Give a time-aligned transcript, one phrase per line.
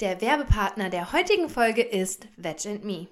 [0.00, 3.08] Der Werbepartner der heutigen Folge ist Veg Me.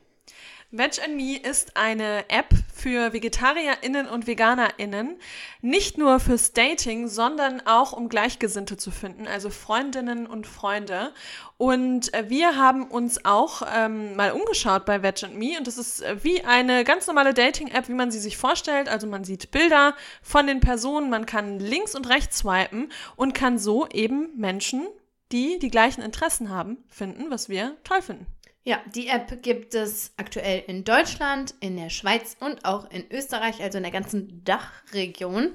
[0.71, 5.17] Veg and Me ist eine App für VegetarierInnen und VeganerInnen.
[5.63, 11.13] Nicht nur fürs Dating, sondern auch um Gleichgesinnte zu finden, also Freundinnen und Freunde.
[11.57, 15.79] Und äh, wir haben uns auch ähm, mal umgeschaut bei Veg and Me und es
[15.79, 18.89] ist äh, wie eine ganz normale Dating-App, wie man sie sich vorstellt.
[18.89, 23.59] Also man sieht Bilder von den Personen, man kann links und rechts swipen und kann
[23.59, 24.87] so eben Menschen,
[25.33, 28.27] die die gleichen Interessen haben, finden, was wir toll finden.
[28.63, 33.63] Ja, die App gibt es aktuell in Deutschland, in der Schweiz und auch in Österreich,
[33.63, 35.53] also in der ganzen Dachregion.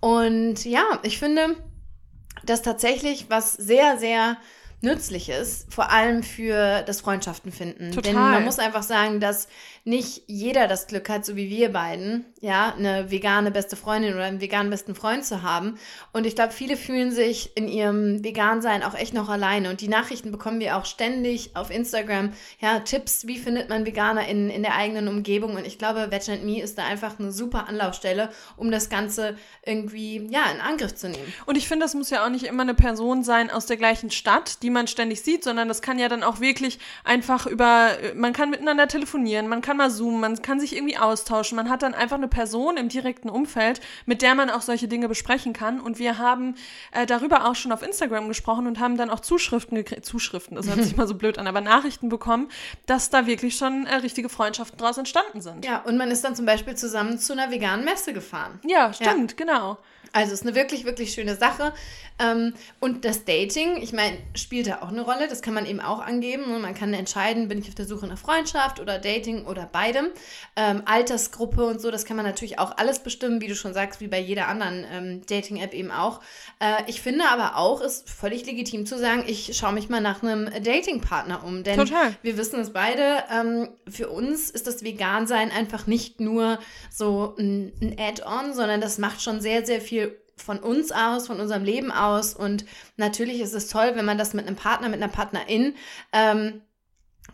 [0.00, 1.62] Und ja, ich finde
[2.46, 4.38] das tatsächlich was sehr, sehr
[4.82, 7.92] nützlich ist, vor allem für das Freundschaften finden.
[7.92, 8.12] Total.
[8.12, 9.48] Denn man muss einfach sagen, dass
[9.84, 14.24] nicht jeder das Glück hat, so wie wir beiden, ja, eine vegane beste Freundin oder
[14.24, 15.78] einen veganen besten Freund zu haben.
[16.12, 19.70] Und ich glaube, viele fühlen sich in ihrem Vegan-Sein auch echt noch alleine.
[19.70, 22.32] Und die Nachrichten bekommen wir auch ständig auf Instagram.
[22.60, 25.54] Ja, Tipps, wie findet man Veganer in, in der eigenen Umgebung.
[25.54, 30.26] Und ich glaube, Veg Me ist da einfach eine super Anlaufstelle, um das Ganze irgendwie,
[30.30, 31.32] ja, in Angriff zu nehmen.
[31.46, 34.10] Und ich finde, das muss ja auch nicht immer eine Person sein aus der gleichen
[34.10, 38.32] Stadt, die man ständig sieht, sondern das kann ja dann auch wirklich einfach über, man
[38.32, 41.82] kann miteinander telefonieren, man kann kann mal zoomen, man kann sich irgendwie austauschen, man hat
[41.82, 45.80] dann einfach eine Person im direkten Umfeld, mit der man auch solche Dinge besprechen kann.
[45.80, 46.54] Und wir haben
[46.92, 50.68] äh, darüber auch schon auf Instagram gesprochen und haben dann auch Zuschriften gekriegt, Zuschriften, das
[50.68, 52.48] hört sich mal so blöd an, aber Nachrichten bekommen,
[52.86, 55.64] dass da wirklich schon äh, richtige Freundschaften draus entstanden sind.
[55.64, 58.60] Ja, und man ist dann zum Beispiel zusammen zu einer veganen Messe gefahren.
[58.64, 59.36] Ja, stimmt, ja.
[59.36, 59.78] genau.
[60.12, 61.72] Also es ist eine wirklich, wirklich schöne Sache.
[62.18, 65.28] Ähm, und das Dating, ich meine, spielt da auch eine Rolle.
[65.28, 66.60] Das kann man eben auch angeben.
[66.60, 70.06] Man kann entscheiden, bin ich auf der Suche nach Freundschaft oder Dating oder beidem.
[70.56, 74.00] Ähm, Altersgruppe und so, das kann man natürlich auch alles bestimmen, wie du schon sagst,
[74.00, 76.20] wie bei jeder anderen ähm, Dating-App eben auch.
[76.58, 80.22] Äh, ich finde aber auch, ist völlig legitim zu sagen, ich schaue mich mal nach
[80.22, 81.64] einem Dating-Partner um.
[81.64, 82.14] Denn Total.
[82.22, 83.24] wir wissen es beide,
[83.88, 86.58] für uns ist das Vegan-Sein einfach nicht nur
[86.90, 89.95] so ein Add-on, sondern das macht schon sehr, sehr viel
[90.36, 92.34] von uns aus, von unserem Leben aus.
[92.34, 92.64] Und
[92.96, 95.74] natürlich ist es toll, wenn man das mit einem Partner, mit einer Partnerin
[96.12, 96.60] ähm,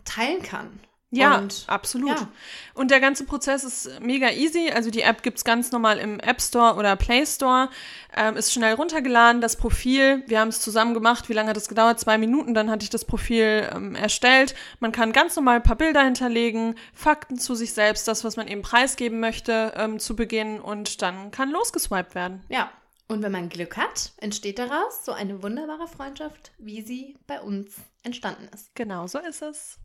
[0.04, 0.80] teilen kann.
[1.14, 2.18] Ja, und, absolut.
[2.18, 2.28] Ja.
[2.72, 4.70] Und der ganze Prozess ist mega easy.
[4.74, 7.68] Also die App gibt es ganz normal im App Store oder Play Store.
[8.16, 9.42] Ähm, ist schnell runtergeladen.
[9.42, 11.28] Das Profil, wir haben es zusammen gemacht.
[11.28, 12.00] Wie lange hat es gedauert?
[12.00, 12.54] Zwei Minuten.
[12.54, 14.54] Dann hatte ich das Profil ähm, erstellt.
[14.80, 18.48] Man kann ganz normal ein paar Bilder hinterlegen, Fakten zu sich selbst, das, was man
[18.48, 20.60] eben preisgeben möchte, ähm, zu Beginn.
[20.60, 22.42] Und dann kann losgeswiped werden.
[22.48, 22.70] Ja,
[23.06, 27.74] und wenn man Glück hat, entsteht daraus so eine wunderbare Freundschaft, wie sie bei uns
[28.02, 28.74] entstanden ist.
[28.74, 29.78] Genau so ist es.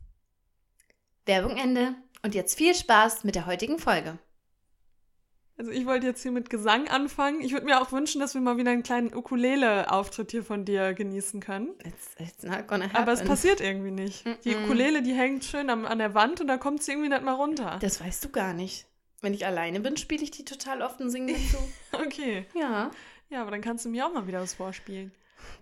[1.28, 1.94] Werbung Ende.
[2.22, 4.18] Und jetzt viel Spaß mit der heutigen Folge.
[5.56, 7.40] Also ich wollte jetzt hier mit Gesang anfangen.
[7.40, 10.94] Ich würde mir auch wünschen, dass wir mal wieder einen kleinen Ukulele-Auftritt hier von dir
[10.94, 11.70] genießen können.
[11.84, 12.96] It's, it's not gonna happen.
[12.96, 14.24] Aber es passiert irgendwie nicht.
[14.24, 14.42] Mm -mm.
[14.44, 17.22] Die Ukulele, die hängt schön am, an der Wand und da kommt sie irgendwie nicht
[17.22, 17.78] mal runter.
[17.80, 18.86] Das weißt du gar nicht.
[19.20, 21.58] Wenn ich alleine bin, spiele ich die total oft und singe dazu.
[22.06, 22.46] okay.
[22.54, 22.92] Ja.
[23.30, 25.12] Ja, aber dann kannst du mir auch mal wieder was vorspielen.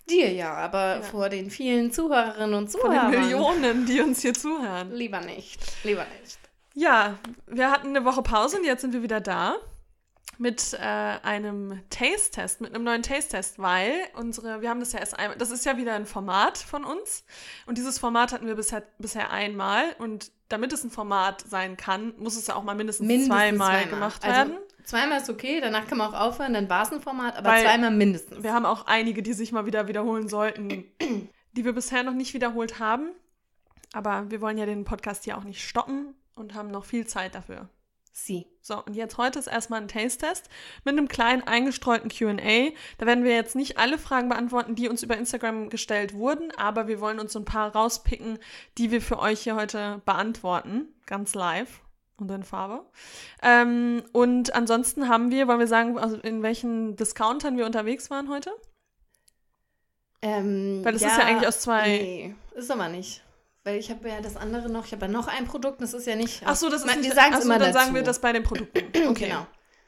[0.08, 1.02] Dir ja, aber ja.
[1.02, 3.00] vor den vielen Zuhörerinnen und Zuhörern.
[3.00, 4.92] Vor den Millionen, die uns hier zuhören.
[4.92, 5.60] Lieber nicht.
[5.84, 6.38] Lieber nicht.
[6.74, 9.56] Ja, wir hatten eine Woche Pause und jetzt sind wir wieder da
[10.38, 15.18] mit äh, einem Taste-Test, mit einem neuen Taste-Test, weil unsere, wir haben das ja erst
[15.18, 17.24] einmal, das ist ja wieder ein Format von uns
[17.64, 22.14] und dieses Format hatten wir bisher, bisher einmal und damit es ein Format sein kann,
[22.18, 24.52] muss es ja auch mal mindestens, mindestens zweimal, zweimal, gemacht also werden.
[24.52, 27.50] Also zweimal ist okay, danach kann man auch aufhören, dann war es ein Format, aber
[27.50, 28.42] Weil zweimal mindestens.
[28.42, 30.84] Wir haben auch einige, die sich mal wieder wiederholen sollten,
[31.52, 33.10] die wir bisher noch nicht wiederholt haben.
[33.92, 37.34] Aber wir wollen ja den Podcast hier auch nicht stoppen und haben noch viel Zeit
[37.34, 37.68] dafür.
[38.12, 38.46] Sie.
[38.62, 40.48] So, und jetzt heute ist erstmal ein Taste-Test
[40.84, 42.70] mit einem kleinen eingestreuten QA.
[42.96, 46.88] Da werden wir jetzt nicht alle Fragen beantworten, die uns über Instagram gestellt wurden, aber
[46.88, 48.38] wir wollen uns so ein paar rauspicken,
[48.78, 50.88] die wir für euch hier heute beantworten.
[51.04, 51.82] Ganz live
[52.18, 52.84] und in Farbe.
[53.42, 58.28] Ähm, und ansonsten haben wir, wollen wir sagen, also in welchen Discountern wir unterwegs waren
[58.28, 58.50] heute?
[60.22, 61.86] Ähm, Weil das ja, ist ja eigentlich aus zwei.
[61.86, 63.22] Nee, ist aber nicht.
[63.64, 66.06] Weil ich habe ja das andere noch, ich habe ja noch ein Produkt, das ist
[66.06, 66.42] ja nicht.
[66.44, 67.08] Ach so, das ist man, nicht.
[67.08, 67.84] Wir sagen es immer dann dazu.
[67.84, 68.78] sagen wir das bei den Produkten.
[69.08, 69.26] Okay.
[69.26, 69.46] Genau.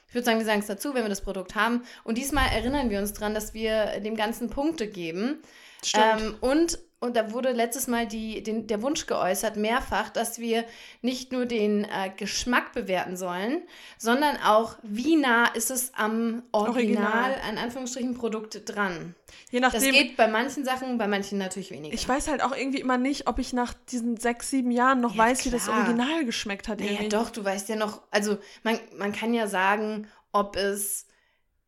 [0.08, 1.82] Ich würde sagen, wir sagen es dazu, wenn wir das Produkt haben.
[2.02, 5.42] Und diesmal erinnern wir uns dran, dass wir dem Ganzen Punkte geben.
[5.84, 6.20] Stimmt.
[6.20, 10.64] Ähm, und und da wurde letztes Mal die, den, der Wunsch geäußert, mehrfach, dass wir
[11.00, 13.62] nicht nur den äh, Geschmack bewerten sollen,
[13.98, 17.50] sondern auch, wie nah ist es am Original, Original.
[17.52, 19.14] in Anführungsstrichen, Produkt dran.
[19.50, 21.94] Je nachdem, das geht bei manchen Sachen, bei manchen natürlich weniger.
[21.94, 25.14] Ich weiß halt auch irgendwie immer nicht, ob ich nach diesen sechs, sieben Jahren noch
[25.14, 25.52] ja, weiß, klar.
[25.52, 26.80] wie das Original geschmeckt hat.
[26.80, 31.06] Ja, naja, doch, du weißt ja noch, also man, man kann ja sagen, ob es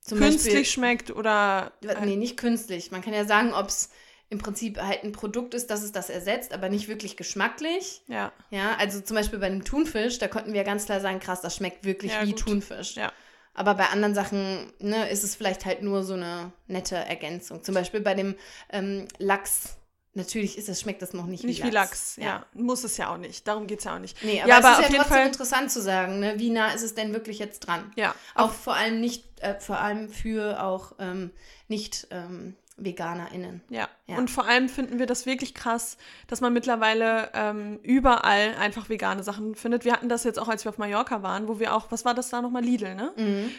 [0.01, 1.73] zum künstlich Beispiel, schmeckt oder.
[2.05, 2.91] Nee, nicht künstlich.
[2.91, 3.91] Man kann ja sagen, ob es
[4.31, 8.03] im Prinzip halt ein Produkt ist, das es das ersetzt, aber nicht wirklich geschmacklich.
[8.07, 8.33] Ja.
[8.51, 11.57] Ja, also zum Beispiel bei dem Thunfisch, da konnten wir ganz klar sagen, krass, das
[11.57, 12.41] schmeckt wirklich Ja, wie gut.
[12.41, 12.95] Thunfisch.
[12.95, 13.13] Ja.
[13.55, 17.65] Aber bei anderen Sachen ne, ist es vielleicht halt nur so eine nette Ergänzung.
[17.65, 18.37] Zum Beispiel bei dem
[18.71, 19.77] ähm, Lachs.
[20.15, 22.45] Natürlich ist es, schmeckt das noch nicht, Nicht wie Lachs, ja.
[22.53, 23.47] Muss es ja auch nicht.
[23.47, 24.23] Darum geht es ja auch nicht.
[24.25, 25.27] Nee, aber, ja, es aber ist auf ja jeden trotzdem Fall.
[25.27, 26.35] interessant zu sagen, ne?
[26.39, 27.93] wie nah ist es denn wirklich jetzt dran?
[27.97, 31.31] Ja, Auch vor allem nicht, äh, vor allem für auch ähm,
[31.69, 33.61] nicht ähm, VeganerInnen.
[33.69, 33.89] Ja.
[34.07, 34.17] Ja.
[34.19, 35.97] und vor allem finden wir das wirklich krass,
[36.27, 39.85] dass man mittlerweile ähm, überall einfach vegane Sachen findet.
[39.85, 42.15] Wir hatten das jetzt auch, als wir auf Mallorca waren, wo wir auch, was war
[42.15, 43.13] das da nochmal, Lidl, ne?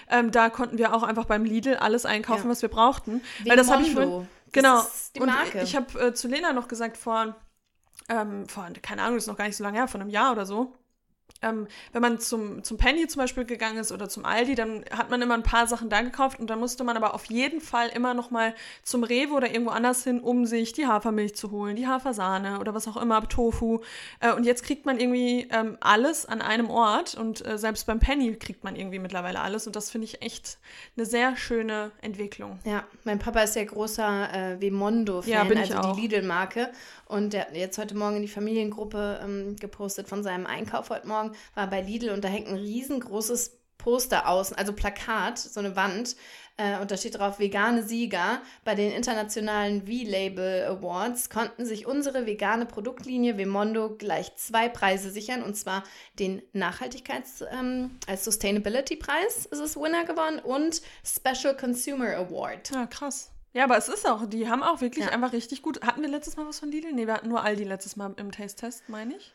[0.09, 2.47] Ähm, da konnten wir auch einfach beim Lidl alles einkaufen, Mhm.
[2.47, 2.51] Ja.
[2.51, 3.21] was wir brauchten.
[3.45, 4.81] Weil das habe ich vorhin, genau.
[5.19, 5.31] und
[5.63, 7.35] ich habe äh, zu Lena noch gesagt, vor,
[8.09, 10.31] ähm, vor, keine Ahnung, das ist noch gar nicht so lange her, vor einem Jahr
[10.33, 10.73] oder so.
[11.41, 15.09] Ähm, wenn man zum, zum Penny zum Beispiel gegangen ist oder zum Aldi, dann hat
[15.09, 17.89] man immer ein paar Sachen da gekauft und dann musste man aber auf jeden Fall
[17.89, 18.53] immer noch mal
[18.83, 22.73] zum Rewe oder irgendwo anders hin, um sich die Hafermilch zu holen, die Hafersahne oder
[22.73, 23.79] was auch immer, Tofu.
[24.19, 27.99] Äh, und jetzt kriegt man irgendwie ähm, alles an einem Ort und äh, selbst beim
[27.99, 30.57] Penny kriegt man irgendwie mittlerweile alles und das finde ich echt
[30.95, 32.59] eine sehr schöne Entwicklung.
[32.65, 35.95] Ja, mein Papa ist ja großer äh, Vemondo-Fan, Ja, also auch.
[35.95, 36.69] die Lidl-Marke.
[37.11, 41.07] Und der hat jetzt heute Morgen in die Familiengruppe ähm, gepostet von seinem Einkauf heute
[41.07, 45.75] Morgen, war bei Lidl und da hängt ein riesengroßes Poster außen, also Plakat, so eine
[45.75, 46.15] Wand.
[46.55, 48.41] Äh, und da steht drauf, vegane Sieger.
[48.63, 55.43] Bei den internationalen V-Label Awards konnten sich unsere vegane Produktlinie Vemondo gleich zwei Preise sichern.
[55.43, 55.83] Und zwar
[56.17, 62.71] den Nachhaltigkeits- ähm, als Sustainability-Preis ist es Winner geworden und Special Consumer Award.
[62.71, 63.31] Ja, krass.
[63.53, 65.11] Ja, aber es ist auch, die haben auch wirklich Ja.
[65.11, 65.81] einfach richtig gut.
[65.85, 66.93] Hatten wir letztes Mal was von Lidl?
[66.93, 69.33] Nee, wir hatten nur Aldi letztes Mal im Taste-Test, meine ich.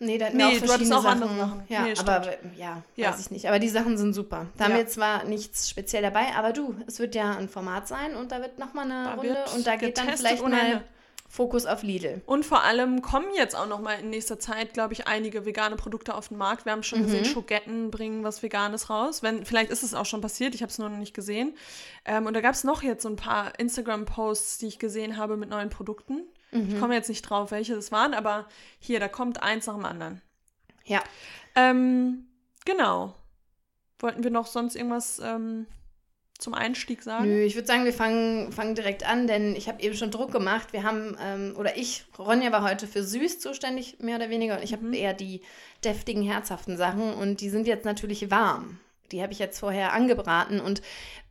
[0.00, 1.22] Nee, da hatten Nee, wir auch du verschiedene auch Sachen.
[1.24, 1.62] andere Sachen.
[1.68, 2.22] Ja, Nee, aber
[2.56, 3.10] ja, Ja.
[3.10, 3.48] weiß ich nicht.
[3.48, 4.46] Aber die Sachen sind super.
[4.56, 4.76] Da haben Ja.
[4.78, 8.40] wir zwar nichts speziell dabei, aber du, es wird ja ein Format sein und da
[8.40, 10.84] wird nochmal eine Da Runde und da geht dann vielleicht mal.
[11.30, 12.22] Fokus auf Lidl.
[12.24, 15.76] Und vor allem kommen jetzt auch noch mal in nächster Zeit, glaube ich, einige vegane
[15.76, 16.64] Produkte auf den Markt.
[16.64, 17.04] Wir haben schon Mhm.
[17.04, 19.22] gesehen, Schogetten bringen was Veganes raus.
[19.22, 21.54] Wenn, vielleicht ist es auch schon passiert, ich habe es nur noch nicht gesehen.
[22.06, 25.36] Ähm, und da gab es noch jetzt so ein paar Instagram-Posts, die ich gesehen habe
[25.36, 26.22] mit neuen Produkten.
[26.50, 26.68] Mhm.
[26.74, 28.46] Ich komme jetzt nicht drauf, welche das waren, aber
[28.78, 30.22] hier, da kommt eins nach dem anderen.
[30.84, 31.02] Ja.
[31.54, 32.26] Ähm,
[32.64, 33.14] genau.
[33.98, 35.66] Wollten wir noch sonst irgendwas ähm,
[36.38, 37.26] zum Einstieg sagen?
[37.26, 40.30] Nö, ich würde sagen, wir fangen, fangen direkt an, denn ich habe eben schon Druck
[40.32, 40.72] gemacht.
[40.72, 44.62] Wir haben, ähm, oder ich, Ronja war heute für süß zuständig, mehr oder weniger, und
[44.62, 44.76] ich Mhm.
[44.86, 45.42] habe eher die
[45.84, 48.78] deftigen, herzhaften Sachen und die sind jetzt natürlich warm.
[49.10, 50.82] Die habe ich jetzt vorher angebraten und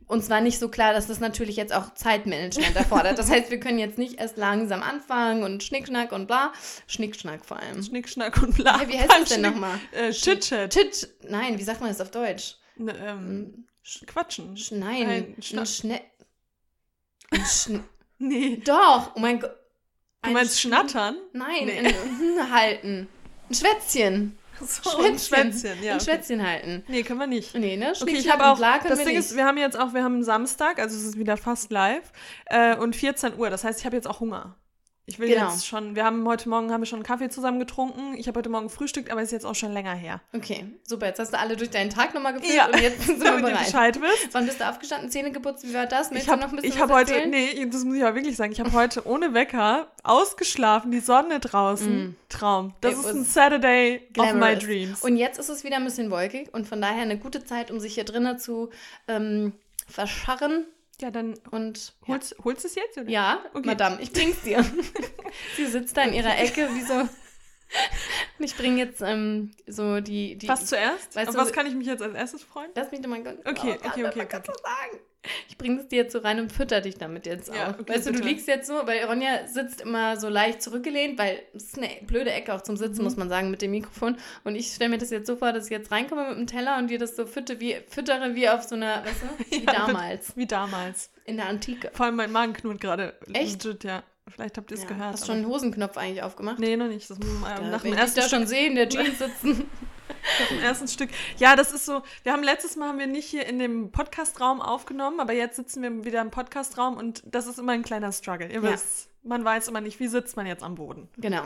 [0.08, 3.18] uns war nicht so klar, dass das natürlich jetzt auch Zeitmanagement erfordert.
[3.18, 6.52] Das heißt, wir können jetzt nicht erst langsam anfangen und Schnickschnack und bla.
[6.86, 7.82] Schnickschnack vor allem.
[7.82, 8.80] Schnick, Schnack und bla.
[8.82, 9.78] Ja, wie heißt das denn nochmal?
[9.92, 10.72] Äh, Chit-Chat.
[10.72, 11.08] Chit.
[11.28, 12.56] Nein, wie sagt man das auf Deutsch?
[12.76, 14.56] Ne, ähm, Sch- Quatschen.
[14.56, 16.00] Sch nein, Ein ein Schna- Schne
[17.30, 17.84] ein Schn
[18.18, 18.56] Nee.
[18.64, 19.52] Doch, oh mein Gott.
[20.22, 21.16] Du Ein meinst Sch- Schnattern?
[21.32, 21.78] Nein, Nee.
[21.78, 23.08] ein, halten.
[23.48, 24.38] Ein Schwätzchen.
[24.60, 25.04] So, Schwätzchen.
[25.04, 25.92] ein Schwänzchen, ja.
[25.92, 26.04] Ein Okay.
[26.04, 26.84] Schwätzchen halten.
[26.88, 27.54] Nee, können wir nicht.
[27.54, 27.92] Nee, ne?
[28.00, 29.18] Okay, ich habe auch, das wir Ding nicht.
[29.18, 32.10] ist, wir haben jetzt auch, wir haben Samstag, also es ist wieder fast live,
[32.46, 34.56] äh, und 14 Uhr, das heißt, ich habe jetzt auch Hunger.
[35.10, 35.48] Ich will Genau.
[35.48, 38.36] jetzt schon, wir haben heute Morgen, haben wir schon einen Kaffee zusammen getrunken, ich habe
[38.38, 40.20] heute Morgen gefrühstückt, aber ist jetzt auch schon länger her.
[40.34, 41.06] Okay, super.
[41.06, 42.66] Jetzt hast du alle durch deinen Tag nochmal geführt Ja.
[42.66, 43.64] und jetzt sind wir bereit.
[43.64, 44.28] Bescheid wisst.
[44.34, 45.10] Wann bist du aufgestanden?
[45.10, 45.64] Zähne geputzt?
[45.66, 46.10] Wie war das?
[46.10, 48.04] Willst Ich habe du noch ein bisschen ich hab was heute, nee, das muss ich
[48.04, 52.74] aber wirklich sagen, ich habe heute ohne Wecker ausgeschlafen, die Sonne draußen, Traum.
[52.82, 53.00] Das Mm.
[53.00, 54.58] It ist ein Saturday of my Glamorous.
[54.62, 55.02] dreams.
[55.02, 57.80] Und jetzt ist es wieder ein bisschen wolkig und von daher eine gute Zeit, um
[57.80, 58.68] sich hier drinnen zu
[59.08, 59.54] ähm,
[59.88, 60.66] verscharren
[61.00, 62.14] ja, dann und ja.
[62.14, 63.08] holst, holst du es jetzt, oder?
[63.08, 63.66] Ja, Okay.
[63.66, 64.64] Madame, ich bring's dir.
[65.56, 67.08] Sie sitzt da in ihrer Ecke, wie so.
[68.40, 70.36] Ich bringe jetzt ähm, so die.
[70.36, 71.16] die Was zuerst?
[71.16, 72.70] Weißt Auf du- was kann ich mich jetzt als erstes freuen?
[72.76, 73.40] Lass mich doch mal ganz.
[73.44, 74.40] Okay, oh, okay, okay, okay.
[74.46, 75.00] du sagen?
[75.48, 77.54] Ich bringe es dir jetzt so rein und fütter dich damit jetzt auch.
[77.56, 78.28] Ja, okay, weißt du, du bitte.
[78.28, 82.30] liegst jetzt so, weil Ronja sitzt immer so leicht zurückgelehnt, weil es ist eine blöde
[82.30, 82.78] Ecke auch zum Mhm.
[82.78, 84.16] Sitzen, muss man sagen, mit dem Mikrofon.
[84.44, 86.78] Und ich stelle mir das jetzt so vor, dass ich jetzt reinkomme mit dem Teller
[86.78, 89.72] und dir das so fütte wie, füttere wie auf so einer, weißt du, wie Ja,
[89.86, 91.10] damals, Wie damals.
[91.24, 91.90] in der Antike.
[91.92, 93.14] Vor allem mein Magen knurrt gerade.
[93.32, 93.64] Echt?
[93.64, 94.04] Legit, ja.
[94.30, 95.12] Vielleicht habt ihr es Ja, gehört.
[95.12, 96.58] hast du schon einen Hosenknopf eigentlich aufgemacht?
[96.58, 97.08] nee, noch nicht.
[97.10, 99.66] Das muss man nach dem ich ersten da Stück schon sehe, in der Jeans sitzen.
[100.40, 101.10] Nach dem ersten Stück.
[101.38, 102.02] Ja, das ist so.
[102.22, 105.82] Wir haben letztes Mal haben wir nicht hier in dem Podcastraum aufgenommen, aber jetzt sitzen
[105.82, 108.48] wir wieder im Podcastraum und das ist immer ein kleiner Struggle.
[108.48, 108.72] Ihr Ja.
[108.72, 111.08] wisst, man weiß immer nicht, wie sitzt man jetzt am Boden.
[111.18, 111.42] Genau.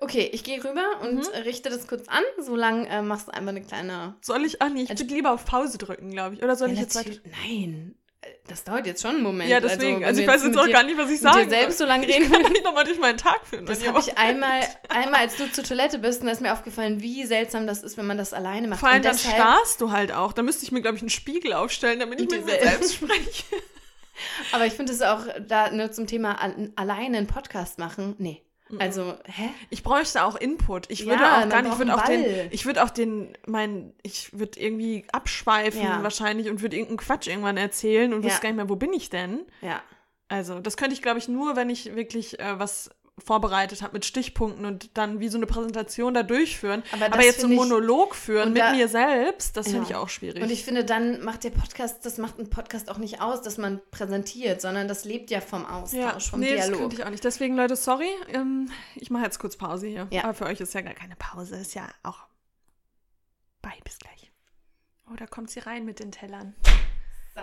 [0.00, 1.42] Okay, ich gehe rüber und Mhm.
[1.44, 2.22] richte das kurz an.
[2.38, 4.14] Solange äh, machst du einfach eine kleine.
[4.20, 4.60] Soll ich?
[4.60, 6.42] Ah nee, ich würde lieber auf Pause drücken, glaube ich.
[6.42, 7.12] Oder soll ich Ja, jetzt weiter?
[7.46, 7.94] Nein,
[8.48, 9.50] das dauert jetzt schon einen Moment.
[9.50, 10.04] Ja, deswegen.
[10.04, 11.50] Also, du ich weiß jetzt mit auch dir- gar nicht, was ich mit sagen dir
[11.50, 13.66] selbst so lange Ich reden kann nicht nochmal durch meinen Tag führen.
[13.66, 17.00] Das habe ich einmal, einmal, als du zur Toilette bist, und da ist mir aufgefallen,
[17.00, 18.80] wie seltsam das ist, wenn man das alleine macht.
[18.80, 20.32] Vor allem und dann deshalb, starrst du halt auch.
[20.32, 22.94] Da müsste ich mir, glaube ich, einen Spiegel aufstellen, damit ich mit dir mir selbst.
[22.94, 23.44] spreche.
[24.52, 26.38] Aber ich finde es auch da ne, zum Thema
[26.76, 28.14] alleine einen Podcast machen.
[28.18, 28.42] Nee.
[28.80, 29.50] Also, hä?
[29.70, 30.90] Ich bräuchte auch Input.
[30.90, 33.36] Ich Ja, würde auch man gar nicht, ich würde auch den, ich würde auch den,
[33.46, 36.02] mein, ich würde irgendwie abschweifen Ja.
[36.02, 38.26] wahrscheinlich und würde irgendeinen Quatsch irgendwann erzählen und Ja.
[38.30, 39.40] wüsste gar nicht mehr, wo bin ich denn?
[39.60, 39.82] Ja.
[40.28, 44.04] Also, das könnte ich, glaube ich, nur, wenn ich wirklich äh, was vorbereitet habe mit
[44.06, 46.82] Stichpunkten und dann wie so eine Präsentation da durchführen.
[46.92, 49.72] Aber Aber, das jetzt so einen Monolog führen mit da- mir selbst, das Ja.
[49.72, 50.42] finde ich auch schwierig.
[50.42, 53.58] Und ich finde, dann macht der Podcast, das macht ein Podcast auch nicht aus, dass
[53.58, 56.80] man präsentiert, sondern das lebt ja vom Austausch, ja, vom nee, das Dialog.
[56.80, 57.22] könnte ich auch nicht.
[57.22, 58.08] Deswegen, Leute, sorry.
[58.28, 60.08] Ähm, ich mache jetzt kurz Pause hier.
[60.10, 60.24] Ja.
[60.24, 61.56] Aber für euch ist ja gar keine Pause.
[61.56, 62.20] Ist ja auch.
[63.60, 64.32] Bye, bis gleich.
[65.10, 66.54] Oh, da kommt sie rein mit den Tellern.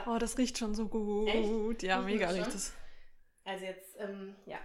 [0.07, 1.27] Oh, das riecht schon so gut.
[1.27, 1.83] Echt?
[1.83, 2.73] Ja, mega das riecht es.
[3.49, 4.59] Also jetzt, ähm, ja.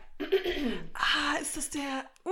[0.93, 2.05] Ah, ist das der.
[2.27, 2.31] Uh,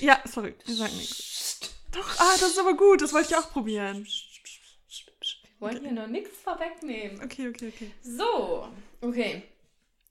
[0.00, 1.60] ja, sorry, wir sagen nichts.
[1.92, 3.02] Doch, ah, das ist aber gut.
[3.02, 4.04] Das wollte ich auch probieren.
[4.04, 7.22] Wir wollen hier noch nichts vorwegnehmen.
[7.22, 7.92] Okay, okay, okay.
[8.02, 8.68] So,
[9.00, 9.42] okay.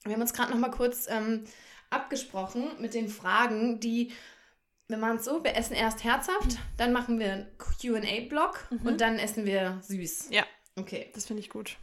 [0.06, 1.44] Wir haben uns gerade noch mal kurz ähm,
[1.90, 4.14] abgesprochen mit den Fragen, die,
[4.88, 9.20] wir machen es so, wir essen erst herzhaft, dann machen wir einen Q&A-Block und dann
[9.20, 10.30] essen wir süß.
[10.32, 10.46] Ja,
[10.80, 11.12] Okay.
[11.14, 11.76] das finde ich gut.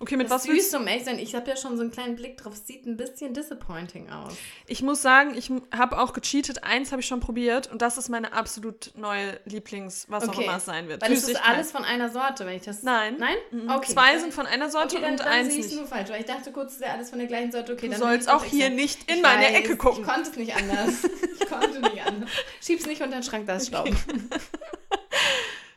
[0.00, 1.90] Okay, mit Das was süß, um ehrlich zu sein, ich habe ja schon so einen
[1.90, 4.32] kleinen Blick drauf, sieht ein bisschen disappointing aus.
[4.66, 6.62] Ich muss sagen, ich habe auch gecheatet.
[6.64, 10.44] Eins habe ich schon probiert und das ist meine absolut neue Lieblings, was auch Okay.
[10.44, 11.02] immer es sein wird.
[11.02, 12.82] Weil es ist alles von einer Sorte, wenn ich das...
[12.82, 13.16] Nein.
[13.18, 13.36] Nein?
[13.50, 13.68] Mhm.
[13.70, 13.92] Okay.
[13.92, 15.76] Zwei sind von einer Sorte Okay, dann, und dann eins sehe ich nicht.
[15.78, 17.72] nur falsch, weil ich dachte kurz, es wäre alles von der gleichen Sorte.
[17.72, 20.02] Okay, Du dann sollst auch hier nicht in Ich meine weiß, Ecke gucken.
[20.02, 20.94] Ich konnte es nicht anders.
[21.40, 22.30] Ich konnte nicht anders.
[22.62, 23.88] Schieb's nicht unter den Schrank, da ist Staub.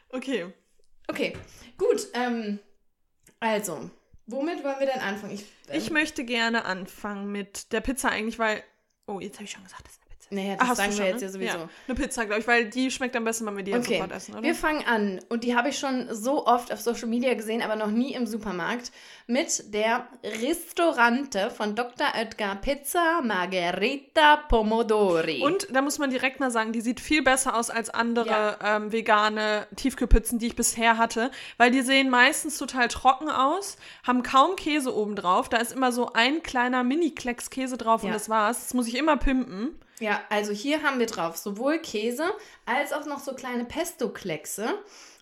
[0.10, 0.46] Okay.
[1.08, 1.34] Okay,
[1.78, 2.08] gut.
[2.14, 2.60] Ähm,
[3.42, 3.90] also,
[4.28, 5.34] womit wollen wir denn anfangen?
[5.34, 8.64] Ich, ähm, Ich möchte gerne anfangen mit der Pizza eigentlich, weil.
[9.08, 10.00] Oh, jetzt habe ich schon gesagt, das.
[10.34, 11.26] Naja, Ah, das du sagen wir schon, jetzt ne?
[11.28, 11.58] ja sowieso.
[11.58, 13.98] Ja, eine Pizza, glaube ich, weil die schmeckt am besten, wenn wir die jetzt Okay,
[13.98, 14.44] sofort essen, oder?
[14.44, 17.76] wir fangen an und die habe ich schon so oft auf Social Media gesehen, aber
[17.76, 18.92] noch nie im Supermarkt,
[19.28, 22.08] mit der Restaurante von Dr.
[22.18, 25.42] Oetker Pizza Margherita Pomodori.
[25.42, 28.30] Und da muss man direkt mal sagen, die sieht viel besser aus als andere
[28.62, 28.78] Ja.
[28.78, 34.24] ähm, vegane Tiefkühlpizzen, die ich bisher hatte, weil die sehen meistens total trocken aus, haben
[34.24, 35.50] kaum Käse oben drauf.
[35.50, 38.14] Da ist immer so ein kleiner Mini-Klecks Käse drauf und Ja.
[38.14, 38.62] das war's.
[38.62, 39.76] Das muss ich immer pimpen.
[40.02, 42.26] Ja, also hier haben wir drauf sowohl Käse
[42.66, 44.68] als auch noch so kleine Pesto-Kleckse.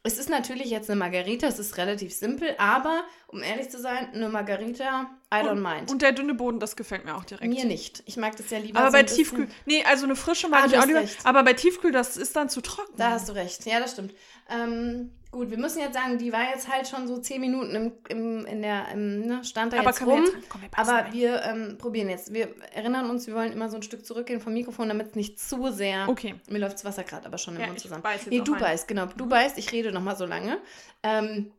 [0.01, 4.07] Es ist natürlich jetzt eine Margarita, es ist relativ simpel, aber um ehrlich zu sein,
[4.13, 5.91] eine Margarita, I don't mind.
[5.91, 7.53] Und der dünne Boden, das gefällt mir auch direkt.
[7.53, 8.01] Mir nicht.
[8.05, 10.63] Ich mag das ja lieber aber so bei bisschen- Tiefkühl, nee, also eine frische mag
[10.63, 11.03] Ah, ich auch lieber.
[11.25, 12.93] Aber bei Tiefkühl, das ist dann zu trocken.
[12.95, 13.65] Da hast du recht.
[13.65, 14.13] Ja, das stimmt.
[14.49, 17.91] Ähm, gut, wir müssen jetzt sagen, die war jetzt halt schon so zehn Minuten im,
[18.09, 20.25] im, in der, im, ne, stand da aber jetzt können wir rum.
[20.25, 22.33] jetzt, komm, wir aber wir ähm, probieren jetzt.
[22.33, 25.39] Wir erinnern uns, wir wollen immer so ein Stück zurückgehen vom Mikrofon, damit es nicht
[25.39, 26.07] zu sehr.
[26.09, 26.35] Okay.
[26.49, 28.01] Mir läuft das Wasser gerade aber schon im Ja, Mund zusammen.
[28.01, 29.05] beiß nee, du beißt, genau.
[29.17, 30.57] Du beißt, ich rede noch mal so lange.
[31.03, 31.51] Ähm,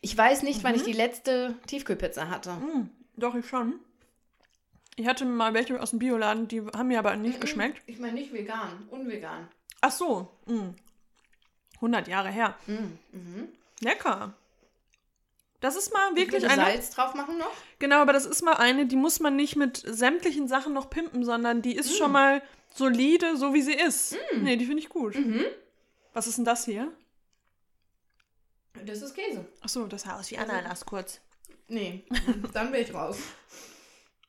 [0.00, 0.86] ich weiß nicht, wann ich Mhm.
[0.86, 2.52] die letzte Tiefkühlpizza hatte.
[2.52, 3.74] Mm, doch, ich schon.
[4.96, 7.82] Ich hatte mal welche aus dem Bioladen, die haben mir aber nicht geschmeckt.
[7.86, 9.46] Ich meine nicht vegan, unvegan.
[9.82, 10.28] Ach so.
[10.46, 10.70] Mm.
[11.76, 12.56] 100 Jahre her.
[12.66, 12.72] Mm,
[13.12, 13.48] mhm.
[13.80, 14.34] Lecker.
[15.60, 16.62] Das ist mal Ich wirklich eine.
[16.62, 17.50] Salz drauf machen noch.
[17.78, 21.24] Genau, aber das ist mal eine, die muss man nicht mit sämtlichen Sachen noch pimpen,
[21.24, 21.94] sondern die ist Mm.
[21.96, 22.42] schon mal
[22.74, 24.16] solide, so wie sie ist.
[24.36, 25.14] Nee, die finde ich gut.
[25.14, 25.44] Mhm.
[26.12, 26.92] Was ist denn das hier?
[28.84, 29.46] Das ist Käse.
[29.62, 31.20] Ach so, das sah aus wie Also- Ananas kurz.
[31.68, 32.04] Nee,
[32.52, 33.16] dann bin ich raus.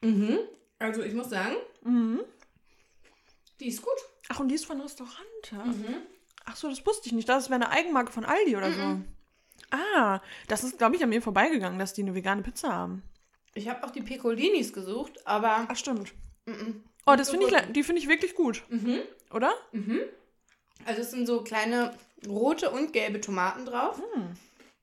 [0.01, 0.39] Mhm.
[0.80, 2.22] Also ich muss sagen, Mhm.
[3.60, 3.98] die ist gut.
[4.30, 5.18] Ach, und die ist von Restaurant.
[5.51, 5.63] ja?
[5.66, 5.96] Mhm.
[6.50, 7.27] Ach so, das wusste ich nicht.
[7.30, 9.00] Das wäre eine Eigenmarke von Aldi oder so.
[9.72, 13.04] Ah, das ist, glaube ich, an mir vorbeigegangen, dass die eine vegane Pizza haben.
[13.54, 16.13] Ich habe auch die Piccolinis gesucht, aber Ach, stimmt.
[16.46, 16.84] mhm.
[17.06, 19.00] Oh, das finde ich, die finde ich wirklich gut, Mhm.
[19.34, 19.51] oder?
[19.72, 20.01] Mhm.
[20.86, 21.94] Also es sind so kleine
[22.27, 24.00] rote und gelbe Tomaten drauf.
[24.13, 24.30] Hm.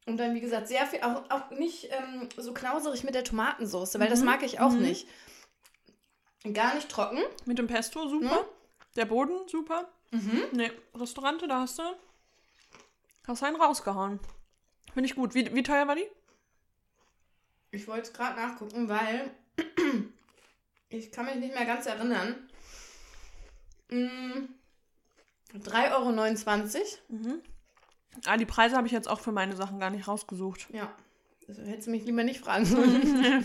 [0.07, 3.99] Und dann, wie gesagt, sehr viel, auch, auch nicht ähm, so knauserig mit der Tomatensauce,
[3.99, 4.83] weil das mag ich auch Mhm.
[4.83, 5.07] nicht.
[6.53, 7.19] Gar nicht trocken.
[7.47, 8.45] Mit dem Pesto, super.
[8.95, 9.01] Mhm.
[9.01, 9.89] Der Boden, super.
[10.11, 10.43] Mhm.
[10.53, 11.83] Nee, Restaurante, da hast du,
[13.27, 14.21] hast einen rausgehauen.
[14.93, 15.35] Finde ich gut.
[15.35, 16.07] Wie, wie teuer war die?
[17.73, 19.31] Ich wollte es gerade nachgucken, weil
[20.89, 22.49] ich kann mich nicht mehr ganz erinnern.
[23.91, 24.47] Mm,
[25.59, 26.93] 3,29 Euro.
[27.09, 27.43] Mhm.
[28.27, 30.69] Ah, die Preise habe ich jetzt auch für meine Sachen gar nicht rausgesucht.
[30.73, 30.95] Ja.
[31.49, 33.45] Also hättest du mich lieber nicht fragen sollen.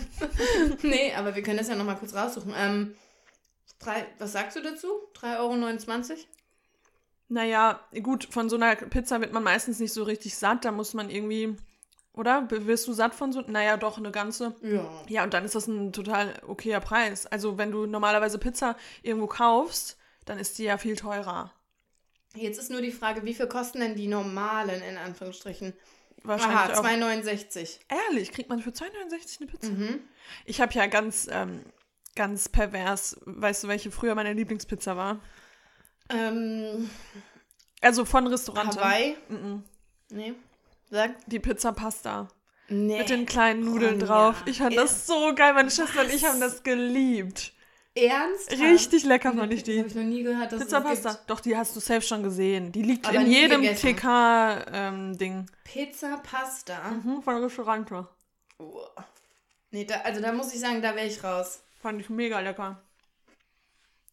[0.82, 2.54] nee, aber wir können das ja nochmal kurz raussuchen.
[2.56, 2.94] Ähm,
[3.80, 4.86] drei, was sagst du dazu?
[5.14, 6.18] 3,29 Euro?
[7.28, 10.64] Naja, gut, von so einer Pizza wird man meistens nicht so richtig satt.
[10.64, 11.56] Da muss man irgendwie,
[12.12, 12.48] oder?
[12.50, 13.40] Wirst du satt von so?
[13.42, 14.54] Naja, doch, eine ganze.
[14.62, 14.88] Ja.
[15.08, 17.26] Ja, und dann ist das ein total okayer Preis.
[17.26, 21.52] Also, wenn du normalerweise Pizza irgendwo kaufst, dann ist die ja viel teurer.
[22.34, 25.74] Jetzt ist nur die Frage, wie viel kosten denn die normalen, in Anführungsstrichen?
[26.22, 26.84] wahrscheinlich Aha, auch.
[26.84, 27.78] 2,69.
[27.88, 29.70] Ehrlich, kriegt man für 2,69 eine Pizza?
[29.70, 30.00] Mhm.
[30.44, 31.64] Ich habe ja ganz, ähm,
[32.16, 35.20] ganz pervers, weißt du, welche früher meine Lieblingspizza war?
[36.08, 36.90] Ähm,
[37.80, 38.76] Also von Restaurant.
[38.76, 39.16] Hawaii?
[39.28, 39.64] Mhm.
[40.10, 40.34] Nee.
[40.90, 41.12] Sag.
[41.26, 42.28] Die Pizza Pasta.
[42.68, 42.98] Nee.
[42.98, 44.36] Mit den kleinen Nudeln Oh, drauf.
[44.44, 44.50] ja.
[44.50, 45.54] Ich fand das so geil.
[45.54, 47.52] Meine Schwester und ich haben das geliebt.
[47.96, 48.52] Ernst?
[48.52, 49.78] Richtig lecker fand ich die.
[49.78, 50.52] habe ich noch nie gehört.
[50.52, 51.02] Dass Pizza es gibt.
[51.02, 51.22] Pasta.
[51.26, 52.70] Doch, die hast du safe schon gesehen.
[52.70, 53.62] Die liegt Aber in jedem.
[53.62, 55.46] TK-Ding.
[55.64, 56.90] Pizza Pasta.
[56.90, 57.90] mhm, von Restaurant.
[58.58, 58.86] Oh.
[59.72, 61.62] Nee, da, also da muss ich sagen, da wäre ich raus.
[61.80, 62.82] Fand ich mega lecker.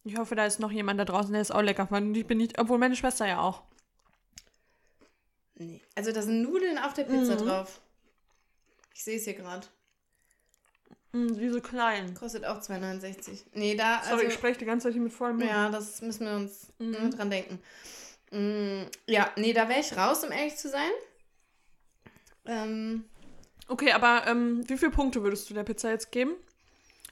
[0.04, 2.06] Ich hoffe, da ist noch jemand da draußen, der es auch lecker fand.
[2.08, 3.62] Und ich bin nicht, obwohl meine Schwester ja auch.
[5.56, 5.80] Nee.
[5.94, 7.46] Also da sind Nudeln auf der Pizza Mhm.
[7.46, 7.80] drauf.
[8.94, 9.66] Ich sehe es hier gerade.
[11.12, 12.14] Mm, diese kleinen.
[12.14, 13.44] Kostet auch 2,69.
[13.54, 15.48] Nee, da, Sorry, ich also, spreche die ganze Zeit hier mit vollem Mund.
[15.48, 17.10] ja, das müssen wir uns Mhm.
[17.10, 17.60] dran denken.
[18.30, 20.90] Mm, ja, nee, da wäre ich raus, um ehrlich zu sein.
[22.46, 23.04] Ähm,
[23.70, 26.32] Okay, aber ähm, wie viele Punkte würdest du der Pizza jetzt geben?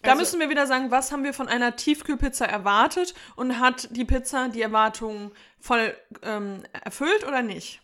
[0.06, 3.88] Da Also- müssen wir wieder sagen, was haben wir von einer Tiefkühlpizza erwartet und hat
[3.90, 7.80] die Pizza die Erwartungen voll ähm, erfüllt oder nicht?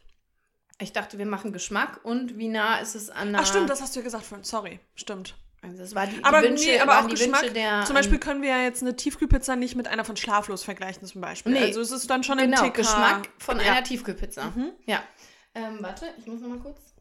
[0.80, 3.40] ich dachte, wir machen Geschmack und wie nah ist es an einer...
[3.40, 4.42] Ach stimmt, das hast du ja gesagt vorhin.
[4.42, 5.36] Sorry, stimmt.
[5.62, 7.42] Also das war die, die Aber, Wünsche, nee, aber auch die Geschmack.
[7.42, 7.84] Wünsche der...
[7.84, 11.20] zum Beispiel können wir ja jetzt eine Tiefkühlpizza nicht mit einer von Schlaflos vergleichen zum
[11.20, 11.52] Beispiel.
[11.52, 11.60] Nee.
[11.66, 12.74] Also es ist dann schon ein Genau, TK.
[12.74, 13.70] Geschmack von ja.
[13.74, 14.46] einer Tiefkühlpizza.
[14.56, 14.72] Mhm.
[14.86, 15.04] Ja.
[15.54, 16.91] Ähm, warte, ich muss noch mal kurz.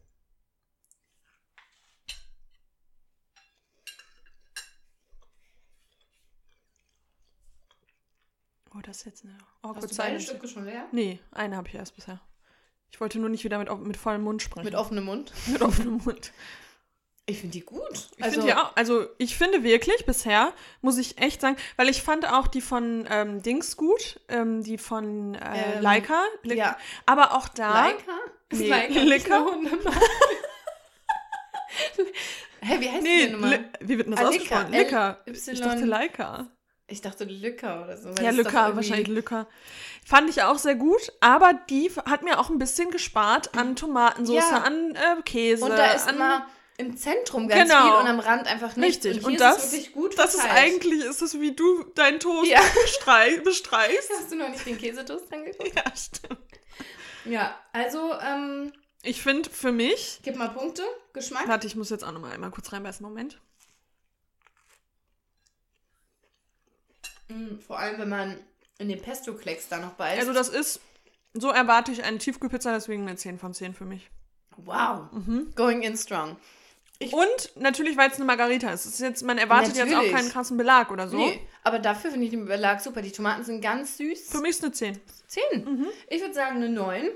[8.74, 9.44] Oh, das ist jetzt eine Hast
[9.76, 10.20] awkward du beide.
[10.20, 10.86] Stücke schon leer?
[10.92, 12.20] Nee, eine habe ich erst bisher.
[12.90, 14.64] Ich wollte nur nicht wieder mit, mit vollem Mund sprechen.
[14.64, 15.32] Mit offenem Mund?
[15.46, 16.32] mit offenem Mund.
[17.26, 18.08] Ich finde die gut.
[18.16, 22.02] Ich finde ja auch, also ich finde wirklich bisher, muss ich echt sagen, weil ich
[22.02, 26.76] fand auch die von ähm, Dings gut, ähm, die von äh, Ähm, Leica, Le- ja.
[27.06, 28.12] aber auch da, Leica?
[28.50, 28.68] Ist Nee,
[29.04, 29.46] Leica?
[32.60, 33.64] Hä, wie heißt die nee, denn nochmal?
[33.80, 34.72] Wie wird denn das Ah, ausgesprochen?
[34.72, 35.18] Leica.
[35.26, 36.46] Ich dachte Leica.
[36.92, 38.10] Ich dachte Lücker oder so.
[38.10, 39.46] Ja, das Lücker, wahrscheinlich Lücker.
[40.04, 44.34] Fand ich auch sehr gut, aber die hat mir auch ein bisschen gespart an Tomatensauce,
[44.50, 44.58] Ja.
[44.58, 45.64] an äh, Käse.
[45.64, 47.82] Und da ist an, immer im Zentrum ganz Genau.
[47.84, 49.04] viel und am Rand einfach nichts.
[49.06, 49.24] Richtig.
[49.24, 52.50] Und, Und, das, ist wirklich gut das ist eigentlich, ist es wie du deinen Toast
[52.50, 52.60] Ja.
[52.82, 54.10] bestrei bestreist.
[54.18, 55.74] Hast du noch nicht den Käsetoast angeguckt?
[55.74, 56.40] Ja, stimmt.
[57.24, 60.82] Ja, also, ähm, Ich finde für mich, gib mal Punkte.
[61.14, 61.48] Geschmack.
[61.48, 63.38] warte, ich muss jetzt auch noch mal einmal kurz reinbeißen, Moment.
[67.66, 68.36] Vor allem, wenn man
[68.78, 70.20] in den Pesto-Klecks da noch beißt.
[70.20, 70.80] Also das ist,
[71.34, 74.10] so erwarte ich eine Tiefkühlpizza, deswegen eine 10 von 10 für mich.
[74.56, 75.10] wow.
[75.12, 75.52] Mhm.
[75.54, 76.36] Going in strong.
[77.10, 78.86] Und natürlich, weil es eine Margarita ist.
[78.86, 80.12] Ist jetzt, man erwartet jetzt auch Natürlich.
[80.12, 81.16] keinen krassen Belag oder so.
[81.16, 83.02] Nee, aber dafür finde ich den Belag super.
[83.02, 84.28] Die Tomaten sind ganz süß.
[84.30, 85.00] Für mich ist eine 10.
[85.26, 85.86] 10.
[86.08, 87.08] Ich würde sagen eine 9.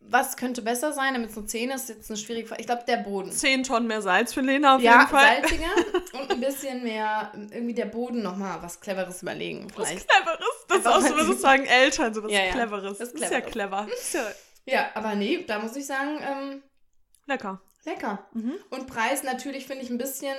[0.00, 1.88] Was könnte besser sein, damit es eine 10 ist?
[1.88, 2.60] Jetzt eine schwierige Frage.
[2.62, 3.30] Ich glaube, der Boden.
[3.30, 5.40] 10 Tonnen mehr Salz für Lena auf Ja, jeden Fall.
[5.42, 5.70] salziger
[6.20, 9.66] und ein bisschen mehr, irgendwie der Boden nochmal was Cleveres überlegen.
[9.76, 10.08] Was Vielleicht.
[10.08, 10.38] Cleveres.
[10.68, 12.52] Das ist Einfach auch so, mal- was sagen Eltern, so was Ja, ja.
[12.52, 12.84] Cleveres.
[12.84, 13.52] Was Das ist ja Cleveres.
[13.52, 13.88] clever.
[13.92, 14.26] Ist ja
[14.66, 16.62] Ja, aber nee, da muss ich sagen, ähm,
[17.26, 17.60] lecker.
[17.84, 18.26] lecker.
[18.32, 18.54] Mhm.
[18.70, 20.36] Und Preis natürlich finde ich ein bisschen,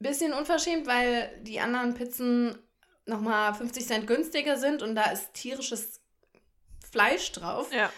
[0.00, 2.58] bisschen unverschämt, weil die anderen Pizzen
[3.06, 6.00] nochmal 50 Cent günstiger sind und da ist tierisches
[6.90, 7.72] Fleisch drauf.
[7.72, 7.90] Ja.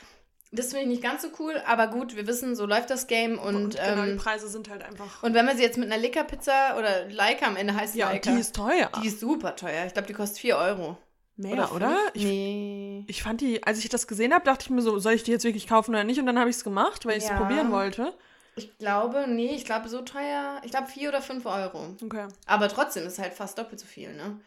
[0.56, 3.38] Das finde ich nicht ganz so cool, aber gut, wir wissen, so läuft das Game
[3.38, 5.22] und, Und, genau, die ähm, Preise sind halt einfach.
[5.22, 8.32] und wenn man sie jetzt mit einer Lecker-Pizza oder Leica am Ende heißt Ja, Leica,
[8.32, 8.90] die ist teuer.
[9.02, 9.86] die ist super teuer.
[9.86, 10.96] Ich glaube, die kostet 4 Euro.
[11.36, 11.88] mehr, oder?
[11.90, 12.10] fünf?
[12.14, 13.04] Ich, nee.
[13.08, 15.30] ich fand die, als ich das gesehen habe, dachte ich mir so, soll ich die
[15.32, 16.18] jetzt wirklich kaufen oder nicht?
[16.18, 17.36] Und dann habe ich es gemacht, weil ich es Ja.
[17.38, 18.12] probieren wollte.
[18.58, 20.60] Ich glaube, nee, ich glaube so teuer.
[20.64, 21.94] Ich glaube 4 oder 5 Euro.
[22.02, 22.26] Okay.
[22.46, 24.40] Aber trotzdem ist halt fast doppelt so viel, ne?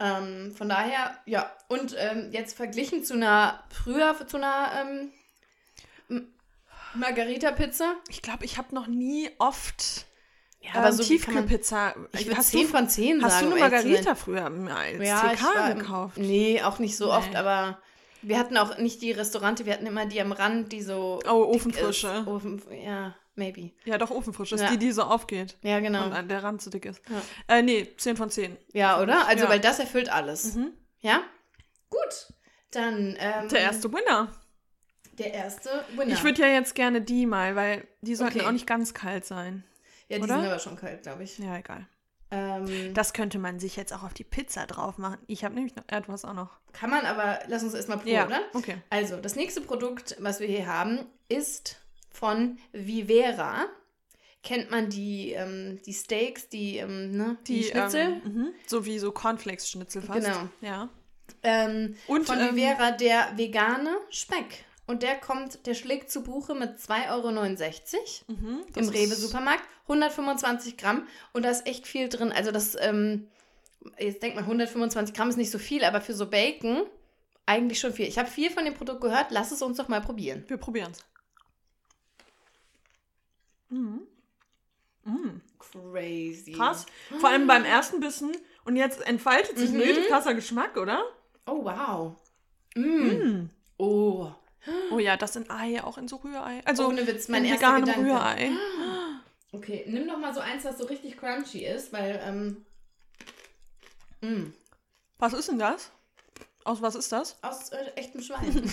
[0.00, 1.50] Ähm, von daher, ja.
[1.68, 5.12] Und ähm, jetzt verglichen zu einer, früher zu einer ähm,
[6.94, 7.94] Margarita-Pizza.
[8.08, 10.06] Ich glaube, ich habe noch nie oft
[10.60, 11.94] Ja, ähm, wie kann man- Tiefkühlpizza.
[12.12, 13.46] Ich würde hast 10 du, von 10 hast sagen.
[13.50, 16.16] du eine zu Margarita früher als Ja, TK war gekauft?
[16.18, 17.10] Nee, auch nicht so Nee.
[17.12, 17.78] oft, aber
[18.22, 21.20] wir hatten auch nicht die Restaurante, wir hatten immer die am Rand, die so.
[21.28, 22.24] Oh, Ofenfrische.
[22.26, 23.72] Ofen, ja, maybe.
[23.84, 24.50] Ja, doch Ofenfrisch.
[24.50, 24.66] Das Ja.
[24.68, 25.58] ist die, die so aufgeht.
[25.62, 26.06] Ja, genau.
[26.06, 27.02] Und der Rand so dick ist.
[27.48, 27.56] Ja.
[27.56, 28.56] Äh, nee, 10 von 10.
[28.72, 29.26] Ja, oder?
[29.28, 29.50] Also, Ja.
[29.50, 30.54] weil das erfüllt alles.
[30.54, 30.72] Mhm.
[31.00, 31.20] Ja?
[31.90, 32.32] Gut.
[32.70, 33.16] Dann.
[33.20, 34.32] Ähm, Der erste Winner.
[35.18, 36.12] Der erste Winner.
[36.12, 38.46] Ich würde ja jetzt gerne die mal, weil die sollten Okay.
[38.48, 39.64] auch nicht ganz kalt sein.
[40.08, 40.36] ja, die oder?
[40.36, 41.38] sind aber schon kalt, glaube ich.
[41.38, 41.86] Ja, egal.
[42.30, 45.18] Ähm, Das könnte man sich jetzt auch auf die Pizza drauf machen.
[45.26, 46.50] Ich habe nämlich noch, ja, hast auch noch.
[46.72, 48.40] kann man aber, lass uns erstmal probieren, oder?
[48.54, 48.76] okay.
[48.90, 53.66] Also, das nächste Produkt, was wir hier haben, ist von Vivera.
[54.42, 58.20] Kennt man die, ähm, die Steaks, die, ähm, ne, die, Schnitzel?
[58.26, 58.48] Ähm, mhm.
[58.66, 60.20] So wie so Cornflakes-Schnitzel fast.
[60.26, 60.48] Genau.
[60.60, 60.88] Ja.
[61.42, 64.64] Ähm, Und von ähm, Vivera der vegane Speck.
[64.86, 67.30] Und der kommt, der schlägt zu Buche mit 2,69 Euro
[68.28, 69.64] Mhm, im Rewe-Supermarkt.
[69.88, 72.32] 125 Gramm und da ist echt viel drin.
[72.32, 73.28] Also das, ähm,
[73.98, 76.84] jetzt denkt man, 125 Gramm ist nicht so viel, aber für so Bacon
[77.46, 78.06] eigentlich schon viel.
[78.06, 80.44] Ich habe viel von dem Produkt gehört, lass es uns doch mal probieren.
[80.48, 81.04] Wir probieren's.
[83.68, 84.06] Mhm.
[85.04, 85.40] Mhm.
[85.58, 86.52] Crazy.
[86.52, 86.86] Krass.
[87.18, 88.32] Vor allem beim ersten Bissen.
[88.64, 89.82] Und jetzt entfaltet sich ein Mhm.
[89.82, 91.04] richtig krasser Geschmack, oder?
[91.46, 92.16] Oh, wow.
[92.74, 92.80] Mm.
[92.80, 93.50] Mhm.
[93.76, 94.30] Oh.
[94.90, 96.60] Oh ja, das in Ei, auch in so Rührei.
[96.64, 98.00] Also Ohne Witz, mein in erster Gedanke.
[98.00, 98.50] Rührei.
[99.52, 102.64] Okay, nimm doch mal so eins, was so richtig crunchy ist, weil, ähm,
[104.20, 104.52] mm,
[105.18, 105.90] Was ist denn das?
[106.64, 107.36] Aus was ist das?
[107.42, 108.70] aus äh, echtem Schwein.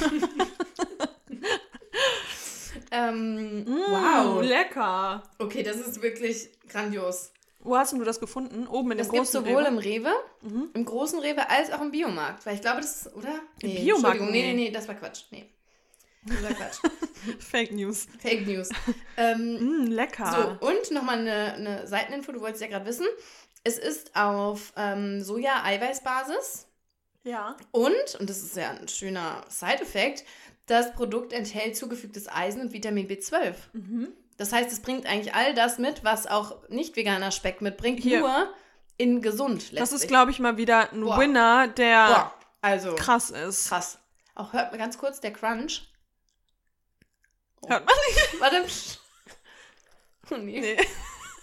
[2.91, 4.41] ähm, Mm, wow.
[4.43, 5.23] lecker.
[5.39, 7.31] Okay, das ist wirklich grandios.
[7.59, 8.65] Wo hast du das gefunden?
[8.67, 9.67] Oben in dem Das gibt großen sowohl Rewe?
[9.67, 10.69] im Rewe, Mhm.
[10.73, 12.43] im großen Rewe, als auch im Biomarkt.
[12.45, 13.29] Weil ich glaube, das ist, oder?
[13.61, 14.15] Im Nee, Biomarkt?
[14.19, 14.63] Entschuldigung, nee, nee, Nee.
[14.65, 15.25] nee, das war Quatsch.
[15.31, 15.45] Nee.
[16.23, 16.77] War Quatsch.
[17.39, 18.07] Fake News.
[18.19, 18.69] Fake News.
[19.17, 20.57] Ähm, Mm, lecker.
[20.59, 23.05] So, und nochmal eine, eine Seiteninfo, du wolltest ja gerade wissen.
[23.63, 26.67] Es ist auf ähm, Soja-Eiweißbasis
[27.23, 27.55] Ja.
[27.71, 30.23] und, und das ist ja ein schöner Side-Effekt,
[30.67, 33.53] das Produkt enthält zugefügtes Eisen und Vitamin B12.
[33.73, 34.09] Mhm.
[34.37, 38.21] Das heißt, es bringt eigentlich all das mit, was auch nicht veganer Speck mitbringt, Hier.
[38.21, 38.53] nur
[38.97, 39.77] in gesund.
[39.77, 41.19] Das ist, glaube ich, mal wieder ein Boah.
[41.19, 43.67] Winner, der Boah, also krass ist.
[43.69, 43.99] krass.
[44.33, 45.90] Auch hört mal ganz kurz, der Crunch.
[47.67, 48.39] Hört man nicht?
[48.41, 48.65] Warte.
[50.31, 50.61] Oh nee.
[50.61, 50.77] Nee.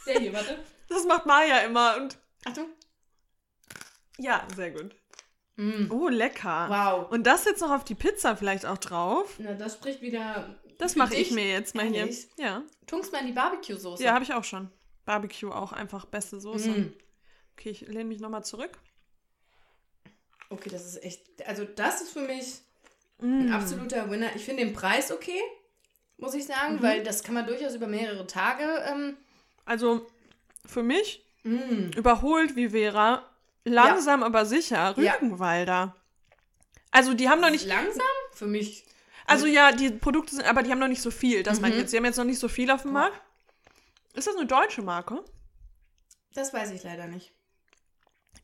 [0.07, 0.59] Der hier, warte.
[0.89, 1.97] Das macht Maya immer.
[1.97, 2.67] Und Achtung.
[4.17, 4.95] ja, sehr gut.
[5.57, 5.91] Mm.
[5.91, 6.69] Oh, lecker.
[6.71, 7.11] Wow.
[7.13, 9.35] Und das jetzt noch auf die Pizza vielleicht auch drauf.
[9.39, 10.59] Na, das spricht wieder.
[10.79, 12.09] Das mache ich mir jetzt mal hier.
[12.39, 12.63] Ja.
[12.87, 14.03] Tunkst mal in die Barbecue-Soße.
[14.03, 14.71] Ja, habe ich auch schon.
[15.05, 16.71] Barbecue auch einfach beste Soße.
[16.71, 16.93] Mm.
[17.53, 18.79] Okay, ich lehne mich nochmal zurück.
[20.49, 21.47] Okay, das ist echt.
[21.47, 22.61] Also, das ist für mich
[23.21, 23.49] Mm.
[23.49, 24.35] ein absoluter Winner.
[24.37, 25.41] Ich finde den Preis okay,
[26.19, 26.83] muss ich sagen, Mhm.
[26.83, 28.65] weil das kann man durchaus über mehrere Tage.
[28.87, 29.17] Ähm,
[29.65, 30.07] Also
[30.67, 31.91] für mich mm.
[31.97, 33.23] überholt wie Vera,
[33.65, 35.15] langsam aber sicher, Ja.
[35.15, 35.95] Rügenwalder.
[36.91, 38.03] Also die haben noch nicht, Langsam?
[38.33, 38.85] Für mich.
[39.27, 41.79] also ja, die Produkte sind, aber die haben noch nicht so viel, das meine ich
[41.79, 41.81] Mhm.
[41.83, 41.93] jetzt.
[41.93, 43.21] Die haben jetzt noch nicht so viel auf dem Markt.
[44.15, 45.23] Ist das eine deutsche Marke?
[46.35, 47.33] Das weiß ich leider nicht.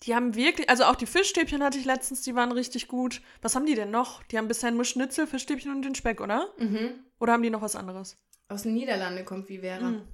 [0.02, 3.22] Die haben wirklich, also auch die Fischstäbchen hatte ich letztens, die waren richtig gut.
[3.40, 4.22] Was haben die denn noch?
[4.24, 6.48] Die haben bisher nur Schnitzel, Fischstäbchen und den Speck, oder?
[6.58, 7.03] Mhm.
[7.20, 8.16] Oder haben die noch was anderes?
[8.48, 9.90] Aus den Niederlanden kommt Vivera.
[9.90, 10.08] Mm.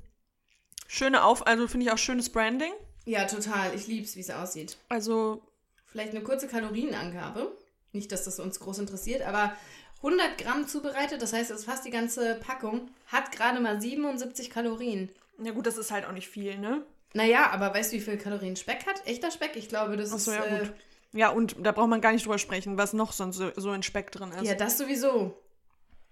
[0.86, 2.72] Schöne Auf, also finde ich auch schönes Branding.
[3.04, 3.74] Ja, total.
[3.74, 4.76] Ich lieb's, wie es aussieht.
[4.88, 5.42] Also,
[5.86, 7.56] Vielleicht eine kurze Kalorienangabe.
[7.92, 9.52] Nicht, dass das uns groß interessiert, aber
[9.96, 14.48] 100 Gramm zubereitet, das heißt, das ist fast die ganze Packung, hat gerade mal 77
[14.48, 15.10] Kalorien.
[15.42, 16.84] ja gut, das ist halt auch nicht viel, ne?
[17.12, 19.04] Naja, aber weißt du, wie viel Kalorien Speck hat?
[19.06, 19.56] Echter Speck?
[19.56, 20.24] Ich glaube, das Ach ist.
[20.26, 20.72] so, ja, äh, gut.
[21.12, 23.82] Ja, und da braucht man gar nicht drüber sprechen, was noch sonst so, so in
[23.82, 24.44] Speck drin ist.
[24.44, 25.36] Ja, das sowieso.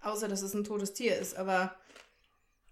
[0.02, 1.74] Außer, dass es ein totes Tier ist, aber.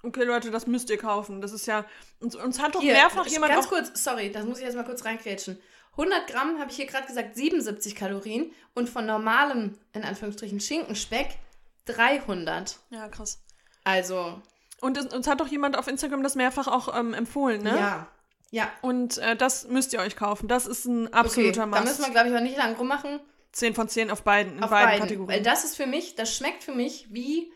[0.03, 1.41] Okay, Leute, das müsst ihr kaufen.
[1.41, 1.85] Das ist ja.
[2.21, 3.71] Uns, uns hat doch Hier, mehrfach jemand Ganz auch.
[3.71, 5.59] kurz, sorry, das muss ich jetzt mal kurz reinkrätschen.
[5.93, 11.39] 100 Gramm, habe ich hier gerade gesagt, 77 Kalorien und von normalem, in Anführungsstrichen, Schinkenspeck
[11.87, 12.79] 300.
[12.91, 13.41] Ja, krass.
[13.85, 14.41] Also,
[14.81, 17.77] Und es, uns hat doch jemand auf Instagram das mehrfach auch ähm, empfohlen, ne?
[17.77, 18.09] ja.
[18.53, 20.47] Ja, Und äh, das müsst ihr euch kaufen.
[20.47, 21.17] Das ist ein okay.
[21.17, 21.83] absoluter Da Must.
[21.85, 23.19] müssen wir, glaube ich, auch nicht lang rummachen.
[23.57, 25.01] 10 von 10 auf beiden, in Auf beiden, beiden.
[25.03, 25.29] Kategorien.
[25.37, 27.51] Weil das ist für mich, das schmeckt für mich wie.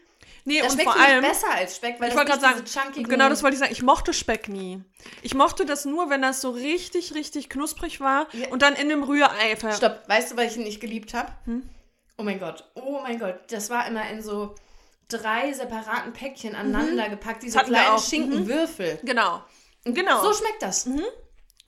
[0.44, 1.22] nee, Das und schmeckt vor allem.
[1.22, 3.72] besser als Speck, weil Ich das wollte gerade sagen, genau das wollte ich sagen.
[3.72, 4.82] Ich mochte Speck nie.
[5.22, 8.48] Ich mochte das nur, wenn das so richtig, richtig knusprig war Ja.
[8.48, 9.56] und dann in dem Rührei.
[9.56, 11.30] ver- Stopp, weißt du, was ich nicht geliebt habe?
[11.44, 11.68] Hm?
[12.18, 14.54] Oh mein Gott, oh mein Gott, das war immer in so
[15.08, 17.60] drei separaten Päckchen aneinander gepackt, diese Mhm.
[17.60, 17.94] Hatten kleinen.
[17.94, 17.98] Mhm.
[18.00, 18.98] Schinkenwürfel.
[19.02, 19.42] Genau.
[19.84, 20.22] Genau.
[20.22, 20.88] So schmeckt das.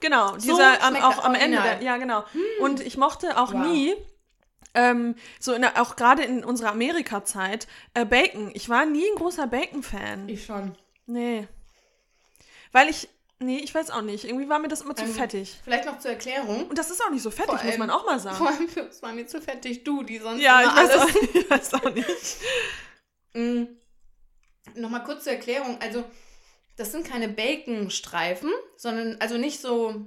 [0.01, 1.59] Genau, So dieser am, auch am Ende.
[1.63, 2.25] Der, ja, genau.
[2.61, 3.67] Und ich mochte auch Wow.
[3.67, 3.95] nie,
[4.75, 8.51] ähm, so in auch gerade in unserer Amerika-Zeit, äh, Bacon.
[8.55, 10.29] Ich war nie ein großer Bacon-Fan.
[10.29, 10.77] Ich schon.
[11.07, 11.47] Nee.
[12.73, 13.09] Weil ich,
[13.39, 14.25] nee, ich weiß auch nicht.
[14.25, 15.61] Irgendwie war mir das immer zu Ähm, fettig.
[15.63, 16.67] Vielleicht noch zur Erklärung.
[16.69, 18.37] Und das ist auch nicht so fettig, Vor muss allem- man auch mal sagen.
[18.37, 21.03] Vor allem, es war mir zu fettig, du, die sonst Ja, ich weiß, alles...
[21.15, 22.37] auch, ich weiß auch nicht.
[23.35, 23.65] Mm.
[24.75, 25.79] Nochmal kurz zur Erklärung.
[25.81, 26.05] Also,
[26.77, 30.07] das sind keine Bacon-Streifen, sondern, also nicht so,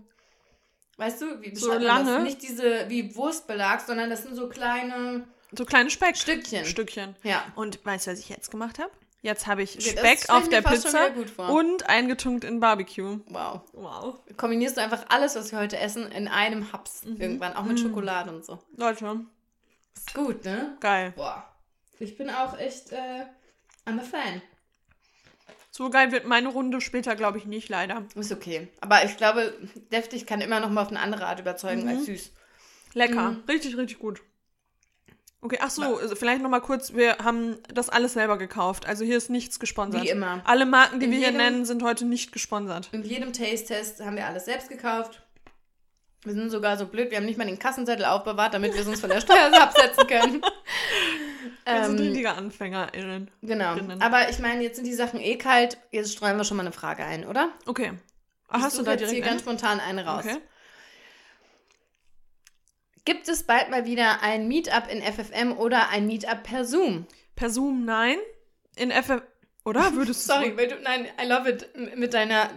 [0.97, 2.12] weißt du, wie So lange?
[2.15, 2.23] Das?
[2.23, 6.17] Nicht diese, wie Wurstbelag, sondern das sind so kleine So kleine Speck.
[6.17, 6.65] Stückchen.
[6.65, 7.15] Stückchen.
[7.23, 7.43] Ja.
[7.55, 8.91] Und weißt du, was ich jetzt gemacht habe?
[9.21, 13.19] Jetzt habe ich Speck auf der Pizza gut und eingetunkt in Barbecue.
[13.29, 13.62] Wow.
[13.73, 14.17] Wow.
[14.38, 17.19] Kombinierst du einfach alles, was wir heute essen, in einem Haps Mhm.
[17.19, 18.60] irgendwann, auch mit Schokolade und so.
[18.77, 19.25] Leute,
[19.95, 20.77] Ist gut, ne?
[20.79, 21.13] geil.
[21.15, 21.43] Boah.
[21.97, 23.25] Ich bin auch echt, äh,
[23.88, 24.43] I'm a fan.
[25.77, 28.03] So geil wird meine Runde später, glaube ich, nicht, leider.
[28.15, 28.69] Ist okay.
[28.79, 29.53] Aber ich glaube,
[29.91, 31.89] deftig kann immer noch mal auf eine andere Art überzeugen Mhm.
[31.89, 32.31] als süß.
[32.93, 33.31] Lecker.
[33.31, 33.43] Mhm.
[33.49, 34.21] Richtig, richtig gut.
[35.41, 38.85] Okay, ach so, also vielleicht noch mal kurz, wir haben das alles selber gekauft.
[38.85, 40.01] Also hier ist nichts gesponsert.
[40.03, 40.41] Wie immer.
[40.45, 42.88] Alle Marken, die In wir hier jedem- nennen, sind heute nicht gesponsert.
[42.93, 45.23] In jedem Taste-Test haben wir alles selbst gekauft.
[46.23, 48.88] Wir sind sogar so blöd, wir haben nicht mal den Kassenzettel aufbewahrt, damit wir es
[48.88, 50.41] uns von der Steuer absetzen können.
[51.65, 53.32] Wir sind Ähm, richtige AnfängerInnen.
[53.41, 53.75] genau.
[53.99, 55.78] Aber ich meine, jetzt sind die Sachen eh kalt.
[55.91, 57.49] Jetzt streuen wir schon mal eine Frage ein, oder?
[57.65, 57.93] Okay.
[58.54, 59.32] Ich hast du da jetzt direkt hier eine?
[59.32, 60.23] ganz spontan eine raus.
[60.25, 60.38] Okay.
[63.04, 67.06] Gibt es bald mal wieder ein Meetup in FFM oder ein Meetup per Zoom?
[67.36, 68.17] Per Zoom, nein.
[68.75, 69.21] In FF,
[69.63, 69.93] oder?
[69.95, 72.49] Würdest du Sorry, weil du, nein, I love it mit deiner,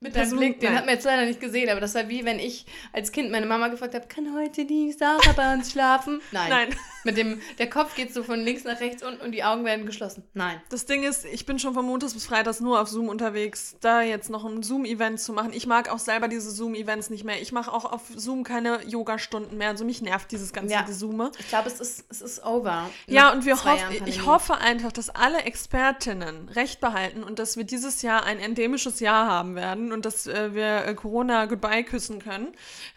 [0.00, 0.60] mit deinem Blick.
[0.60, 0.78] Den nein.
[0.78, 3.46] hat man jetzt leider nicht gesehen, aber das war wie wenn ich als Kind meine
[3.46, 6.20] Mama gefragt habe, kann heute die Sarah bei uns schlafen?
[6.30, 6.50] Nein.
[6.50, 6.68] Nein.
[7.04, 9.86] Mit dem, der Kopf geht so von links nach rechts unten und die Augen werden
[9.86, 10.24] geschlossen.
[10.34, 10.60] Nein.
[10.68, 14.02] Das Ding ist, ich bin schon von Montags bis Freitags nur auf Zoom unterwegs, da
[14.02, 15.52] jetzt noch ein Zoom-Event zu machen.
[15.52, 17.40] Ich mag auch selber diese Zoom-Events nicht mehr.
[17.40, 19.70] Ich mache auch auf Zoom keine Yoga-Stunden mehr.
[19.70, 20.82] Also mich nervt dieses ganze Ja.
[20.82, 21.30] Gezoome.
[21.38, 22.90] Ich glaube, es ist, es ist over.
[23.06, 27.64] Ja, und wir hoff, ich hoffe einfach, dass alle Expertinnen Recht behalten und dass wir
[27.64, 32.18] dieses Jahr ein endemisches Jahr haben werden und dass äh, wir äh, Corona goodbye küssen
[32.20, 32.48] können.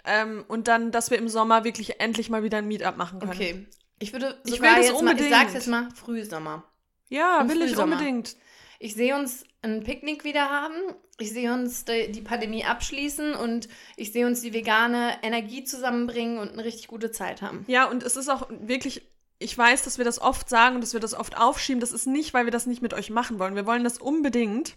[0.05, 3.31] Ähm, und dann, dass wir im Sommer wirklich endlich mal wieder ein Meetup machen können.
[3.31, 3.67] Okay.
[3.99, 5.29] Ich würde Ich sogar will das jetzt mal, ich unbedingt.
[5.31, 6.63] sag's jetzt mal, Frühsommer.
[7.09, 7.93] Ja, Im will ich Frühsommer.
[7.97, 8.35] unbedingt.
[8.79, 10.73] Ich sehe uns ein Picknick wieder haben.
[11.19, 16.39] Ich sehe uns die, die Pandemie abschließen und ich sehe uns die vegane Energie zusammenbringen
[16.39, 17.63] und eine richtig gute Zeit haben.
[17.67, 19.03] Ja, und es ist auch wirklich,
[19.37, 21.79] ich weiß, dass wir das oft sagen und dass wir das oft aufschieben.
[21.79, 23.53] Das ist nicht, weil wir das nicht mit euch machen wollen.
[23.55, 24.75] Wir wollen das unbedingt.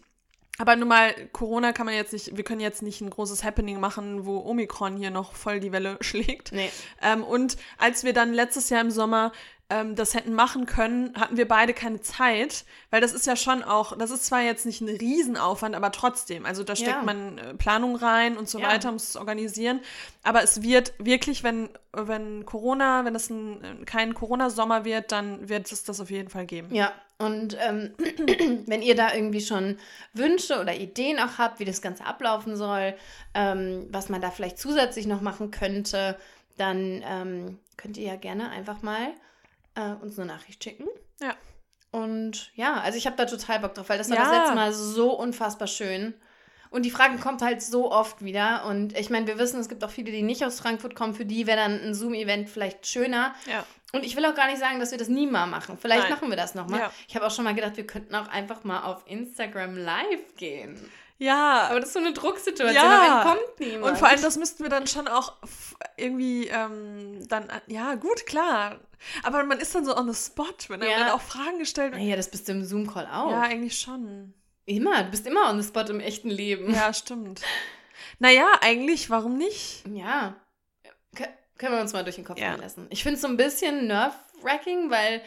[0.59, 3.81] Aber nun mal, Corona kann man jetzt nicht, wir können jetzt nicht ein großes Happening
[3.81, 6.53] machen, wo Omikron hier noch voll die Welle schlägt.
[6.53, 6.71] Nee.
[7.03, 9.33] Ähm, und als wir dann letztes Jahr im Sommer
[9.71, 13.63] ähm, das hätten machen können, hatten wir beide keine Zeit, weil das ist ja schon
[13.63, 17.03] auch, das ist zwar jetzt nicht ein Riesenaufwand, aber trotzdem, also da steckt Ja.
[17.03, 18.69] man äh, Planung rein und so Ja.
[18.69, 19.81] weiter, muss es organisieren,
[20.23, 25.49] aber es wird wirklich, wenn, wenn Corona, wenn es ein, äh, kein Corona-Sommer wird, dann
[25.49, 26.69] wird es das auf jeden Fall geben.
[26.75, 27.95] Ja, und ähm,
[28.67, 29.79] wenn ihr da irgendwie schon
[30.13, 32.95] Wünsche oder Ideen auch habt, wie das Ganze ablaufen soll,
[33.33, 36.19] ähm, was man da vielleicht zusätzlich noch machen könnte,
[36.59, 39.09] dann ähm, könnt ihr ja gerne einfach mal
[39.75, 40.87] äh, uns eine Nachricht schicken.
[41.21, 41.35] Ja.
[41.91, 44.25] Und ja, also ich habe da total Bock drauf, weil das war Ja.
[44.25, 46.15] das letzte Mal so unfassbar schön.
[46.71, 48.65] Und die Frage kommt halt so oft wieder.
[48.67, 51.15] Und ich meine, wir wissen, es gibt auch viele, die nicht aus Frankfurt kommen.
[51.15, 53.33] Für die wäre dann ein Zoom-Event vielleicht schöner.
[53.47, 53.65] Ja.
[53.93, 55.79] Und ich will auch gar nicht sagen, dass wir das nie mal machen.
[55.81, 56.13] Vielleicht Nein.
[56.13, 56.81] machen wir das nochmal.
[56.81, 56.93] Ja.
[57.07, 60.91] Ich habe auch schon mal gedacht, wir könnten auch einfach mal auf Instagram live gehen.
[61.19, 62.75] Ja, Aber das ist so eine Drucksituation.
[62.75, 63.07] Ja.
[63.07, 63.23] Ja.
[63.23, 63.93] kommt niemand.
[63.93, 65.35] Und vor allem, das müssten wir dann schon auch
[65.97, 68.81] irgendwie ähm, dann, ja, gut, klar.
[69.23, 70.99] Aber man ist dann so on the spot, wenn Ja.
[70.99, 72.03] dann auch Fragen gestellt werden.
[72.05, 73.31] Naja, das bist du im Zoom-Call auch.
[73.31, 74.35] Ja, eigentlich schon.
[74.67, 75.05] Immer.
[75.05, 76.73] Du bist immer on the spot im echten Leben.
[76.75, 77.43] Ja, stimmt.
[78.19, 79.85] Naja, eigentlich, warum nicht?
[79.93, 80.35] Ja.
[81.17, 82.53] Kö- können wir uns mal durch den Kopf Ja.
[82.55, 82.87] gehen lassen.
[82.91, 85.21] Ich finde es so ein bisschen nerve-wracking, weil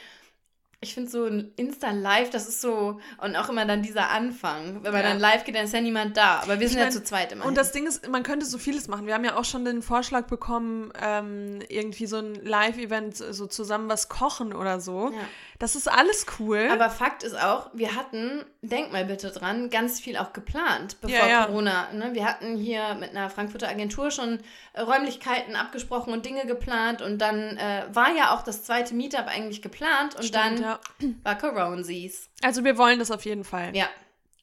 [0.80, 4.84] ich finde so ein Insta-Live, das ist so, und auch immer dann dieser Anfang.
[4.84, 5.10] Wenn man Ja.
[5.10, 6.40] dann live geht, dann ist ja niemand da.
[6.44, 7.46] Aber wir sind ja mein, zu zweit immer.
[7.46, 9.08] Und das Ding ist, man könnte so vieles machen.
[9.08, 13.90] Wir haben ja auch schon den Vorschlag bekommen, ähm, irgendwie so ein Live-Event, so zusammen
[13.90, 15.10] was kochen oder so.
[15.12, 15.18] Ja.
[15.58, 16.70] Das ist alles cool.
[16.72, 21.18] Aber Fakt ist auch, wir hatten, denk mal bitte dran, ganz viel auch geplant, bevor
[21.18, 21.46] Ja, ja.
[21.48, 21.92] Corona.
[21.92, 22.12] Ne?
[22.14, 24.40] Wir hatten hier mit einer Frankfurter Agentur schon
[24.74, 29.26] äh, Räumlichkeiten abgesprochen und Dinge geplant und dann äh, war ja auch das zweite Meetup
[29.26, 30.80] eigentlich geplant und Stimmt, dann ja.
[31.24, 32.30] war Coronasies.
[32.42, 33.76] Also wir wollen das auf jeden Fall.
[33.76, 33.90] Ja,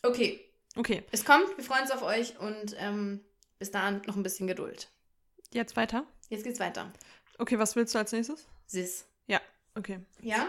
[0.02, 0.40] okay.
[0.76, 3.20] Okay, Es kommt, wir freuen uns auf euch und ähm,
[3.60, 4.88] bis dahin noch ein bisschen Geduld.
[5.52, 6.04] jetzt weiter.
[6.30, 6.92] Jetzt geht's weiter.
[7.38, 8.46] Okay, was willst du als nächstes?
[8.66, 9.06] Sis.
[9.28, 9.40] Ja,
[9.76, 10.00] okay.
[10.20, 10.48] Ja?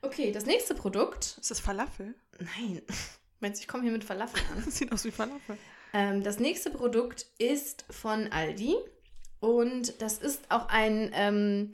[0.00, 1.36] Okay, das nächste Produkt.
[1.40, 2.14] Ist das Falafel?
[2.40, 2.82] Nein.
[3.40, 4.62] Meinst du, ich komme hier mit Falafel an?
[4.64, 5.56] Das sieht aus wie Falafel.
[5.92, 8.74] Ähm, das nächste Produkt ist von Aldi
[9.38, 11.72] und das ist auch ein, ähm,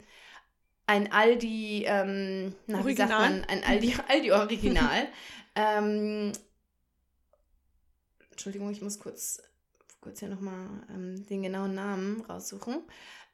[0.89, 5.07] ein Aldi, ähm, na, wie sagt man, ein Aldi, Aldi Original.
[5.55, 6.31] ähm,
[8.31, 9.41] Entschuldigung, ich muss kurz,
[10.01, 12.81] kurz hier nochmal ähm, den genauen Namen raussuchen.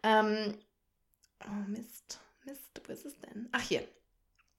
[0.03, 0.55] Ähm,
[1.45, 3.47] oh Mist, Mist, wo ist es denn?
[3.51, 3.83] Ach hier.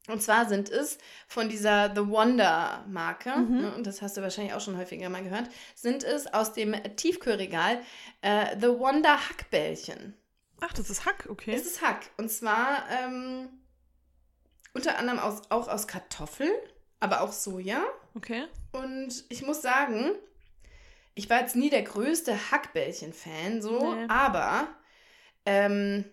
[0.09, 3.61] Und zwar sind es von dieser The Wonder Marke, Mhm.
[3.61, 6.75] ne, und das hast du wahrscheinlich auch schon häufiger mal gehört, sind es aus dem
[6.97, 7.81] Tiefkühlregal
[8.23, 10.15] äh, The Wonder Hackbällchen.
[10.61, 11.53] Ach, das ist Hack, okay.
[11.55, 12.01] Es ist Hack.
[12.17, 13.49] Und zwar ähm,
[14.75, 16.53] unter anderem aus, auch aus Kartoffeln,
[17.01, 17.83] aber auch Soja.
[18.15, 18.45] Okay.
[18.73, 20.13] Und ich muss sagen,
[21.15, 24.07] ich war jetzt nie der größte Hackbällchen-Fan, so, Nee.
[24.09, 24.69] aber
[25.45, 26.05] ähm,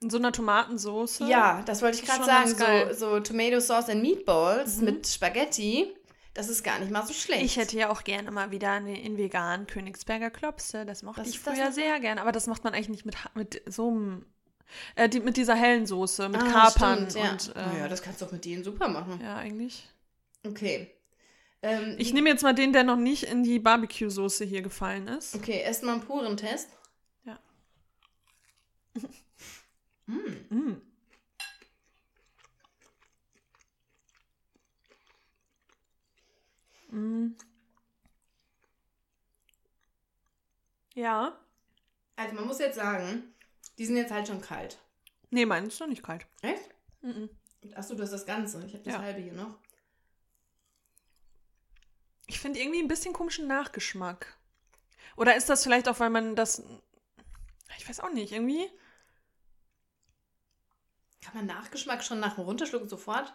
[0.00, 1.24] In so einer Tomatensoße.
[1.26, 4.84] ja, das wollte ich gerade sagen, so, so Tomato Sauce and Meatballs Mhm.
[4.84, 5.94] mit Spaghetti,
[6.34, 7.42] das ist gar nicht mal so schlecht.
[7.44, 10.84] Ich hätte ja auch gerne mal wieder eine in vegan Königsberger Klopse.
[10.84, 12.20] Das mochte Was ich das früher sehr gerne.
[12.20, 14.26] Aber das macht man eigentlich nicht mit, mit so einem
[14.96, 17.30] Äh, die, mit dieser hellen Soße, mit Ah, Kapern stimmt, ja.
[17.32, 17.56] und.
[17.56, 19.20] Äh, ja, das kannst du doch mit denen super machen.
[19.22, 19.88] ja, eigentlich.
[20.46, 20.90] Okay.
[21.62, 25.34] Ähm, Ich nehme jetzt mal den, der noch nicht in die Barbecue-Soße hier gefallen ist.
[25.34, 26.68] Okay, erstmal einen puren Test.
[27.24, 27.38] Ja.
[30.06, 30.14] Mm.
[30.50, 30.82] Mm.
[36.94, 37.34] Mm.
[40.94, 41.36] Ja.
[42.16, 43.34] Also man muss jetzt sagen,
[43.78, 44.78] die sind jetzt halt schon kalt.
[45.30, 46.26] Nee, meins ist noch nicht kalt.
[46.42, 46.70] Echt?
[47.02, 47.28] Mm-mm.
[47.74, 48.64] Achso, du hast das Ganze.
[48.64, 49.00] Ich habe das Ja.
[49.00, 49.58] halbe hier noch.
[52.26, 54.36] Ich finde irgendwie ein bisschen komischen Nachgeschmack.
[55.16, 56.62] Oder ist das vielleicht auch, weil man das.
[57.76, 58.70] Ich weiß auch nicht, irgendwie.
[61.22, 63.34] Kann man Nachgeschmack schon nach dem Runterschlucken sofort?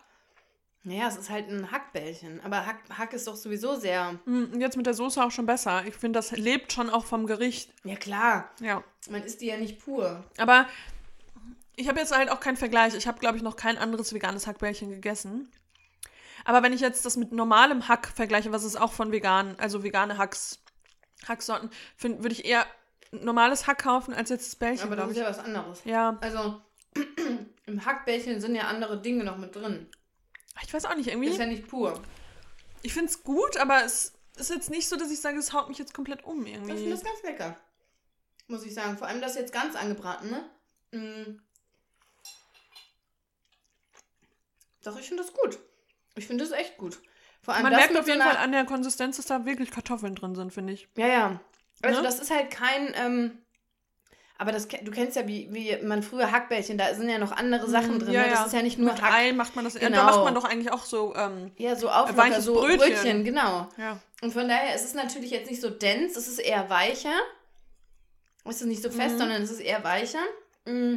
[0.84, 2.42] Naja, es ist halt ein Hackbällchen.
[2.44, 4.18] Aber Hack, Hack ist doch sowieso sehr.
[4.26, 5.84] Mm, Jetzt mit der Soße auch schon besser.
[5.86, 7.74] Ich finde, das lebt schon auch vom Gericht.
[7.84, 8.50] Ja, klar.
[8.62, 8.84] Ja.
[9.10, 10.24] Man isst die ja nicht pur.
[10.38, 10.68] Aber
[11.76, 12.96] ich habe jetzt halt auch keinen Vergleich.
[12.96, 15.52] Ich habe, glaube ich, noch kein anderes veganes Hackbällchen gegessen.
[16.46, 19.84] Aber wenn ich jetzt das mit normalem Hack vergleiche, was es auch von vegan, also
[19.84, 20.64] vegane Hacks,
[21.28, 22.66] Hacksorten, würde ich eher
[23.12, 25.82] normales Hack kaufen als jetzt das Bällchen, Aber das ist ja was anderes.
[25.84, 26.62] Ja, Also,
[27.66, 29.88] im Hackbällchen sind ja andere Dinge noch mit drin.
[30.64, 31.30] Ich weiß auch nicht, Ist irgendwie.
[31.38, 32.00] ja nicht pur.
[32.82, 35.68] Ich finde es gut, aber es ist jetzt nicht so, dass ich sage, es haut
[35.70, 36.90] mich jetzt komplett um Ich finde irgendwie.
[36.92, 37.58] das ganz lecker.
[38.48, 38.98] Muss ich sagen.
[38.98, 40.50] Vor allem das jetzt ganz angebraten, ne?
[40.98, 41.40] Mm.
[44.84, 45.60] Doch, ich finde das gut.
[46.16, 47.00] Ich finde das echt gut.
[47.42, 50.16] Vor allem Man merkt auf jeden so Fall an der Konsistenz, dass da wirklich Kartoffeln
[50.16, 50.88] drin sind, finde ich.
[50.98, 51.40] Ja, ja.
[51.82, 52.08] Also Ne?
[52.08, 53.38] das ist halt kein, ähm,
[54.40, 57.70] aber das, du kennst ja, wie, wie man früher Hackbällchen, da sind ja noch andere
[57.70, 58.14] Sachen drin.
[58.14, 58.30] Ja, ne?
[58.30, 58.46] Das ja.
[58.46, 59.14] ist ja nicht nur Mit Hack.
[59.14, 59.74] Ei macht man das.
[59.76, 59.98] Ja, Genau.
[59.98, 61.14] da macht man doch eigentlich auch so.
[61.16, 62.78] Ähm, Ja, so Auflocker, so Brötchen.
[62.80, 63.24] Brötchen.
[63.26, 63.68] genau.
[63.78, 64.00] ja.
[64.22, 67.14] Und von daher ist es natürlich jetzt nicht so dense, es ist eher weicher.
[68.46, 69.20] Es ist nicht so fest, Mhm.
[69.20, 70.20] sondern es ist eher weicher.
[70.66, 70.96] Mm.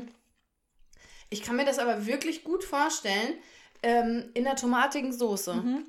[1.28, 3.34] Ich kann mir das aber wirklich gut vorstellen
[3.82, 5.54] ähm, in der tomatigen Soße.
[5.54, 5.86] Mhm.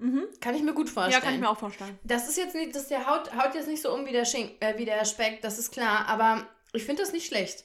[0.00, 0.28] Mhm.
[0.40, 1.12] Kann ich mir gut vorstellen.
[1.12, 1.98] Ja, kann ich mir auch vorstellen.
[2.04, 4.56] Das ist jetzt nicht, das der haut, haut jetzt nicht so um wie der, Schinken,
[4.60, 7.64] äh, wie der Speck, das ist klar, aber ich finde das nicht schlecht.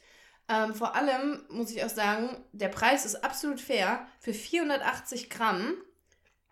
[0.50, 4.06] Ähm, vor allem muss ich auch sagen, der Preis ist absolut fair.
[4.19, 5.76] Für 480 Gramm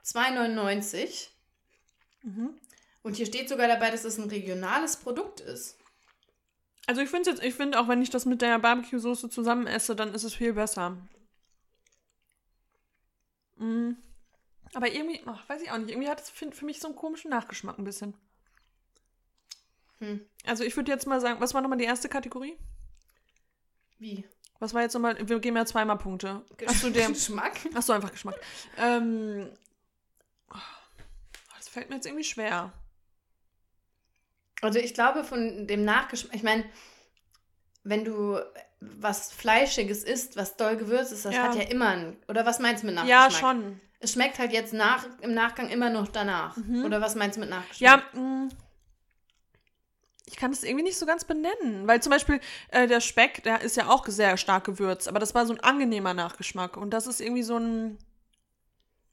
[0.05, 1.27] 2,99.
[2.23, 2.53] Mhm.
[3.03, 5.77] Und hier steht sogar dabei, dass es ein regionales Produkt ist.
[6.87, 9.97] Also ich finde jetzt, ich finde auch, wenn ich das mit der Barbecue-Soße zusammen esse,
[9.97, 10.97] dann ist es viel besser.
[13.57, 13.91] Mm.
[14.73, 16.95] Aber irgendwie, ach, weiß ich auch nicht, irgendwie hat es für, für mich so einen
[16.95, 18.15] komischen Nachgeschmack ein bisschen.
[19.99, 20.25] Hm.
[20.45, 22.57] Also ich würde jetzt mal sagen, was war nochmal die erste Kategorie?
[23.99, 24.25] Wie?
[24.59, 26.43] Was war jetzt nochmal, wir geben ja zweimal Punkte.
[26.65, 27.53] Achso, der, Geschmack?
[27.73, 28.39] achso, einfach Geschmack.
[28.77, 29.49] Ähm,
[30.51, 30.57] oh,
[31.57, 32.71] das fällt mir jetzt irgendwie schwer.
[34.61, 36.63] Also ich glaube, von dem Nachgeschmack, ich meine,
[37.83, 38.39] wenn du
[38.79, 41.43] was Fleischiges isst, was doll gewürzt ist, das Ja.
[41.43, 43.39] hat ja immer ein, oder was meinst du mit Ja, Nachgeschmack?
[43.55, 43.81] schon.
[44.03, 46.57] Es schmeckt halt jetzt nach, im Nachgang immer noch danach.
[46.57, 46.83] Mhm.
[46.83, 48.03] Oder was meinst du mit Nachgeschmack?
[48.13, 48.49] Ja, mh,
[50.25, 52.39] ich kann das irgendwie nicht so ganz benennen, weil zum Beispiel
[52.69, 55.59] äh, der Speck, der ist ja auch sehr stark gewürzt, aber das war so ein
[55.59, 57.97] angenehmer Nachgeschmack und das ist irgendwie so ein.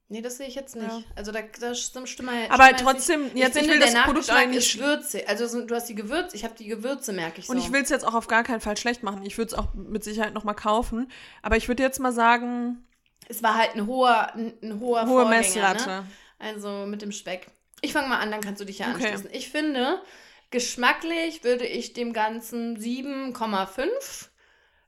[0.09, 0.89] Nee, das sehe ich jetzt nicht.
[0.91, 1.03] Ja.
[1.15, 2.07] Also da, da Stimme
[2.51, 3.37] Aber Stimme trotzdem, nicht.
[3.37, 4.75] jetzt ich ich finde, will das der Produkt Nachgeschmack eigentlich.
[4.75, 5.29] ist Würze.
[5.29, 7.53] Also so, du hast die Gewürze, ich habe die Gewürze, merke ich so.
[7.53, 9.23] Und ich will es jetzt auch auf gar keinen Fall schlecht machen.
[9.25, 11.11] Ich würde es auch mit Sicherheit nochmal kaufen.
[11.43, 12.85] Aber ich würde jetzt mal sagen,
[13.31, 15.87] es war halt ein hoher, ein, ein hoher hohe Vorgänger, Messlatte.
[15.87, 16.07] Ne?
[16.39, 17.47] Also mit dem Speck.
[17.81, 19.07] Ich fange mal an, dann kannst du dich ja Okay.
[19.07, 19.31] anschließen.
[19.33, 20.03] Ich finde,
[20.51, 24.29] geschmacklich würde ich dem Ganzen 7,5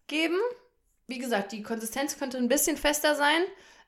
[0.08, 0.38] geben.
[1.06, 3.42] Wie gesagt, die Konsistenz könnte ein bisschen fester sein.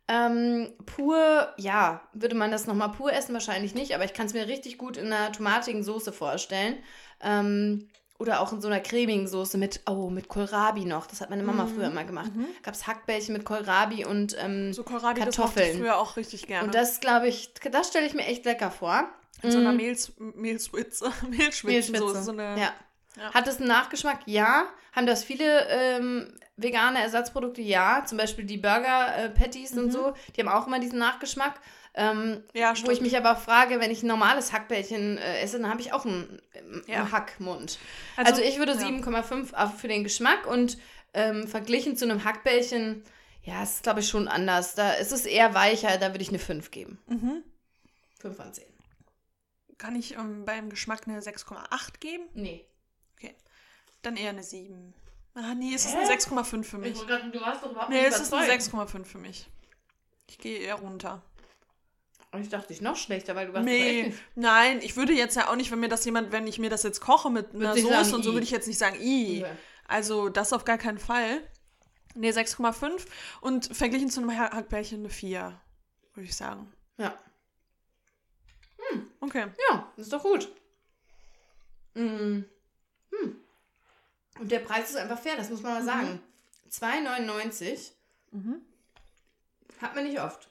[0.06, 3.32] Ähm, pur, ja, würde man das nochmal pur essen?
[3.32, 6.76] Wahrscheinlich nicht, aber ich kann es mir richtig gut in einer tomatigen Soße vorstellen.
[7.22, 11.06] Ähm, oder auch in so einer cremigen Soße mit, oh, mit Kohlrabi noch.
[11.06, 11.74] Das hat meine Mama Mhm.
[11.74, 12.34] früher immer gemacht.
[12.34, 12.46] Mhm.
[12.62, 15.72] Gab es Hackbällchen mit Kohlrabi und ähm, So Kohlrabi, das Kartoffeln.
[15.72, 16.66] ich früher auch richtig gerne.
[16.66, 19.08] und das, glaube ich, das stelle ich mir echt lecker vor.
[19.42, 21.92] in so einer Mm, Mehls, Mehlschwitze, Mehlschwitzensoße.
[21.92, 22.22] Mehlschwitze.
[22.22, 22.72] So eine, ja.
[23.16, 23.32] Ja.
[23.32, 24.20] Hat es einen Nachgeschmack?
[24.26, 24.64] Ja.
[24.92, 27.60] Haben das viele ähm, vegane Ersatzprodukte?
[27.62, 28.04] Ja.
[28.06, 29.90] Zum Beispiel die Burger-Patties und Mhm.
[29.90, 30.14] so.
[30.34, 31.54] Die haben auch immer diesen Nachgeschmack.
[31.96, 35.60] Ähm, Ja, wo ich mich aber auch frage, wenn ich ein normales Hackbällchen äh, esse,
[35.60, 37.10] dann habe ich auch einen, ähm, Ja.
[37.12, 37.78] Hackmund.
[38.16, 38.78] Also, ich würde ja.
[38.78, 40.76] 7,5 auf- für den Geschmack und
[41.12, 43.04] ähm, verglichen zu einem Hackbällchen,
[43.44, 44.74] ja, es ist glaube ich schon anders.
[44.74, 46.98] Da ist es eher weicher, da würde ich eine 5 geben.
[47.06, 47.44] Mhm.
[48.20, 48.64] 5 von 10.
[49.78, 52.24] Kann ich ähm, beim Geschmack eine 6,8 geben?
[52.34, 52.64] Nee.
[54.02, 54.92] Dann eher eine 7.
[55.34, 55.98] Ah, nee, es ist Hä?
[56.00, 56.94] eine 6,5 für mich.
[57.06, 59.46] grad, du warst doch überhaupt Nee, es ist eine 6,5 für mich.
[60.28, 61.22] Ich gehe eher runter.
[62.40, 65.56] Ich dachte, ich noch schlechter, weil du warst Nee, nein, ich würde jetzt ja auch
[65.56, 68.22] nicht, wenn mir das jemand, wenn ich mir das jetzt koche mit einer Soße und
[68.22, 69.42] so, würde ich jetzt nicht sagen, i.
[69.42, 69.52] Okay.
[69.86, 71.42] Also das auf gar keinen Fall.
[72.14, 73.06] Nee, 6,5
[73.40, 75.60] und verglichen zu einem Hackbällchen eine 4,
[76.14, 76.72] würde ich sagen.
[76.96, 77.18] Ja.
[79.20, 79.46] Okay.
[79.70, 80.48] Ja, ist doch gut.
[81.94, 82.42] Mm.
[83.10, 83.36] Hm.
[84.38, 86.20] Und der Preis ist einfach fair, das muss man mal sagen.
[86.70, 87.92] 2,99
[88.32, 88.62] Mhm.
[89.80, 90.50] hat man nicht oft.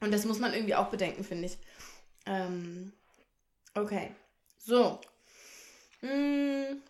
[0.00, 1.58] Und das muss man irgendwie auch bedenken, finde ich.
[2.26, 2.92] Ähm,
[3.74, 4.10] okay.
[4.58, 5.00] So.
[6.02, 6.80] Mm,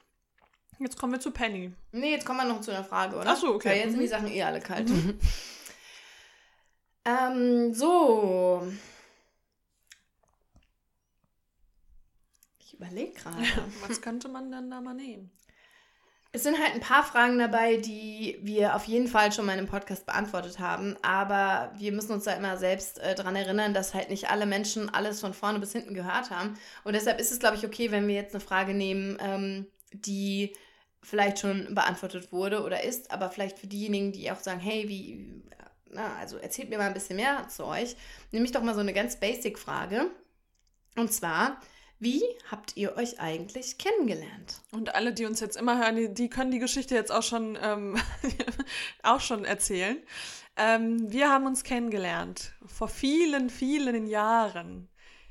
[0.80, 1.72] Jetzt kommen wir zu Penny.
[1.92, 3.30] nee, jetzt kommen wir noch zu einer Frage, oder?
[3.30, 3.70] Ach so, okay.
[3.70, 4.11] Weil jetzt sind die Mhm.
[4.11, 4.88] Sachen eh alle kalt.
[7.04, 8.70] ähm, so.
[12.61, 13.36] Ich überlege gerade.
[13.88, 15.30] Was könnte man denn da mal nehmen?
[16.31, 19.61] Es sind halt ein paar Fragen dabei, die wir auf jeden Fall schon mal in
[19.61, 20.97] einem Podcast beantwortet haben.
[21.03, 24.93] Aber wir müssen uns da immer selbst äh, dran erinnern, dass halt nicht alle Menschen
[24.93, 26.59] alles von vorne bis hinten gehört haben.
[26.85, 30.55] Und deshalb ist es, glaube ich, okay, wenn wir jetzt eine Frage nehmen, ähm, die
[31.03, 35.43] vielleicht schon beantwortet wurde oder ist, aber vielleicht für diejenigen, die auch sagen, hey, wie,
[35.91, 37.97] na, also erzählt mir mal ein bisschen mehr zu euch,
[38.33, 40.11] nehme ich doch mal so eine ganz basic Frage.
[40.97, 41.61] Und zwar,
[42.01, 44.61] wie habt ihr euch eigentlich kennengelernt?
[44.72, 47.59] Und alle, die uns jetzt immer hören, die, die können die Geschichte jetzt auch schon,
[47.61, 47.96] ähm,
[49.03, 49.99] auch schon erzählen.
[50.57, 54.88] Ähm, wir haben uns kennengelernt vor vielen, vielen Jahren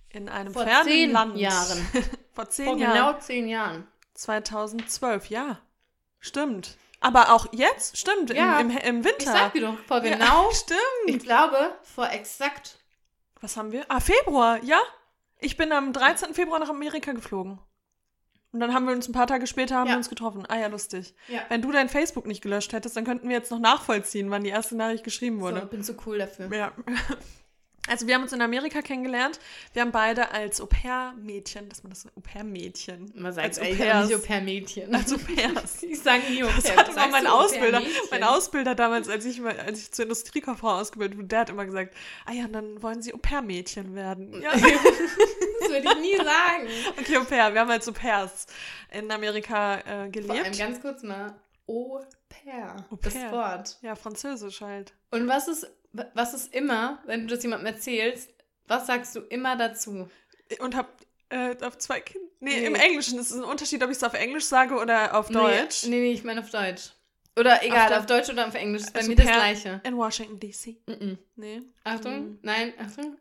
[0.10, 1.38] in einem Vor fernen zehn Land.
[1.38, 1.88] Jahren.
[2.34, 2.94] vor zehn Vor Jahren.
[2.94, 3.88] genau zehn Jahren.
[4.14, 5.60] 2012, ja.
[6.20, 6.78] Stimmt.
[7.00, 7.98] Aber auch jetzt?
[7.98, 8.60] Stimmt, Ja.
[8.60, 9.18] im, im, im Winter.
[9.20, 10.80] Ich sag dir doch, vor Ja, genau, stimmt.
[11.06, 12.80] ich glaube, vor exakt,
[13.42, 13.86] Was haben wir?
[13.90, 14.80] Ah, Februar, ja.
[15.40, 16.34] Ich bin am 13.
[16.34, 17.60] Februar nach Amerika geflogen.
[18.54, 19.94] Und dann haben wir uns ein paar Tage später haben Ja.
[19.94, 20.46] wir uns getroffen.
[20.48, 21.14] Ah ja, lustig.
[21.28, 21.42] ja.
[21.50, 24.50] Wenn du dein Facebook nicht gelöscht hättest, dann könnten wir jetzt noch nachvollziehen, wann die
[24.50, 25.66] erste Nachricht geschrieben So, wurde.
[25.66, 26.50] bin so cool dafür.
[26.56, 26.72] Ja.
[27.88, 29.40] Also wir haben uns in Amerika kennengelernt.
[29.74, 33.12] Wir haben beide als Au-pair-Mädchen, dass man das Au-pair-Mädchen.
[33.16, 34.14] Man sagt als Au-pairs.
[34.14, 34.94] Au-pair-Mädchen.
[34.94, 35.84] Als Au-pairs.
[35.84, 36.76] ich sage nie Au-pair.
[36.76, 37.82] Das hat immer mein Ausbilder,
[38.12, 41.96] mein Ausbilder damals, als ich, als ich zur Industriekauffrau ausgebildet wurde, der hat immer gesagt,
[42.26, 44.42] ah ja, dann wollen sie Au-pair-Mädchen werden.
[44.42, 44.52] Ja.
[44.54, 46.68] das würde ich nie sagen.
[47.00, 48.48] Okay, Au-pair, wir haben als Au-pairs
[48.92, 50.58] in Amerika äh, Vor allem gelebt.
[50.58, 51.36] ganz kurz mal,
[51.68, 53.32] Au-pair, Au das pair.
[53.32, 53.78] Wort.
[53.82, 54.94] Ja, französisch halt.
[55.12, 55.68] Und was ist,
[56.14, 58.30] was ist immer, wenn du das jemandem erzählst,
[58.68, 60.10] was sagst du immer dazu?
[60.60, 60.90] Und hab
[61.30, 62.28] äh, auf zwei Kinder.
[62.40, 62.66] Nee, Nee.
[62.68, 63.20] im Englischen.
[63.20, 65.84] ist es ein Unterschied, ob ich es auf Englisch sage oder auf Deutsch.
[65.84, 66.92] Nee, nee, nee ich meine auf Deutsch.
[67.38, 69.82] Oder egal, der- auf, Deutsch oder auf Englisch, ist bei Also mir das Gleiche.
[69.84, 70.78] In Washington, D.C.
[70.88, 71.18] Mhm.
[71.36, 71.62] Nee.
[71.84, 72.40] Achtung, Mhm.
[72.42, 73.18] nein, Achtung.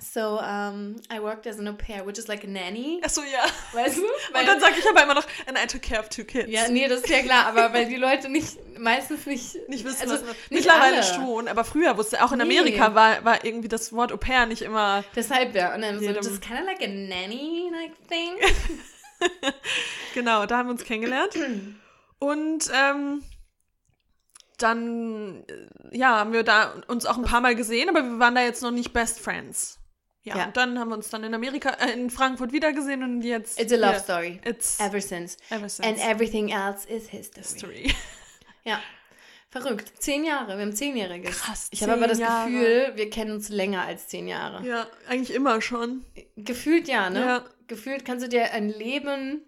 [0.00, 3.00] So, um, I worked as an au pair, which is like a nanny.
[3.02, 3.44] Achso, ja.
[3.72, 4.02] Weißt du?
[4.02, 6.50] Und dann sage ich aber immer noch, and I took care of two kids.
[6.50, 10.02] ja, nee, das ist ja klar, aber weil die Leute nicht, meistens nicht, Nicht wissen,
[10.02, 11.04] also, was nicht Mittlerweile alle.
[11.04, 12.44] schon, aber früher wusste auch in Nee.
[12.58, 15.04] Amerika war, war irgendwie das Wort Au pair nicht immer.
[15.16, 15.74] Deshalb ja.
[15.74, 18.34] Und dann so, just kind of like a nanny like thing.
[20.14, 21.32] Genau, da haben wir uns kennengelernt.
[22.20, 23.22] Und ähm,
[24.58, 25.44] dann,
[25.92, 28.42] äh, ja, haben wir da uns auch ein paar Mal gesehen, aber wir waren da
[28.42, 29.78] jetzt noch nicht Best Friends.
[30.22, 30.44] Ja, Ja.
[30.46, 33.58] und dann haben wir uns dann in Amerika, äh, in Frankfurt wiedergesehen und jetzt.
[33.60, 34.40] It's a love ja, story.
[34.44, 35.36] It's Ever since.
[35.50, 37.42] ever since And everything else is history.
[37.42, 37.94] history.
[38.64, 38.80] Ja.
[39.50, 39.92] Verrückt.
[39.98, 40.58] Zehn Jahre.
[40.58, 41.38] Wir haben zehnjähriges.
[41.40, 42.50] Krass, Ich habe aber das Jahre.
[42.50, 44.62] Gefühl, wir kennen uns länger als zehn Jahre.
[44.66, 46.04] Ja, eigentlich immer schon.
[46.36, 47.20] Gefühlt ja, ne?
[47.20, 47.44] Ja.
[47.66, 49.46] Gefühlt kannst du dir ein Leben.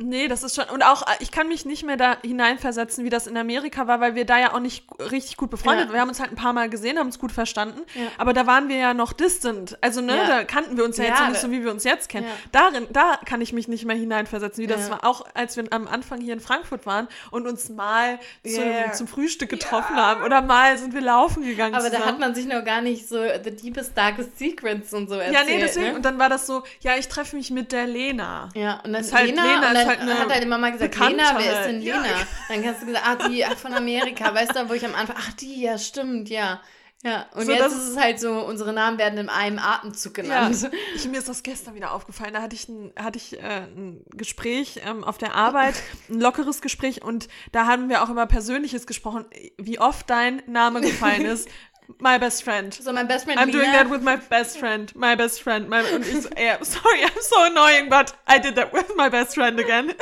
[0.00, 0.64] Nee, das ist schon.
[0.72, 4.00] Und auch, äh, ich kann mich nicht mehr da hineinversetzen, wie das in Amerika war,
[4.00, 5.86] weil wir da ja auch nicht richtig gut befreundet Ja.
[5.88, 5.94] waren.
[5.94, 7.80] Wir haben uns halt ein paar Mal gesehen, haben uns gut verstanden.
[7.94, 8.02] Ja.
[8.16, 9.76] Aber da waren wir ja noch distant.
[9.80, 10.26] Also, ne, Ja.
[10.26, 12.26] da kannten wir uns ja, jetzt noch nicht da- so, wie wir uns jetzt kennen.
[12.52, 15.04] Darin, da kann ich mich nicht mehr hineinversetzen, wie das war.
[15.04, 18.92] Auch als wir am Anfang hier in Frankfurt waren und uns mal zum, Ja.
[18.92, 20.22] zum Frühstück getroffen haben.
[20.22, 21.74] Oder mal sind wir laufen gegangen.
[21.74, 22.06] Aber da zusammen.
[22.06, 25.34] hat man sich noch gar nicht so the deepest, darkest secrets und so erzählt.
[25.34, 25.88] Ja, nee, deswegen.
[25.88, 25.94] Ne?
[25.96, 28.48] Und dann war das so, ja, ich treffe mich mit der Lena.
[28.54, 30.96] Ja, und dann Ist halt- Lena, Lena und ist halt eine hat deine Mama gesagt,
[30.98, 31.66] Lena, wer ist halt.
[31.68, 32.00] denn Ja.
[32.02, 32.14] Lena?
[32.48, 35.16] Dann hast du gesagt, ah, die ach, von Amerika, weißt du, wo ich am Anfang,
[35.18, 36.60] ach, die, ja, stimmt, ja.
[37.04, 40.18] Ja, und So, jetzt das- ist es halt so, unsere Namen werden in einem Atemzug
[40.18, 40.68] Ja, genannt.
[40.96, 42.34] ich, mir ist das gestern wieder aufgefallen.
[42.34, 45.74] Da hatte ich ein, hatte ich, äh, ein Gespräch ähm, auf der Arbeit,
[46.08, 49.26] ein lockeres Gespräch und da haben wir auch über Persönliches gesprochen,
[49.58, 51.48] wie oft dein Name gefallen ist.
[51.98, 52.72] My best friend.
[52.74, 53.58] So, mein Best Friend I'm Lena.
[53.58, 54.94] doing that with my best friend.
[54.94, 55.68] My best friend.
[55.68, 59.08] My, und ich so, yeah, sorry, I'm so annoying, but I did that with my
[59.08, 59.94] best friend again.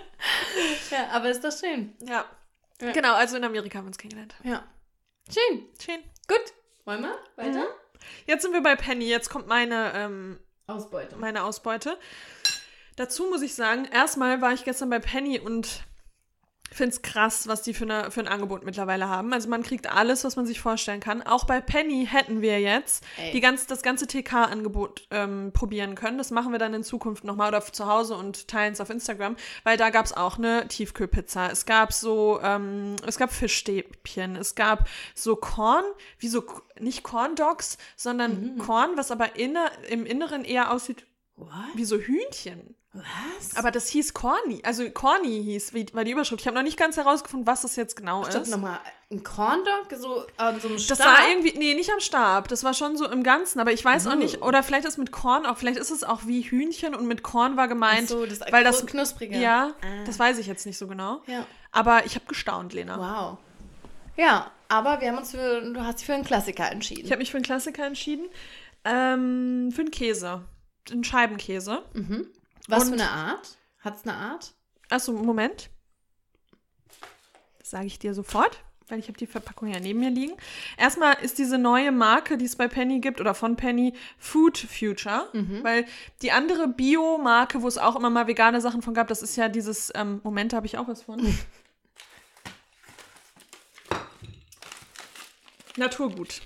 [0.90, 1.92] ja, aber ist doch schön.
[2.00, 2.24] Ja.
[2.80, 2.92] Ja.
[2.92, 4.34] Genau, also in Amerika haben wir uns kennengelernt.
[4.42, 4.64] Ja.
[5.28, 5.66] Schön.
[5.78, 6.00] Schön.
[6.26, 6.54] Gut.
[6.86, 7.66] Wollen wir weiter?
[8.26, 9.06] Jetzt sind wir bei Penny.
[9.06, 11.16] Jetzt kommt meine ähm, Ausbeute.
[11.16, 11.98] meine Ausbeute.
[12.96, 15.84] Dazu muss ich sagen, erstmal war ich gestern bei Penny und
[16.76, 19.32] finde es krass, was die für, eine, für ein Angebot mittlerweile haben.
[19.32, 21.22] Also man kriegt alles, was man sich vorstellen kann.
[21.22, 23.32] Auch bei Penny hätten wir jetzt Ey.
[23.32, 26.18] die ganz, das ganze TK-Angebot ähm, probieren können.
[26.18, 29.36] Das machen wir dann in Zukunft nochmal oder zu Hause und teilen es auf Instagram,
[29.64, 31.50] weil da gab es auch eine Tiefkühlpizza.
[31.50, 35.84] Es gab so, ähm, es gab Fischstäbchen, es gab so Korn,
[36.18, 36.44] wie so,
[36.78, 41.04] nicht Corn Dogs, sondern Korn, was aber inner, im Inneren eher aussieht
[41.36, 41.50] What?
[41.74, 42.76] wie so Hühnchen.
[42.92, 43.56] Was?
[43.56, 46.40] Aber das hieß Corny, also Corny hieß, wie, war die Überschrift.
[46.40, 48.50] Ich habe noch nicht ganz herausgefunden, was das jetzt genau Stopp ist.
[48.50, 48.80] nochmal.
[49.12, 51.00] Ein Corndog so an so einem Das Stab?
[51.06, 52.48] war irgendwie, nee, nicht am Stab.
[52.48, 54.46] Das war schon so im Ganzen, aber ich weiß auch nicht, Oh.
[54.46, 57.56] oder vielleicht ist mit Korn auch, vielleicht ist es auch wie Hühnchen und mit Korn
[57.56, 59.38] war gemeint, so, das weil das knusprige.
[59.38, 60.04] Ja, Ah.
[60.04, 61.22] das weiß ich jetzt nicht so genau.
[61.26, 61.46] Ja.
[61.70, 62.98] Aber ich habe gestaunt, Lena.
[62.98, 63.38] Wow.
[64.16, 67.04] Ja, aber wir haben uns für, du hast dich für einen Klassiker entschieden.
[67.04, 68.26] Ich habe mich für einen Klassiker entschieden.
[68.84, 70.42] Ähm, für einen Käse.
[70.90, 71.82] Einen Scheibenkäse.
[72.70, 73.56] Was und- für eine Art?
[73.80, 74.54] Hat's eine Art?
[74.90, 75.70] Achso, Moment.
[77.58, 80.32] Das sage ich dir sofort, weil ich habe die Verpackung ja neben mir liegen.
[80.76, 85.28] Erstmal ist diese neue Marke, die es bei Penny gibt oder von Penny, Food Future.
[85.62, 85.86] Weil
[86.22, 89.48] die andere Bio-Marke, wo es auch immer mal vegane Sachen von gab, das ist ja
[89.48, 91.20] dieses, ähm, Moment, da habe ich auch was von.
[95.76, 96.40] Naturgut.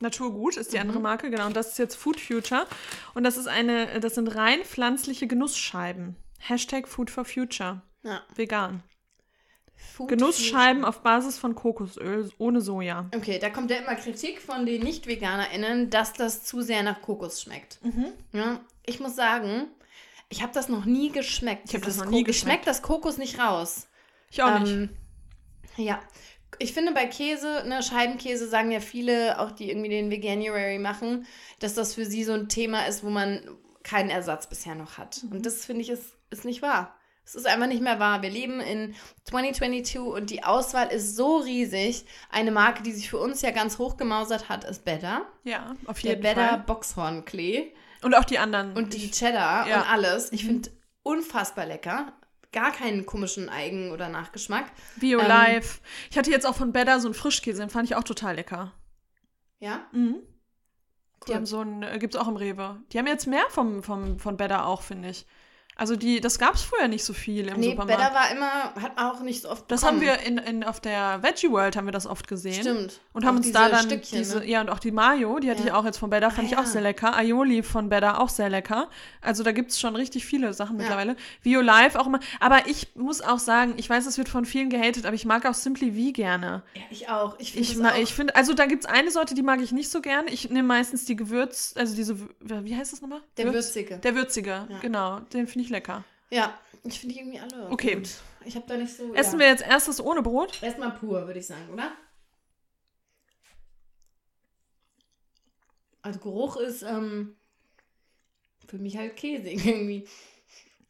[0.00, 1.46] Naturgut ist die andere Marke, genau.
[1.46, 2.66] Und das ist jetzt Food Future.
[3.14, 6.16] Und das ist eine, das sind rein pflanzliche Genussscheiben.
[6.38, 7.82] Hashtag Food for Future.
[8.02, 8.20] Ja.
[8.34, 8.82] Vegan.
[9.76, 13.08] Food Genussscheiben auf Basis von Kokosöl ohne Soja.
[13.14, 17.42] Okay, da kommt ja immer Kritik von den Nicht-VeganerInnen, dass das zu sehr nach Kokos
[17.42, 17.78] schmeckt.
[17.82, 18.06] Mhm.
[18.32, 19.68] Ja, ich muss sagen,
[20.28, 21.68] ich habe das noch nie geschmeckt.
[21.68, 22.66] Ich hab das noch nie Ko- Ich schmeck geschmeckt.
[22.66, 23.86] das Kokos nicht raus.
[24.30, 24.72] Ich auch nicht.
[24.72, 24.90] Ähm,
[25.76, 26.00] ja.
[26.58, 31.26] Ich finde bei Käse, ne, Scheibenkäse sagen ja viele, auch die irgendwie den Veganuary machen,
[31.58, 33.40] dass das für sie so ein Thema ist, wo man
[33.82, 35.22] keinen Ersatz bisher noch hat.
[35.24, 35.32] Mhm.
[35.32, 36.96] Und das finde ich ist, ist nicht wahr.
[37.26, 38.20] Es ist einfach nicht mehr wahr.
[38.20, 38.94] Wir leben in
[39.24, 42.04] 2022 und die Auswahl ist so riesig.
[42.30, 45.22] Eine Marke, die sich für uns ja ganz hochgemausert hat, ist Better.
[45.42, 46.58] Ja, auf Der jeden Better Fall.
[46.66, 48.74] Boxhornklee Und auch die anderen.
[48.76, 49.76] und die Cheddar Ja.
[49.78, 49.82] Mhm.
[49.82, 50.32] und alles.
[50.32, 50.70] Ich finde
[51.02, 52.12] unfassbar lecker.
[52.54, 54.70] Gar keinen komischen Eigen- oder Nachgeschmack.
[54.94, 55.80] Bio ähm, Life.
[56.08, 58.72] Ich hatte jetzt auch von Better so einen Frischkäse, den fand ich auch total lecker.
[59.58, 59.88] Ja?
[59.90, 60.18] Mhm.
[61.26, 61.34] Die Cool.
[61.34, 62.80] haben so einen, äh, gibt's auch im Rewe.
[62.92, 65.26] Die haben jetzt mehr vom, vom, von Better auch, finde ich.
[65.76, 68.00] Also die, das gab es früher nicht so viel im Nee, Supermarkt.
[68.00, 70.00] Better war immer, hat man auch nicht so oft das bekommen.
[70.00, 72.60] haben wir in, in, auf der Veggie World haben wir das oft gesehen.
[72.60, 73.00] Stimmt.
[73.12, 74.46] Und haben Auch uns da dann Stückchen, diese, ne?
[74.48, 75.66] ja, und auch die Mayo, die hatte Ja.
[75.66, 76.66] ich auch jetzt von Better, fand Ah, ich auch ja.
[76.68, 77.16] sehr lecker.
[77.16, 78.88] Aioli von Better auch sehr lecker.
[79.20, 81.16] Also da gibt es schon richtig viele Sachen mittlerweile.
[81.42, 82.20] Vio Live auch immer.
[82.40, 85.44] Aber ich muss auch sagen, ich weiß, es wird von vielen gehatet, aber ich mag
[85.46, 86.62] auch Simply V gerne.
[86.74, 87.36] Ja, ich auch.
[87.38, 87.96] Ich finde Ich, ma- auch.
[87.98, 90.26] ich finde, also da gibt es eine Sorte, die mag ich nicht so gern.
[90.28, 93.20] Ich nehme meistens die Gewürz, also diese, wie heißt das nochmal?
[93.36, 93.96] Der Würz- würzige.
[93.98, 94.78] Der würzige, Ja.
[94.80, 95.20] genau.
[95.32, 96.04] Den finde ich lecker.
[96.30, 97.94] ja, ich finde die irgendwie alle Okay.
[97.96, 98.08] gut.
[98.44, 99.14] Ich habe da nicht so...
[99.14, 99.38] Essen ja.
[99.40, 100.62] wir jetzt erstes ohne Brot?
[100.62, 101.92] Erstmal pur, würde ich sagen, oder?
[106.02, 107.36] Also Geruch ist ähm,
[108.66, 110.06] für mich halt käsig irgendwie.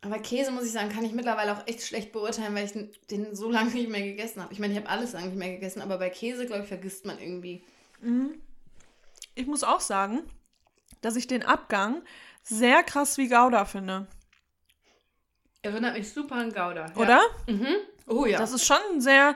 [0.00, 2.72] Aber Käse, muss ich sagen, kann ich mittlerweile auch echt schlecht beurteilen, weil ich
[3.10, 4.52] den- so lange nicht mehr gegessen habe.
[4.52, 7.06] Ich meine, ich habe alles lange nicht mehr gegessen, aber bei Käse, glaube ich, vergisst
[7.06, 7.62] man irgendwie.
[9.34, 10.22] Ich muss auch sagen,
[11.00, 12.02] dass ich den Abgang
[12.42, 14.06] sehr krass wie Gouda finde.
[15.64, 16.86] Erinnert mich super an Gouda.
[16.86, 16.96] Ja.
[16.96, 17.20] Oder?
[17.46, 17.66] Mhm.
[18.06, 18.36] Oh ja.
[18.36, 19.34] Das ist schon sehr.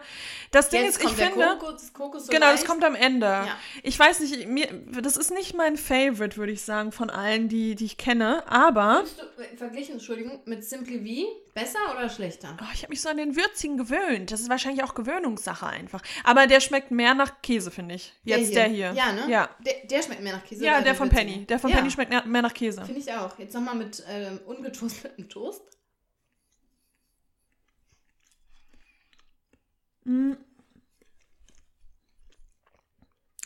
[0.51, 1.57] Das Ding Jetzt ist, ich der finde.
[1.59, 2.66] Kokos, Kokos Genau, das leicht.
[2.66, 3.24] kommt am Ende.
[3.26, 3.57] Ja.
[3.83, 4.66] Ich weiß nicht, mir,
[5.01, 8.47] das ist nicht mein Favorite, würde ich sagen, von allen, die, die ich kenne.
[8.47, 9.05] Aber
[9.39, 12.59] du, äh, verglichen, Entschuldigung, mit Simply V besser oder schlechter?
[12.61, 14.33] oh, ich habe mich so an den Würzigen gewöhnt.
[14.33, 16.03] Das ist wahrscheinlich auch Gewöhnungssache einfach.
[16.24, 18.12] Aber der schmeckt mehr nach Käse, finde ich.
[18.24, 18.93] Jetzt der hier.
[18.93, 19.31] Ja, ne?
[19.31, 20.62] Ja, Der, der schmeckt mehr nach Käse.
[20.62, 21.09] ja oder der von?
[21.09, 21.47] Penny.
[21.47, 22.85] Der von ja, Penny schmeckt mehr nach Käse.
[22.85, 23.39] Finde ich auch.
[23.39, 25.62] Jetzt nochmal mit ähm, ungetoastetem Toast.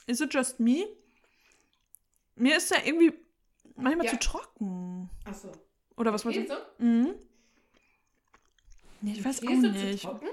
[0.06, 0.86] Is it just me?
[2.36, 3.12] Mir ist der irgendwie
[3.76, 4.12] manchmal Ja.
[4.12, 5.10] zu trocken.
[5.24, 5.52] Achso.
[5.96, 6.30] Oder was du?
[6.30, 6.66] Käse?
[6.78, 7.14] Mhm.
[9.00, 10.02] Nee, ich weiß auch Käse zu nicht.
[10.04, 10.28] trocken?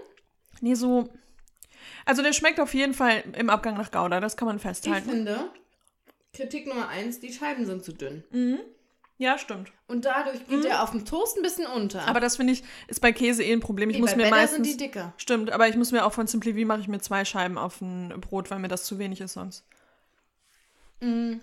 [0.62, 1.10] Nee, so.
[2.06, 5.10] Also der schmeckt auf jeden Fall im Abgang nach Gouda, das kann man Ich festhalten.
[5.10, 5.52] finde,
[6.34, 8.24] Kritik Nummer eins, die Scheiben sind zu dünn.
[8.32, 8.60] Mhm.
[9.20, 9.74] Ja, stimmt.
[9.88, 12.08] Und dadurch geht er auf dem Toast ein bisschen unter.
[12.08, 13.90] Aber das finde ich, ist bei Käse eh ein Problem.
[13.90, 14.66] Ich nee, muss mir Better meistens.
[14.66, 15.14] sind die dicker.
[15.18, 17.82] Stimmt, aber ich muss mir auch von Simply V mache ich mir zwei Scheiben auf
[17.82, 19.66] ein Brot, weil mir das zu wenig ist sonst.
[21.02, 21.42] Mhm.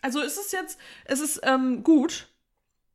[0.00, 2.26] Also es ist jetzt, es ist ähm, gut.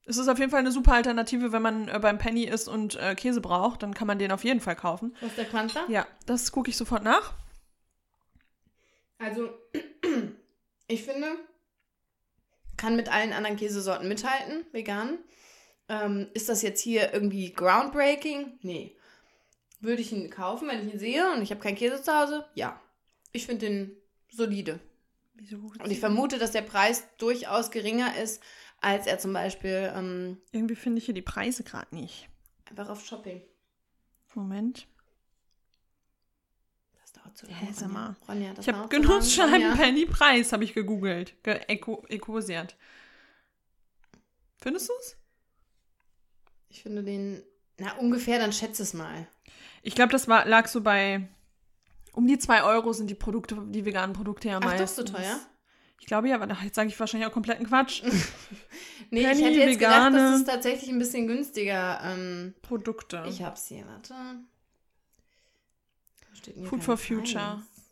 [0.06, 2.98] Es ist auf jeden Fall eine super Alternative, wenn man äh, beim Penny ist und
[2.98, 5.16] äh, Käse braucht, dann kann man den auf jeden Fall kaufen.
[5.22, 5.86] Was ist der Quanta?
[5.88, 7.34] Ja, das gucke ich sofort nach.
[9.20, 9.52] Also,
[10.88, 11.28] ich finde,
[12.78, 15.18] kann mit allen anderen Käsesorten mithalten, vegan.
[15.90, 18.60] Ähm, ist das jetzt hier irgendwie groundbreaking?
[18.62, 18.96] Nee.
[19.80, 22.46] Würde ich ihn kaufen, wenn ich ihn sehe und ich habe keinen Käse zu Hause?
[22.56, 22.80] Ja.
[23.32, 23.98] Ich finde den
[24.30, 24.80] solide.
[25.36, 25.58] Wieso?
[25.58, 28.42] Und ich vermute, dass der Preis durchaus geringer ist,
[28.82, 32.28] als er zum Beispiel ähm, Irgendwie finde ich hier die Preise gerade nicht.
[32.70, 33.42] einfach auf Shopping.
[34.34, 34.88] Moment.
[37.40, 37.56] Das zu.
[37.56, 38.16] Hä, sag mal.
[38.28, 39.76] Ronja, das Ich habe dauert zu lang, Genussscheiben Ronja.
[39.76, 41.42] Penny Preis, habe ich gegoogelt.
[41.44, 42.76] Ge Eko Ekosiert.
[44.60, 45.18] Findest du es?
[46.70, 47.44] Ich finde den,
[47.78, 49.28] na ungefähr, dann schätze es mal.
[49.84, 51.28] Ich glaube, das war, lag so bei
[52.14, 54.96] um die 2 Euro sind die Produkte, die veganen Produkte ja Ach, meistens.
[54.96, 55.40] doch so teuer?
[56.00, 58.02] Ich glaube ja, aber ach, jetzt sage ich wahrscheinlich auch kompletten Quatsch.
[59.10, 62.02] Nee, Penny, ich hätte jetzt gedacht, vegane- das ist tatsächlich ein bisschen günstiger.
[62.04, 63.24] Ähm, Produkte.
[63.30, 64.14] ich hab's hier, warte.
[64.14, 66.27] Wo Steht denn hier
[66.66, 67.40] Food for Future.
[67.40, 67.86] Preis?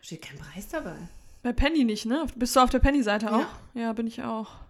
[0.00, 0.96] Steht kein Preis dabei.
[1.42, 2.26] Bei Penny nicht, ne?
[2.36, 3.46] Bist du auf der Penny-Seite auch?
[3.74, 3.82] Ja.
[3.82, 4.64] Ja, bin ich auch.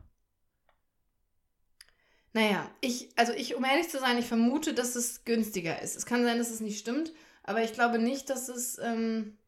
[2.32, 5.96] Naja, ich, also ich, um ehrlich zu sein, ich vermute, dass es günstiger ist.
[5.96, 7.12] Es kann sein, dass es nicht stimmt,
[7.44, 8.78] aber ich glaube nicht, dass es.
[8.78, 9.38] Ähm,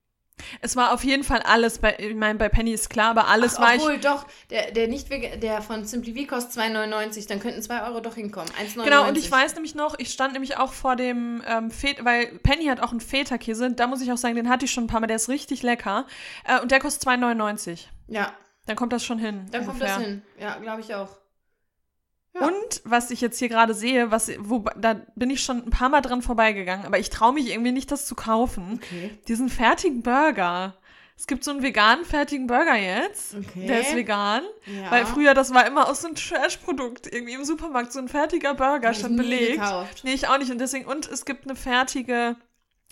[0.61, 3.57] Es war auf jeden Fall alles bei, ich meine, bei Penny ist klar, aber alles
[3.57, 3.80] ach, war ich.
[3.80, 8.01] obwohl, doch, der, der nicht der von Simply V kostet 2,99, dann könnten 2 Euro
[8.01, 8.51] doch hinkommen.
[8.61, 8.84] 1,99.
[8.84, 12.26] Genau, und ich weiß nämlich noch, ich stand nämlich auch vor dem ähm, Fet, weil
[12.43, 14.89] Penny hat auch einen Feta-Käse, da muss ich auch sagen, den hatte ich schon ein
[14.89, 16.07] paar Mal, der ist richtig lecker.
[16.45, 17.87] Äh, und der kostet 2,99.
[18.09, 18.32] Ja,
[18.66, 19.47] Dann kommt das schon hin.
[19.51, 19.97] dann kommt ungefähr.
[19.97, 20.22] das hin.
[20.39, 21.09] Ja, glaube ich auch.
[22.39, 22.47] Ja.
[22.47, 25.89] Und was ich jetzt hier gerade sehe, was, wo, da bin ich schon ein paar
[25.89, 28.80] Mal dran vorbeigegangen, aber ich traue mich irgendwie nicht, das zu kaufen.
[28.82, 29.18] Okay.
[29.28, 30.74] Diesen fertigen Burger.
[31.18, 33.34] Es gibt so einen veganen fertigen Burger jetzt.
[33.34, 33.66] Okay.
[33.66, 34.43] Der ist vegan.
[34.66, 34.91] Ja.
[34.91, 37.07] Weil früher, das war immer aus so einem Trash-Produkt.
[37.11, 39.53] Irgendwie im Supermarkt so ein fertiger Burger ich nie belegt.
[39.53, 40.03] gekauft.
[40.05, 40.51] Nee, ich auch nicht.
[40.51, 42.37] Und deswegen, und es gibt eine fertige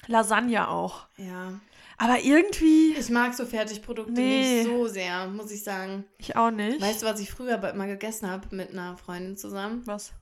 [0.07, 1.07] Lasagne auch.
[1.19, 1.61] Ja.
[1.97, 4.63] Aber irgendwie, Ich mag so Fertigprodukte Nee.
[4.63, 6.05] nicht so sehr, muss ich sagen.
[6.19, 6.81] ich auch nicht.
[6.81, 9.83] Weißt du, was ich früher aber immer gegessen habe mit einer Freundin zusammen?
[9.87, 10.13] was?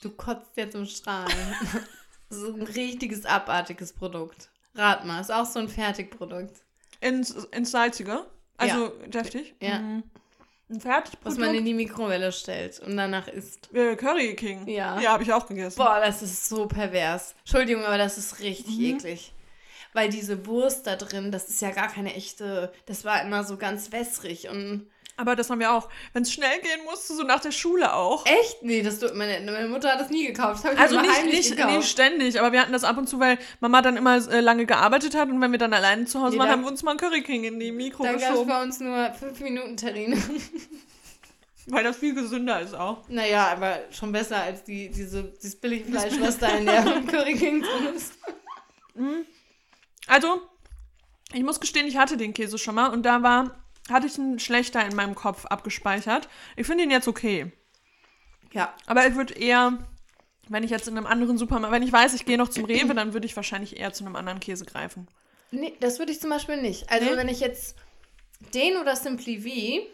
[0.00, 1.30] Du kotzt jetzt im Strahlen.
[2.30, 4.50] so ein richtiges abartiges Produkt.
[4.74, 6.62] Rat mal, ist auch so ein Fertigprodukt.
[7.00, 8.26] Ins, ins Salzige?
[8.56, 9.54] Also deftig?
[9.60, 9.78] Ja.
[9.78, 10.02] Mhm.
[10.70, 11.40] Ein Was Fertigprodukt?
[11.40, 13.72] man in die Mikrowelle stellt und danach isst.
[13.74, 14.66] äh, Curry King.
[14.66, 14.98] Ja.
[15.00, 15.76] Ja, habe ich auch gegessen.
[15.76, 17.34] Boah, das ist so pervers.
[17.40, 18.96] Entschuldigung, aber das ist richtig Mhm.
[18.96, 19.32] eklig.
[19.92, 23.56] Weil diese Wurst da drin, das ist ja gar keine echte, das war immer so
[23.58, 25.90] ganz wässrig und Aber das haben wir auch.
[26.14, 28.24] Wenn es schnell gehen musste, so nach der Schule auch.
[28.24, 28.62] echt?
[28.62, 30.64] Nee, das, meine, meine Mutter hat das nie gekauft.
[30.64, 31.76] Das Also nicht, nicht, gekauft.
[31.76, 34.64] nicht ständig, aber wir hatten das ab und zu, weil Mama dann immer äh, lange
[34.64, 36.92] gearbeitet hat und wenn wir dann alleine zu Hause Nee, waren, haben wir uns mal
[36.92, 38.48] einen Curry King in die Mikro Da gab es geschoben.
[38.48, 40.16] bei uns nur fünf Minuten Terrine.
[41.66, 43.06] Weil das viel gesünder ist auch.
[43.08, 47.62] naja, aber schon besser als die, diese, dieses Billigfleisch, was da in der Curry King
[47.62, 48.14] drin ist.
[50.06, 50.40] Also,
[51.32, 54.38] ich muss gestehen, ich hatte den Käse schon mal und da war, hatte ich einen
[54.38, 56.28] schlechter in meinem Kopf abgespeichert.
[56.56, 57.52] Ich finde ihn jetzt okay.
[58.52, 59.78] Ja, Aber ich würde eher,
[60.48, 62.94] wenn ich jetzt in einem anderen Supermarkt, wenn ich weiß, ich gehe noch zum Rewe,
[62.94, 65.08] dann würde ich wahrscheinlich eher zu einem anderen Käse greifen.
[65.50, 66.90] nee, das würde ich zum Beispiel nicht.
[66.90, 67.16] Also Nee?
[67.16, 67.76] wenn ich jetzt
[68.54, 69.86] den oder Simply V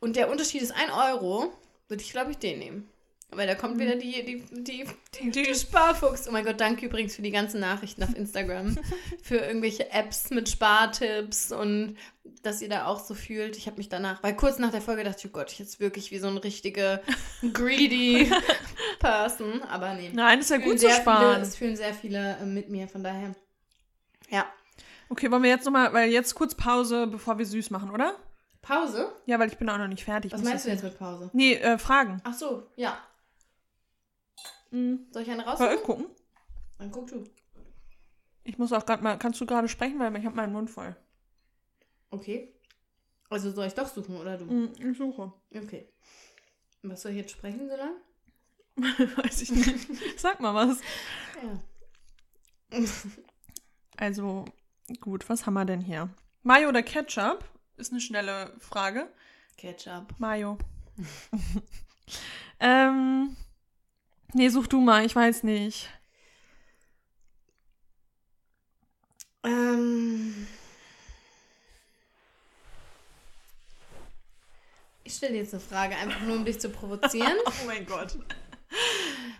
[0.00, 1.52] und der Unterschied ist 1 Euro,
[1.88, 2.90] würde ich, glaube ich, den nehmen.
[3.36, 6.28] Weil da kommt wieder die, die, die, die, die Sparfuchs.
[6.28, 8.76] Oh mein Gott, danke übrigens für die ganzen Nachrichten auf Instagram.
[9.22, 11.96] für irgendwelche Apps mit Spartipps und
[12.42, 13.56] dass ihr da auch so fühlt.
[13.56, 15.80] Ich habe mich danach, weil kurz nach der Folge dachte ich, oh Gott, ich jetzt
[15.80, 17.00] wirklich wie so eine richtige
[17.52, 18.30] greedy
[18.98, 19.62] Person.
[19.62, 20.10] Aber nee.
[20.12, 21.34] Nein, ist ja gut zu sparen.
[21.34, 23.34] Viele, es fühlen sehr viele äh, mit mir, von daher.
[24.30, 24.46] Ja.
[25.08, 28.16] Okay, wollen wir jetzt nochmal, weil jetzt kurz Pause, bevor wir süß machen, oder?
[28.62, 29.12] Pause?
[29.26, 30.32] Ja, weil ich bin auch noch nicht fertig.
[30.32, 31.30] Was meinst du jetzt mit Pause?
[31.34, 32.20] Nee, äh, Fragen.
[32.24, 32.96] Ach so, ja.
[34.74, 35.06] Mhm.
[35.12, 35.76] Soll ich eine Soll raussuchen?
[35.76, 36.06] ich gucken?
[36.78, 37.24] Dann guck du.
[38.42, 40.96] Ich muss auch gerade mal, kannst du gerade sprechen, weil ich habe meinen Mund voll.
[42.10, 42.52] Okay.
[43.30, 44.46] Also soll ich doch suchen oder du?
[44.46, 45.32] Mhm, ich suche.
[45.54, 45.88] Okay.
[46.82, 47.94] Was soll ich jetzt sprechen, so lang?
[49.16, 50.20] Weiß ich nicht.
[50.20, 50.80] Sag mal was.
[51.40, 52.80] Ja.
[53.96, 54.44] Also,
[55.00, 56.10] gut, was haben wir denn hier?
[56.42, 57.44] Mayo oder Ketchup?
[57.76, 59.08] Ist eine schnelle Frage.
[59.56, 60.14] Ketchup.
[60.18, 60.58] Mayo.
[62.60, 63.36] ähm.
[64.36, 65.88] Nee, such du mal, ich weiß nicht.
[69.44, 70.48] Ähm.
[75.04, 77.36] Ich stelle dir jetzt eine Frage, einfach nur um dich zu provozieren.
[77.46, 78.18] Oh mein Gott.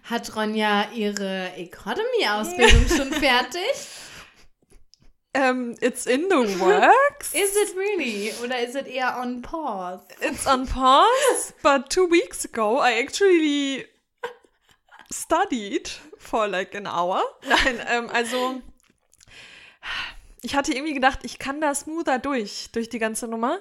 [0.04, 3.72] Hat Ronja ihre Economy-Ausbildung schon fertig?
[5.32, 7.34] Ähm, it's in the works.
[7.34, 8.32] Is it really?
[8.44, 10.04] Oder ist es eher on pause?
[10.20, 13.86] It's on pause, but two weeks ago I actually
[15.12, 15.88] studied
[16.18, 17.22] for like an hour.
[17.48, 18.60] Nein, ähm, also
[20.42, 23.58] ich hatte irgendwie gedacht, ich kann da smoother durch, durch die ganze Nummer.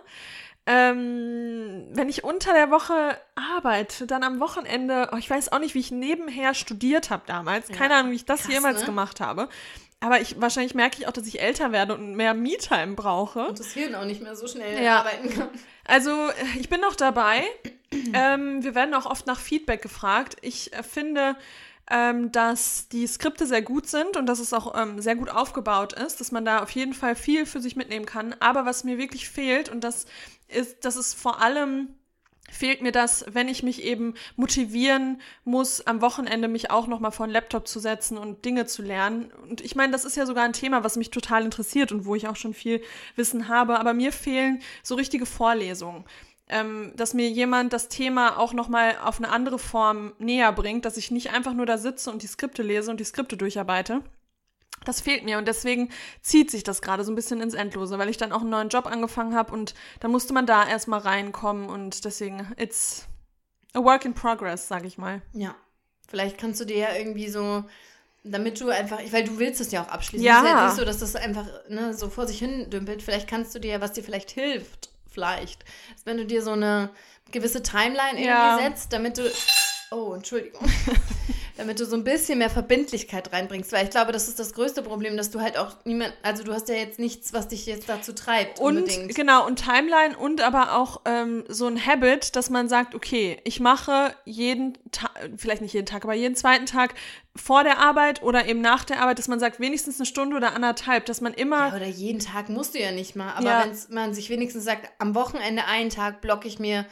[0.65, 5.75] ähm, wenn ich unter der Woche arbeite, dann am Wochenende, oh, ich weiß auch nicht,
[5.75, 7.67] wie ich nebenher studiert habe damals.
[7.67, 8.85] Ja, Keine Ahnung, wie ich das krass, jemals ne?
[8.85, 9.49] gemacht habe.
[10.03, 13.47] Aber ich, wahrscheinlich merke ich auch, dass ich älter werde und mehr Me-Time brauche.
[13.47, 14.99] Und das Hirn auch nicht mehr so schnell ja.
[14.99, 15.49] arbeiten kann.
[15.85, 16.29] Also,
[16.59, 17.43] ich bin noch dabei.
[18.13, 20.35] ähm, wir werden auch oft nach Feedback gefragt.
[20.41, 21.37] Ich äh, finde,
[21.89, 25.93] ähm, dass die Skripte sehr gut sind und dass es auch ähm, sehr gut aufgebaut
[25.93, 28.35] ist, dass man da auf jeden Fall viel für sich mitnehmen kann.
[28.41, 30.05] Aber was mir wirklich fehlt, und das
[30.49, 31.95] ist, das ist vor allem
[32.53, 37.27] fehlt mir das, wenn ich mich eben motivieren muss, am Wochenende mich auch nochmal vor
[37.27, 39.31] den Laptop zu setzen und Dinge zu lernen.
[39.49, 42.15] Und ich meine, das ist ja sogar ein Thema, was mich total interessiert und wo
[42.15, 42.81] ich auch schon viel
[43.15, 43.79] Wissen habe.
[43.79, 46.05] Aber mir fehlen so richtige Vorlesungen
[46.49, 50.97] ähm, dass mir jemand das Thema auch nochmal auf eine andere Form näher bringt, dass
[50.97, 54.01] ich nicht einfach nur da sitze und die Skripte lese und die Skripte durcharbeite.
[54.85, 55.89] Das fehlt mir und deswegen
[56.21, 58.69] zieht sich das gerade so ein bisschen ins Endlose, weil ich dann auch einen neuen
[58.69, 63.07] Job angefangen habe und da musste man da erstmal reinkommen und deswegen, it's
[63.73, 65.21] a work in progress, sag ich mal.
[65.33, 65.55] Ja.
[66.07, 67.63] Vielleicht kannst du dir ja irgendwie so,
[68.23, 70.25] damit du einfach, weil du willst es ja auch abschließen.
[70.25, 70.37] Ja.
[70.37, 73.01] Es ist ja nicht so, dass das einfach ne, so vor sich hin dümpelt.
[73.01, 75.65] Vielleicht kannst du dir, was dir vielleicht hilft, vielleicht.
[76.05, 76.89] Wenn du dir so eine
[77.31, 78.59] gewisse Timeline irgendwie ja.
[78.61, 79.29] setzt, damit du.
[79.91, 80.61] Oh, Entschuldigung.
[81.57, 83.71] damit du so ein bisschen mehr Verbindlichkeit reinbringst.
[83.71, 86.53] Weil ich glaube, das ist das größte Problem, dass du halt auch niemand, also du
[86.53, 88.59] hast ja jetzt nichts, was dich jetzt dazu treibt.
[88.59, 89.13] Und unbedingt.
[89.15, 93.59] genau, und Timeline und aber auch ähm, so ein Habit, dass man sagt, okay, ich
[93.59, 96.95] mache jeden Tag, vielleicht nicht jeden Tag, aber jeden zweiten Tag
[97.35, 100.55] vor der Arbeit oder eben nach der Arbeit, dass man sagt, wenigstens eine Stunde oder
[100.55, 101.69] anderthalb, dass man immer.
[101.69, 103.33] Ja, oder jeden Tag musst du ja nicht mal.
[103.33, 103.65] Aber ja.
[103.65, 106.85] wenn man sich wenigstens sagt, am Wochenende einen Tag blocke ich mir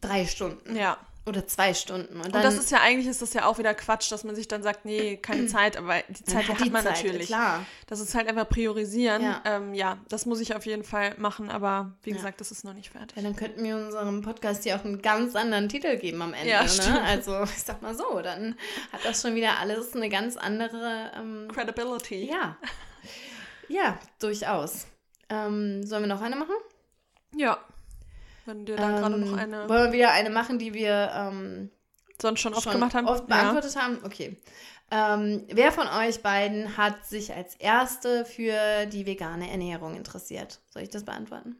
[0.00, 0.76] drei Stunden.
[0.76, 0.98] Ja.
[1.26, 2.16] Oder zwei Stunden.
[2.16, 4.46] Und, und das ist ja eigentlich ist das ja auch wieder Quatsch, dass man sich
[4.46, 7.28] dann sagt, nee, keine Zeit, aber die Zeit hat, hat die man Zeit, natürlich.
[7.28, 7.64] Klar.
[7.86, 9.22] Das ist halt einfach priorisieren.
[9.22, 9.40] Ja.
[9.46, 12.16] Ähm, ja, das muss ich auf jeden Fall machen, aber wie ja.
[12.16, 13.16] gesagt, das ist noch nicht fertig.
[13.16, 16.50] Ja, dann könnten wir unserem Podcast hier auch einen ganz anderen Titel geben am Ende.
[16.50, 17.02] Ja, ne?
[17.04, 18.56] Also ich sag mal so, dann
[18.92, 22.28] hat das schon wieder alles eine ganz andere ähm, Credibility.
[22.28, 22.58] Ja.
[23.68, 24.86] Ja, durchaus.
[25.30, 26.54] Ähm, sollen wir noch eine machen?
[27.34, 27.58] Ja.
[28.44, 29.68] Wenn dir da ähm, gerade noch eine.
[29.68, 31.70] Wollen wir wieder eine machen, die wir ähm,
[32.20, 33.06] sonst schon oft schon gemacht haben?
[33.06, 33.82] Oft beantwortet ja.
[33.82, 33.98] haben?
[34.04, 34.40] Okay.
[34.90, 40.60] Ähm, wer von euch beiden hat sich als Erste für die vegane Ernährung interessiert?
[40.68, 41.56] Soll ich das beantworten?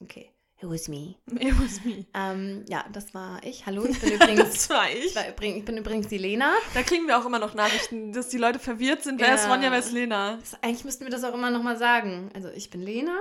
[0.00, 0.30] Okay.
[0.58, 1.16] It was me.
[1.38, 2.06] It was me.
[2.14, 3.66] Ähm, ja, das war ich.
[3.66, 4.52] Hallo, ich bin übrigens.
[4.52, 5.14] das war ich.
[5.14, 6.54] Ich bin übrigens die Lena.
[6.72, 9.20] Da kriegen wir auch immer noch Nachrichten, dass die Leute verwirrt sind.
[9.20, 9.34] Wer ja.
[9.34, 10.38] ist Ronja, wer ist Lena?
[10.38, 12.30] Das, eigentlich müssten wir das auch immer noch mal sagen.
[12.34, 13.18] Also, ich bin Lena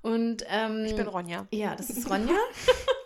[0.00, 0.44] und.
[0.48, 1.46] Ähm, ich bin Ronja.
[1.50, 2.38] Ja, das ist Ronja.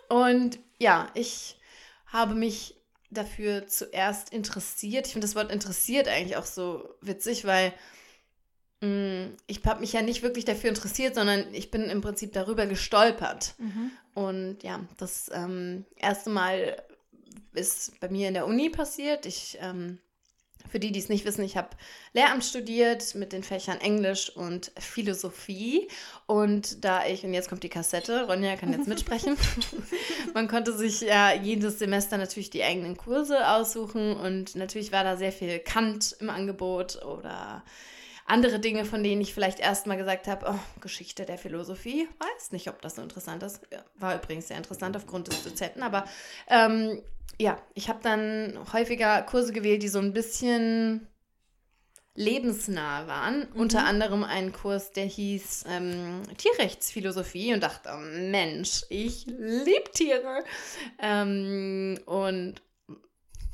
[0.07, 1.59] und ja, ich
[2.05, 2.75] habe mich
[3.09, 5.07] dafür zuerst interessiert.
[5.07, 7.73] Ich finde das Wort interessiert eigentlich auch so witzig, weil
[8.79, 13.55] ich habe mich ja nicht wirklich dafür interessiert, sondern ich bin im Prinzip darüber gestolpert.
[13.57, 13.91] Mhm.
[14.13, 16.77] Und ja, das ähm, erste Mal
[17.53, 19.25] ist bei mir in der Uni passiert.
[19.25, 19.97] Ich, ähm,
[20.69, 21.69] für die, die es nicht wissen, ich habe
[22.13, 25.87] Lehramt studiert mit den Fächern Englisch und Philosophie.
[26.27, 29.37] Und da ich, und jetzt kommt die Kassette, Ronja kann jetzt mitsprechen,
[30.35, 35.17] man konnte sich ja jedes Semester natürlich die eigenen Kurse aussuchen und natürlich war da
[35.17, 37.63] sehr viel Kant im Angebot oder
[38.27, 42.67] andere Dinge, von denen ich vielleicht erstmal gesagt habe, oh, Geschichte der Philosophie, weiß nicht,
[42.69, 43.61] ob das so interessant ist.
[43.95, 46.05] War übrigens sehr interessant aufgrund des Dozenten, aber
[46.47, 47.01] ähm,
[47.39, 51.07] ja, ich habe dann häufiger Kurse gewählt, die so ein bisschen
[52.15, 53.47] lebensnah waren.
[53.53, 53.61] Mhm.
[53.61, 60.43] Unter anderem einen Kurs, der hieß ähm, Tierrechtsphilosophie und dachte, oh, Mensch, ich liebe Tiere.
[60.99, 62.55] Ähm, und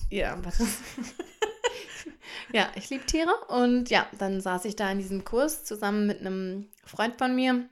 [0.10, 0.80] ja, was ist
[2.52, 3.34] ja, ich liebe Tiere.
[3.48, 7.68] Und ja, dann saß ich da in diesem Kurs zusammen mit einem Freund von mir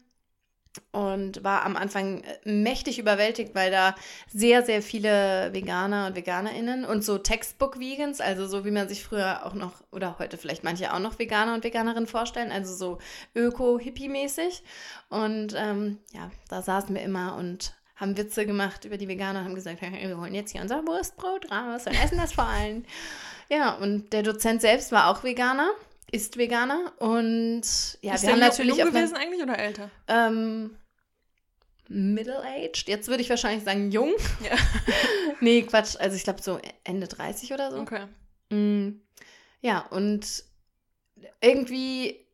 [0.92, 3.96] und war am Anfang äh, mächtig überwältigt, weil da
[4.28, 9.46] sehr, sehr viele Veganer und VeganerInnen und so Textbook-Vegans, also so wie man sich früher
[9.46, 12.98] auch noch oder heute vielleicht manche auch noch Veganer und Veganerinnen vorstellen, also so
[13.36, 14.64] öko-hippie-mäßig.
[15.10, 19.56] Und ähm, ja, da saßen wir immer und haben Witze gemacht über die Veganer, haben
[19.56, 22.84] gesagt, wir holen jetzt hier unser Wurstbrot raus und essen das vor allem.
[23.48, 25.72] Ja, und der Dozent selbst war auch Veganer,
[26.12, 27.62] ist Veganer und
[28.02, 29.92] ja, ist wir haben natürlich jung gewesen eine, eigentlich oder älter?
[30.08, 30.76] Ähm,
[31.90, 32.88] Middle-aged.
[32.88, 34.14] Jetzt würde ich wahrscheinlich sagen jung.
[34.44, 34.56] Ja.
[35.40, 35.96] nee, Quatsch.
[36.00, 37.78] Also ich glaube so Ende 30 oder so.
[37.78, 38.08] Okay.
[38.50, 39.02] Mm,
[39.62, 40.44] ja, und
[41.40, 42.26] irgendwie,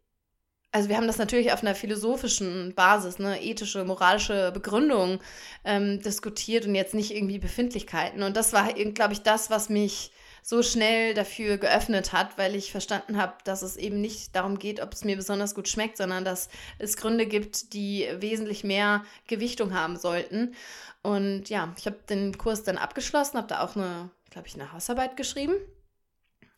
[0.72, 5.20] also wir haben das natürlich auf einer philosophischen Basis, eine ethische, moralische Begründung
[5.64, 8.22] ähm, diskutiert und jetzt nicht irgendwie Befindlichkeiten.
[8.22, 10.12] Und das war, glaube ich, das, was mich
[10.44, 14.82] so schnell dafür geöffnet hat, weil ich verstanden habe, dass es eben nicht darum geht,
[14.82, 16.48] ob es mir besonders gut schmeckt, sondern dass
[16.80, 20.56] es Gründe gibt, die wesentlich mehr Gewichtung haben sollten.
[21.02, 24.72] Und ja, ich habe den Kurs dann abgeschlossen, habe da auch eine, glaube ich, eine
[24.72, 25.56] Hausarbeit geschrieben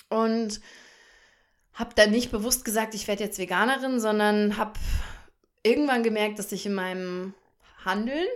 [0.10, 0.62] und
[1.80, 4.74] habe dann nicht bewusst gesagt, ich werde jetzt Veganerin, sondern habe
[5.64, 7.34] irgendwann gemerkt, dass ich in meinem
[7.86, 8.28] Handeln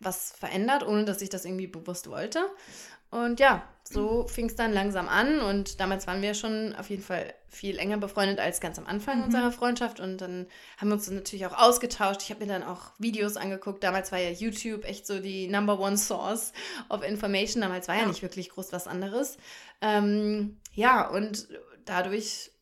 [0.00, 2.40] was verändert, ohne dass ich das irgendwie bewusst wollte.
[3.10, 7.02] Und ja, so fing es dann langsam an und damals waren wir schon auf jeden
[7.02, 9.24] Fall viel enger befreundet als ganz am Anfang mhm.
[9.24, 10.46] unserer Freundschaft und dann
[10.76, 12.22] haben wir uns natürlich auch ausgetauscht.
[12.22, 13.82] Ich habe mir dann auch Videos angeguckt.
[13.82, 16.52] Damals war ja YouTube echt so die Number One Source
[16.88, 17.62] of Information.
[17.62, 19.38] Damals war ja, ja nicht wirklich groß was anderes.
[19.80, 21.48] Ähm, ja, und
[21.84, 22.52] dadurch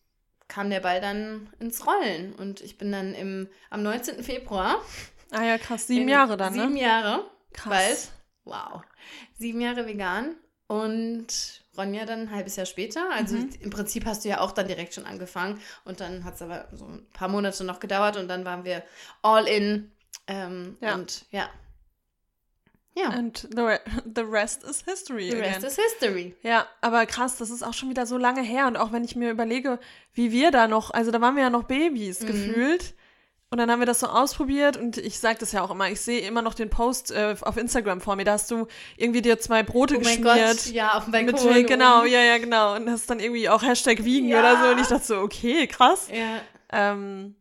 [0.48, 4.22] kam der Ball dann ins Rollen und ich bin dann im, am 19.
[4.22, 4.82] Februar.
[5.30, 6.62] Ah ja, krass, sieben Jahre dann, ne?
[6.62, 7.30] Sieben Jahre.
[7.52, 7.68] Krass.
[7.68, 8.08] Bald.
[8.44, 8.82] Wow.
[9.38, 10.36] Sieben Jahre vegan
[10.66, 13.10] und Ronja dann ein halbes Jahr später.
[13.12, 13.50] Also mhm.
[13.60, 16.68] im Prinzip hast du ja auch dann direkt schon angefangen und dann hat es aber
[16.72, 18.82] so ein paar Monate noch gedauert und dann waren wir
[19.22, 19.92] all in.
[20.26, 20.94] Ähm, ja.
[20.94, 21.48] Und ja.
[22.98, 23.10] Ja.
[23.10, 23.76] And the,
[24.14, 25.30] the rest is history.
[25.30, 25.54] The again.
[25.54, 26.34] rest is history.
[26.42, 28.66] Ja, aber krass, das ist auch schon wieder so lange her.
[28.66, 29.78] Und auch wenn ich mir überlege,
[30.14, 32.26] wie wir da noch, also da waren wir ja noch Babys mhm.
[32.26, 32.94] gefühlt.
[33.50, 36.02] Und dann haben wir das so ausprobiert und ich sage das ja auch immer, ich
[36.02, 38.66] sehe immer noch den Post äh, auf Instagram vor mir, da hast du
[38.98, 40.22] irgendwie dir zwei Brote oh geschmiert.
[40.22, 41.54] Gott, ja, auf dem Balkon.
[41.54, 42.76] Mit, genau, ja, ja, genau.
[42.76, 44.40] Und hast dann irgendwie auch Hashtag wiegen ja.
[44.40, 44.72] oder so.
[44.72, 46.08] Und ich dachte so, okay, krass.
[46.12, 46.42] Ja.
[46.70, 47.36] Ähm,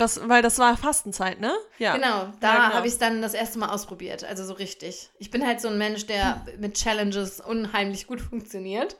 [0.00, 1.52] das, weil das war Fastenzeit, ne?
[1.78, 1.94] Ja.
[1.94, 2.74] Genau, da ja, genau.
[2.74, 4.24] habe ich es dann das erste Mal ausprobiert.
[4.24, 5.10] Also so richtig.
[5.18, 8.96] Ich bin halt so ein Mensch, der mit Challenges unheimlich gut funktioniert.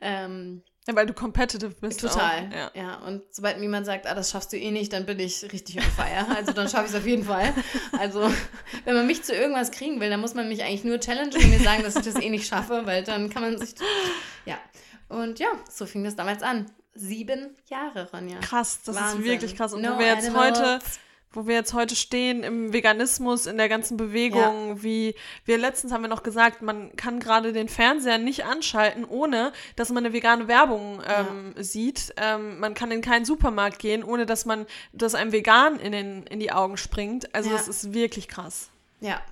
[0.00, 2.00] Ähm, ja, weil du competitive bist.
[2.00, 2.48] Total.
[2.48, 2.54] Auch.
[2.54, 2.70] Ja.
[2.74, 2.94] ja.
[3.06, 5.76] Und sobald mir jemand sagt, ah, das schaffst du eh nicht, dann bin ich richtig
[5.76, 6.26] on fire.
[6.34, 7.52] Also dann schaffe ich es auf jeden Fall.
[7.98, 8.30] Also,
[8.84, 11.50] wenn man mich zu irgendwas kriegen will, dann muss man mich eigentlich nur challengen und
[11.50, 13.74] mir sagen, dass ich das eh nicht schaffe, weil dann kann man sich.
[14.46, 14.58] Ja.
[15.10, 16.66] Und ja, so fing das damals an.
[17.00, 18.38] Sieben Jahre, Ronja.
[18.40, 19.20] Krass, das Wahnsinn.
[19.20, 19.72] ist wirklich krass.
[19.72, 20.80] Und no wo wir jetzt heute
[21.32, 24.82] wo wir jetzt heute stehen im Veganismus, in der ganzen Bewegung, ja.
[24.82, 29.52] wie wir letztens haben wir noch gesagt, man kann gerade den Fernseher nicht anschalten, ohne
[29.76, 31.62] dass man eine vegane Werbung ähm, ja.
[31.62, 32.12] sieht.
[32.16, 36.24] Ähm, man kann in keinen Supermarkt gehen, ohne dass man, dass einem vegan in, den,
[36.24, 37.32] in die Augen springt.
[37.32, 37.56] Also ja.
[37.56, 38.68] das ist wirklich krass.
[39.00, 39.22] Ja.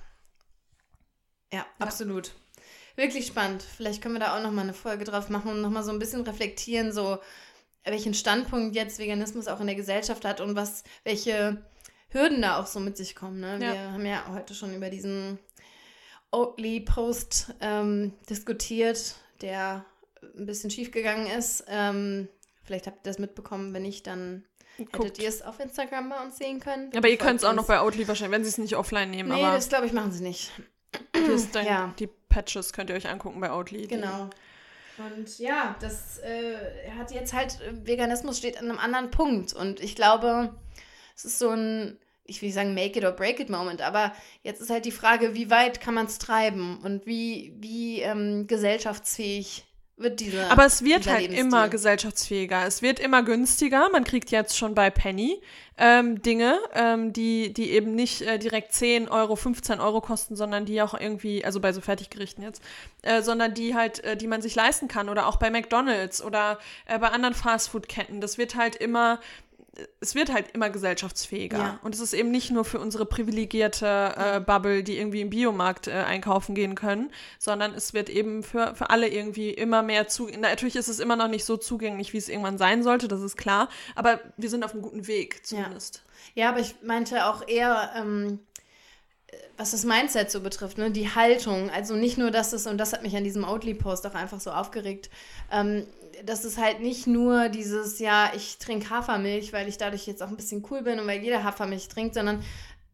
[1.51, 2.31] Ja, absolut.
[2.95, 3.63] Wirklich spannend.
[3.63, 6.21] Vielleicht können wir da auch nochmal eine Folge drauf machen und nochmal so ein bisschen
[6.21, 7.17] reflektieren, so
[7.83, 11.63] welchen Standpunkt jetzt Veganismus auch in der Gesellschaft hat und was, welche
[12.09, 13.39] Hürden da auch so mit sich kommen.
[13.39, 13.59] Ne?
[13.61, 13.73] Ja.
[13.73, 15.39] Wir haben ja heute schon über diesen
[16.31, 19.85] Oatly-Post ähm, diskutiert, der
[20.37, 21.63] ein bisschen schief gegangen ist.
[21.67, 22.27] Ähm,
[22.63, 24.45] vielleicht habt ihr das mitbekommen, wenn nicht, dann
[24.77, 24.95] Guckt.
[24.95, 26.91] hättet ihr es auf Instagram bei uns sehen können.
[26.95, 29.29] Aber ihr könnt es auch noch bei Oatly wahrscheinlich, wenn sie es nicht offline nehmen.
[29.29, 30.51] Nee, aber das glaube ich machen sie nicht.
[31.53, 31.93] Dann, ja.
[31.99, 33.87] Die Patches könnt ihr euch angucken bei Oatly.
[33.87, 34.29] Genau.
[34.99, 39.53] Und ja, das äh, hat jetzt halt, Veganismus steht an einem anderen Punkt.
[39.53, 40.53] Und ich glaube,
[41.15, 44.61] es ist so ein, ich will sagen, make it or break it Moment, aber jetzt
[44.61, 49.65] ist halt die Frage, wie weit kann man es treiben und wie, wie ähm, gesellschaftsfähig
[49.99, 50.49] wird diese.
[50.49, 52.65] Aber es wird halt immer gesellschaftsfähiger.
[52.65, 53.89] Es wird immer günstiger.
[53.91, 55.41] Man kriegt jetzt schon bei Penny
[55.77, 60.65] ähm, Dinge, ähm, die, die eben nicht äh, direkt 10 Euro, 15 Euro kosten, sondern
[60.65, 62.61] die auch irgendwie, also bei so Fertiggerichten jetzt,
[63.01, 66.59] äh, sondern die halt, äh, die man sich leisten kann oder auch bei McDonalds oder
[66.85, 68.19] äh, bei anderen Fastfood-Ketten.
[68.19, 69.19] Das wird halt immer
[69.99, 71.57] es wird halt immer gesellschaftsfähiger.
[71.57, 71.79] Ja.
[71.83, 75.87] Und es ist eben nicht nur für unsere privilegierte äh, Bubble, die irgendwie im Biomarkt
[75.87, 80.27] äh, einkaufen gehen können, sondern es wird eben für, für alle irgendwie immer mehr zu.
[80.27, 83.37] Natürlich ist es immer noch nicht so zugänglich, wie es irgendwann sein sollte, das ist
[83.37, 83.69] klar.
[83.95, 86.03] Aber wir sind auf einem guten Weg zumindest.
[86.35, 87.91] Ja, ja aber ich meinte auch eher.
[87.95, 88.39] Ähm
[89.57, 92.93] was das Mindset so betrifft, ne, die Haltung, also nicht nur, dass es, und das
[92.93, 95.09] hat mich an diesem Oatly-Post auch einfach so aufgeregt,
[95.51, 95.85] ähm,
[96.25, 100.27] dass es halt nicht nur dieses, ja, ich trinke Hafermilch, weil ich dadurch jetzt auch
[100.29, 102.43] ein bisschen cool bin und weil jeder Hafermilch trinkt, sondern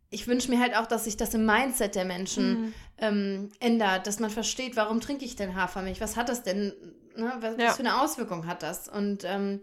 [0.10, 2.74] ich wünsche mir halt auch, dass sich das im Mindset der Menschen mhm.
[3.00, 6.00] ähm, ändert, dass man versteht, warum trinke ich denn Hafermilch?
[6.02, 6.74] Was hat das denn?
[7.16, 7.34] Ne?
[7.40, 7.68] Was, ja.
[7.68, 8.88] was, für eine Auswirkung hat das?
[8.88, 9.62] Und ähm,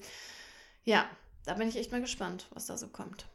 [0.84, 1.06] ja,
[1.46, 3.26] da bin ich echt mal gespannt, was da so kommt.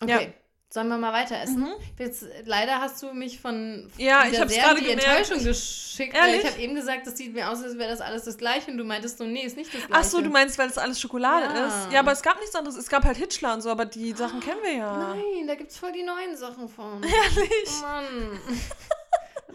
[0.00, 0.24] Okay.
[0.24, 0.45] Ja.
[0.68, 1.60] Sollen wir mal weiter essen?
[1.60, 1.74] Mhm.
[1.98, 6.14] Jetzt, leider hast du mich von ja, ich habe sehr die Enttäuschung geschickt.
[6.14, 6.42] Ehrlich?
[6.42, 8.72] ich habe eben gesagt, das sieht mir aus, als wäre das alles das Gleiche.
[8.72, 9.92] Und du meintest so, nee, ist nicht das Gleiche.
[9.92, 11.66] Ach so, du meinst, weil das alles Schokolade ja.
[11.66, 11.92] ist?
[11.92, 12.76] Ja, aber es gab nichts anderes.
[12.76, 15.14] Es gab halt Hitchler und so, aber die Sachen kennen wir ja.
[15.14, 17.00] Nein, da gibt es voll die neuen Sachen von.
[17.02, 17.68] Ehrlich?
[17.68, 18.40] Oh Mann.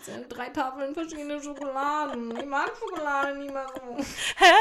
[0.03, 2.35] Das sind drei Tafeln verschiedene Schokoladen.
[2.35, 4.03] Ich mag Schokolade nicht mehr so.
[4.37, 4.51] Hä?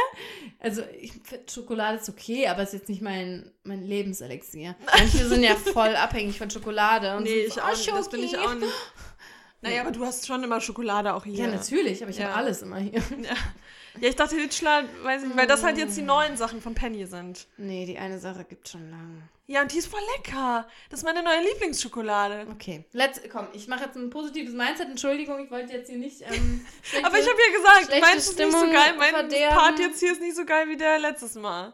[0.58, 4.76] Also, ich finde Schokolade ist okay, aber es ist jetzt nicht mein, mein Lebenselixier.
[4.84, 7.16] Manche sind ja voll abhängig von Schokolade.
[7.16, 7.90] Und nee, ich auch nicht.
[7.90, 8.72] Das bin ich auch nicht.
[9.62, 11.44] Naja, aber du hast schon immer Schokolade auch hier.
[11.44, 12.28] Ja, natürlich, aber ich ja.
[12.28, 13.02] habe alles immer hier.
[13.22, 13.34] Ja.
[14.00, 17.06] Ja, ich dachte Hitchler, weiß ich, weil das halt jetzt die neuen Sachen von Penny
[17.06, 17.46] sind.
[17.56, 19.22] Nee, die eine Sache gibt schon lange.
[19.46, 20.66] Ja, und die ist voll lecker.
[20.90, 22.46] Das ist meine neue Lieblingsschokolade.
[22.52, 24.88] Okay, let's, komm, ich mache jetzt ein positives Mindset.
[24.88, 26.22] Entschuldigung, ich wollte jetzt hier nicht.
[26.22, 28.94] Ähm, schlechte- Aber ich habe ja gesagt, meins ist nicht so geil.
[28.96, 29.56] Mein verderben.
[29.56, 31.72] Part jetzt hier ist nicht so geil wie der letztes Mal.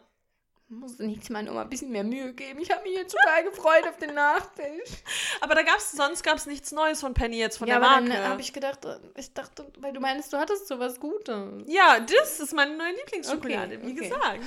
[0.68, 2.58] Musste nächstes Mal nochmal ein bisschen mehr Mühe geben.
[2.60, 4.90] Ich habe mich jetzt total gefreut auf den Nachtisch.
[5.40, 8.08] Aber da gab's, sonst gab es nichts Neues von Penny jetzt von ja, der Marke.
[8.08, 8.80] dann habe ich gedacht,
[9.16, 11.64] ich dachte, weil du meinst, du hattest so was Gutes.
[11.66, 14.08] ja, das ist meine neue Lieblingsschokolade, Okay, wie okay.
[14.08, 14.40] gesagt.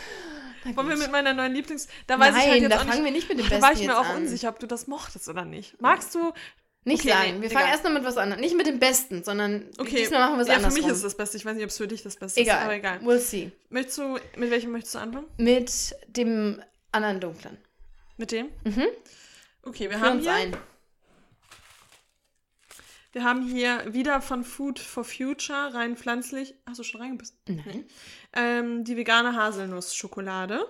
[0.76, 1.88] Wollen wir mit meiner neuen Lieblings...
[2.05, 3.55] Da weiß Nein, ich halt jetzt da fangen nicht, wir nicht mit dem Ach, Da
[3.55, 4.22] Besten war ich mir auch an.
[4.24, 5.80] unsicher, ob du das mochtest oder nicht.
[5.82, 6.34] Magst du...
[6.89, 7.41] Nicht Okay, sagen.
[7.41, 7.71] Wir fangen egal.
[7.73, 8.41] erst mal mit was anderem.
[8.41, 10.81] Nicht mit dem Besten, sondern Okay, diesmal machen wir es ja, für andersrum.
[10.83, 11.37] mich ist es das Beste.
[11.37, 12.57] Ich weiß nicht, ob es für dich das Beste egal.
[12.57, 12.99] ist, aber egal.
[12.99, 13.51] We'll see.
[13.69, 15.27] Möchtest du, mit welchem möchtest du anfangen?
[15.37, 16.61] Mit dem
[16.91, 17.57] anderen dunklen.
[18.17, 18.47] Mit dem?
[18.63, 18.87] Mhm.
[19.63, 20.33] Okay, wir Für haben hier...
[20.33, 20.57] ein.
[23.11, 26.53] Wir haben hier wieder von Food for Future, rein pflanzlich.
[26.67, 27.37] Hast du schon reingebissen?
[27.47, 27.85] Nein.
[28.33, 30.63] Ähm, die vegane Haselnussschokolade.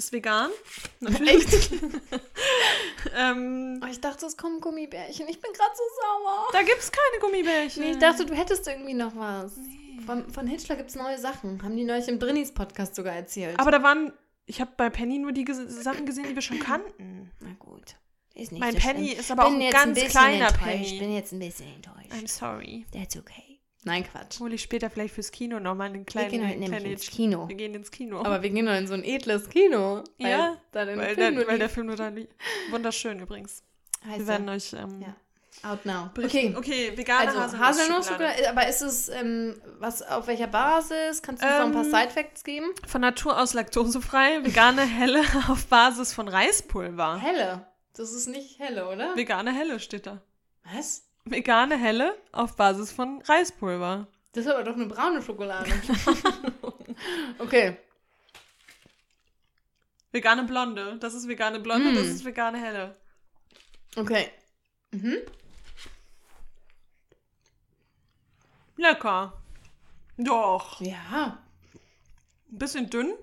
[0.00, 0.50] Ist vegan.
[1.00, 1.44] Natürlich.
[3.14, 5.28] ähm, Oh, ich dachte, es kommen Gummibärchen.
[5.28, 6.48] Ich bin gerade so sauer.
[6.52, 7.82] da gibt's keine Gummibärchen.
[7.82, 9.52] Nee, ich dachte, du hättest irgendwie noch was.
[10.06, 11.62] Von, von Hitchler gibt es neue Sachen.
[11.62, 13.60] Haben die neulich im Drinnies-Podcast sogar erzählt.
[13.60, 14.14] Aber da waren.
[14.46, 17.30] Ich habe bei Penny nur die Sachen gesehen, die wir schon kannten.
[17.40, 17.96] Na gut.
[18.34, 19.20] Ist nicht Mein so Penny schlimm.
[19.20, 20.64] ist aber auch ein ganz bisschen kleiner enttäuscht.
[20.64, 20.98] Penny.
[20.98, 22.10] bin jetzt ein bisschen enttäuscht.
[22.12, 22.86] I'm sorry.
[22.90, 23.49] That's okay.
[23.84, 24.40] Nein, Quatsch.
[24.40, 26.30] Hole ich später vielleicht fürs Kino nochmal einen Wir kleinen.
[26.30, 27.48] gehen heute nämlich ins Kino.
[27.48, 28.18] Wir gehen ins Kino.
[28.20, 30.04] Aber wir gehen doch in so ein edles Kino.
[30.18, 31.68] Weil Ja, weil, Film der, weil der.
[31.70, 32.34] Film nur da liegt.
[32.70, 33.62] Wunderschön übrigens.
[34.06, 34.72] Heißt Wir werden euch.
[34.74, 35.16] Ähm, Ja.
[35.62, 36.08] Out now.
[36.14, 36.56] berichten.
[36.56, 36.86] Okay.
[36.88, 38.48] okay, vegane Also Haselnussschokolade.
[38.50, 41.20] Aber ist es ähm, was auf welcher Basis?
[41.22, 42.66] Kannst du uns noch ein paar Ähm, Side-Facts geben?
[42.86, 47.18] Von Natur aus laktosefrei, vegane Helle auf Basis von Reispulver.
[47.20, 47.66] Helle.
[47.94, 49.16] Das ist nicht helle, oder?
[49.16, 50.22] Vegane Helle steht da.
[50.74, 51.02] Was?
[51.24, 54.06] Vegane Helle auf Basis von Reispulver.
[54.32, 55.70] Das ist aber doch eine braune Schokolade.
[57.38, 57.76] okay.
[60.12, 60.96] Vegane Blonde.
[60.98, 61.94] Das ist vegane Blonde, Mm.
[61.94, 62.96] das ist vegane Helle.
[63.96, 64.28] Okay.
[64.92, 65.18] Mhm.
[68.76, 69.32] Lecker.
[70.16, 70.80] Doch.
[70.80, 71.38] Ja.
[72.50, 73.14] Ein bisschen dünn.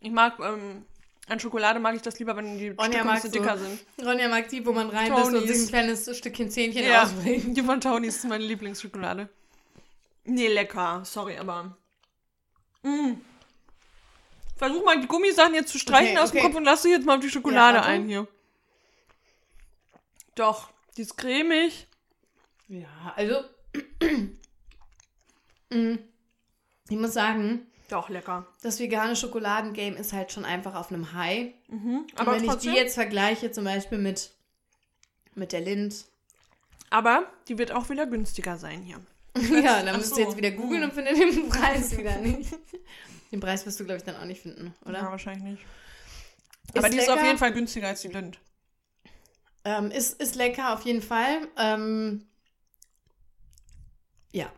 [0.00, 0.84] Ich mag, ähm,
[1.28, 3.38] an Schokolade mag ich das lieber, wenn die Ronja Stücke ein mag bisschen so.
[3.40, 3.80] dicker sind.
[4.02, 7.56] Ronja mag die, wo man rein ist und sich ein kleines Stückchen Zähnchen Ja, ausbringt.
[7.56, 9.28] die von Tonys ist meine Lieblingsschokolade.
[10.24, 11.02] Nee, lecker.
[11.04, 11.76] Sorry, aber.
[12.82, 13.14] Mm.
[14.56, 16.42] Versuch mal die Gummisachen jetzt zu streichen Okay, aus dem.
[16.42, 17.88] Kopf und lass dich jetzt mal auf die Schokolade warte.
[17.88, 18.26] ein hier.
[20.34, 21.86] Doch, die ist cremig.
[22.68, 23.44] Ja, also.
[25.70, 25.94] Mm.
[26.90, 28.44] ich muss sagen, Doch, lecker.
[28.62, 31.52] das vegane Schokoladengame ist halt schon einfach auf einem High.
[31.68, 32.04] Mhm.
[32.16, 32.72] Aber Aber wenn ich trotzdem.
[32.72, 34.32] die jetzt vergleiche, zum Beispiel mit,
[35.36, 36.04] mit der Lind.
[36.90, 38.98] aber die wird auch wieder günstiger sein hier.
[39.62, 40.20] ja, dann müsst so.
[40.20, 42.52] ihr jetzt wieder googeln und findet den Preis wieder nicht.
[43.30, 44.98] Den Preis wirst du, glaube ich, dann auch nicht finden, oder?
[44.98, 45.62] Ja, wahrscheinlich nicht.
[46.72, 47.20] Ist aber die ist lecker.
[47.20, 48.40] auf jeden Fall günstiger als die Lind.
[49.64, 51.46] Ähm, ist, ist lecker, auf jeden Fall.
[51.58, 52.26] Ähm,
[54.32, 54.50] ja.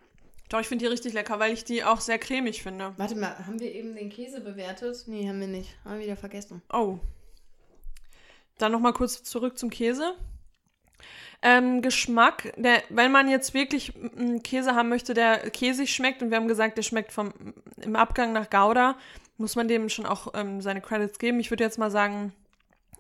[0.49, 2.93] Doch, ich finde die richtig lecker, weil ich die auch sehr cremig finde.
[2.97, 5.05] Warte mal, haben wir eben den Käse bewertet?
[5.07, 5.77] Nee, haben wir nicht.
[5.85, 6.63] Haben wir wieder vergessen.
[6.73, 6.99] Oh.
[8.59, 10.15] Dann nochmal kurz zurück zum Käse.
[11.43, 16.31] Ähm, Geschmack, der, wenn man jetzt wirklich mm, Käse haben möchte, der käsig schmeckt, und
[16.31, 17.33] wir haben gesagt, der schmeckt vom,
[17.77, 18.97] im Abgang nach Gouda,
[19.37, 21.41] muss man dem schon auch ähm, seine Credits geben.
[21.41, 22.33] Ich würde jetzt mal sagen,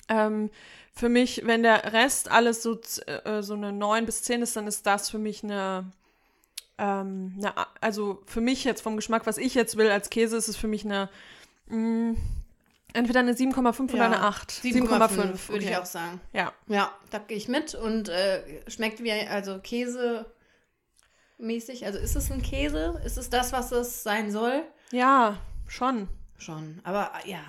[0.09, 0.51] ähm,
[0.93, 4.67] für mich, wenn der Rest alles so, äh, so eine 9 bis 10 ist, dann
[4.67, 5.91] ist das für mich eine,
[6.79, 10.49] ähm, eine, also für mich jetzt vom Geschmack, was ich jetzt will als Käse, ist
[10.49, 11.09] es für mich eine,
[11.67, 12.17] mh,
[12.93, 14.51] entweder eine 7,5 oder eine 8.
[14.51, 16.21] 7,5 würde ich auch sagen.
[16.33, 16.53] Ja.
[16.67, 20.27] Ja, da gehe ich mit und äh, schmeckt wie also Käse
[21.39, 21.87] mäßig.
[21.87, 23.01] Also ist es ein Käse?
[23.05, 24.63] Ist es das, was es sein soll?
[24.91, 26.09] Ja, schon.
[26.39, 26.81] Schon.
[26.85, 27.41] Aber ja,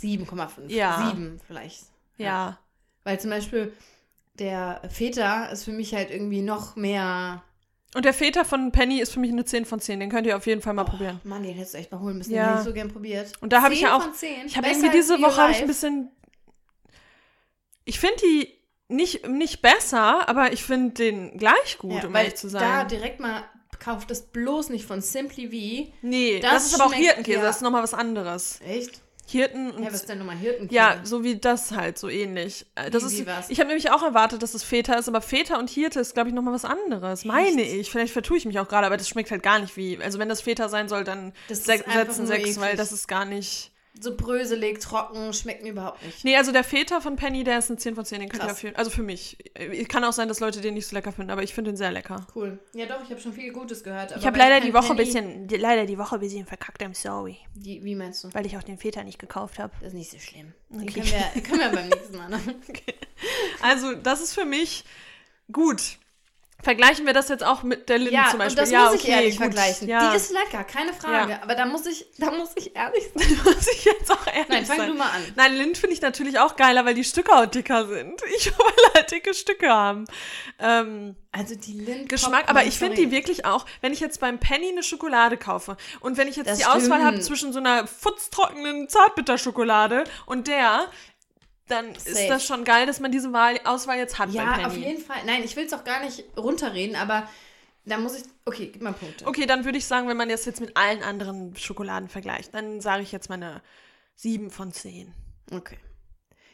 [0.00, 0.68] 7,5.
[0.68, 1.10] Ja.
[1.10, 1.84] 7 vielleicht.
[2.16, 2.58] Ja.
[3.04, 3.72] Weil zum Beispiel
[4.34, 7.42] der Feta ist für mich halt irgendwie noch mehr.
[7.94, 10.00] Und der Feta von Penny ist für mich eine 10 von 10.
[10.00, 11.20] Den könnt ihr auf jeden Fall mal probieren.
[11.24, 12.32] Mann, den hättest du echt mal holen müssen.
[12.32, 12.42] Ja.
[12.44, 13.32] Den hätte ich so gern probiert.
[13.40, 14.02] Und da habe ich 10 ja auch.
[14.02, 14.46] Von 10.
[14.46, 16.10] Ich habe irgendwie diese Woche ich ein bisschen.
[17.84, 18.48] Ich finde die
[18.88, 22.88] nicht, nicht besser, aber ich finde den gleich gut, ja, um ehrlich zu Da sein.
[22.88, 23.44] direkt mal
[23.80, 25.92] kauft es bloß nicht von Simply V.
[26.02, 27.44] nee, das, das ist aber auch Hirtenkäse, ja.
[27.44, 28.60] das ist nochmal was anderes.
[28.64, 29.00] Echt?
[29.28, 29.82] Hirten und.
[29.82, 30.74] Ja, was ist denn nochmal Hirtenkäse?
[30.74, 32.66] Ja, so wie das halt, so ähnlich.
[32.74, 35.20] Äh, Das Wie- ist, wie ich habe nämlich auch erwartet, dass es Feta ist, aber
[35.20, 37.24] Feta und Hirte ist, glaube ich, nochmal was anderes.
[37.24, 37.90] Meine ich.
[37.90, 39.98] Vielleicht vertue ich mich auch gerade, aber das schmeckt halt gar nicht wie.
[40.02, 43.71] Also, wenn das Feta sein soll, dann Das setzen sechs, weil das ist gar nicht.
[44.00, 46.24] So bröselig, trocken, schmeckt mir überhaupt nicht.
[46.24, 48.48] Nee, also der Feta von Penny, der ist ein 10 von 10, den könnt ihr
[48.48, 48.74] empfehlen.
[48.74, 49.36] Also für mich.
[49.88, 51.92] Kann auch sein, dass Leute den nicht so lecker finden, aber ich finde den sehr
[51.92, 52.26] lecker.
[52.34, 52.58] Cool.
[52.74, 54.16] Ja, doch, ich habe schon viel Gutes gehört.
[54.16, 56.82] Ich habe leider die Woche ein Penny- bisschen, die, leider die Woche ein bisschen verkackt,
[56.82, 57.36] I'm sorry.
[57.54, 58.32] Die, wie meinst du?
[58.32, 59.72] Weil ich auch den Feta nicht gekauft habe.
[59.80, 60.52] Das ist nicht so schlimm.
[60.70, 61.00] Den Okay.
[61.00, 62.40] können, wir, können wir beim nächsten Mal noch.
[63.60, 64.84] Also, das ist für mich
[65.50, 65.98] gut.
[66.62, 68.58] Vergleichen wir das jetzt auch mit der Lind Ja, zum Beispiel.
[68.60, 69.38] und das ja, muss ich okay, ehrlich gut.
[69.46, 69.88] vergleichen.
[69.88, 70.10] Ja.
[70.10, 71.32] Die ist lecker, keine Frage.
[71.32, 71.42] Ja.
[71.42, 73.40] Aber da muss ich, da muss ich ehrlich sein.
[73.44, 74.88] muss ich jetzt auch ehrlich Nein, fang sein.
[74.88, 75.22] du mal an.
[75.34, 78.20] Nein, Lind finde ich natürlich auch geiler, weil die Stücke auch dicker sind.
[78.36, 80.04] Ich will halt dicke Stücke haben.
[80.58, 84.38] Ähm, Also die Lind Geschmack, aber ich finde die wirklich auch, wenn ich jetzt beim
[84.38, 87.24] Penny eine Schokolade kaufe und wenn ich jetzt Das die Auswahl habe stimmt.
[87.24, 90.86] zwischen so einer futztrockenen Zartbitterschokolade und der,
[91.68, 92.10] dann Safe.
[92.10, 95.18] ist das schon geil, dass man diese Wahl, Auswahl jetzt hat Ja, auf jeden Fall.
[95.24, 97.28] Nein, ich will es auch gar nicht runterreden, aber
[97.84, 98.24] da muss ich.
[98.44, 99.26] Okay, gib mal Punkte.
[99.26, 102.80] Okay, dann würde ich sagen, wenn man das jetzt mit allen anderen Schokoladen vergleicht, dann
[102.80, 103.62] sage ich jetzt mal eine
[104.16, 105.12] 7 von 10.
[105.52, 105.78] Okay.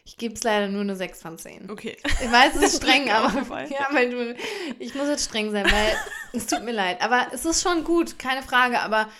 [0.04, 1.70] Ich gebe es leider nur eine 6 von 10.
[1.70, 1.98] Okay.
[2.02, 3.68] Ich weiß, es ist streng, aber.
[3.68, 4.36] Ja, weil du.
[4.78, 5.96] Ich muss jetzt streng sein, weil
[6.32, 7.02] es tut mir leid.
[7.02, 8.80] Aber es ist schon gut, keine Frage.
[8.80, 9.10] Aber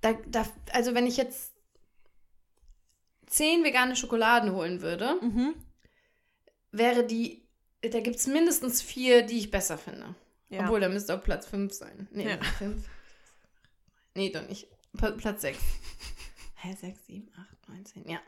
[0.00, 1.47] da, da, also wenn ich jetzt
[3.28, 5.54] 10 vegane Schokoladen holen würde, Mhm.
[6.72, 7.46] wäre die.
[7.82, 10.14] Da gibt es mindestens vier, die ich besser finde.
[10.48, 10.62] Ja.
[10.64, 12.08] Obwohl, da müsste auch Platz 5 sein.
[12.10, 12.38] Nee, Ja.
[12.58, 12.84] 5.
[14.14, 14.66] Nee, doch nicht.
[15.18, 15.58] Platz 6.
[16.56, 18.08] Hä, 6, 7, 8, 9, 10.
[18.08, 18.20] Ja.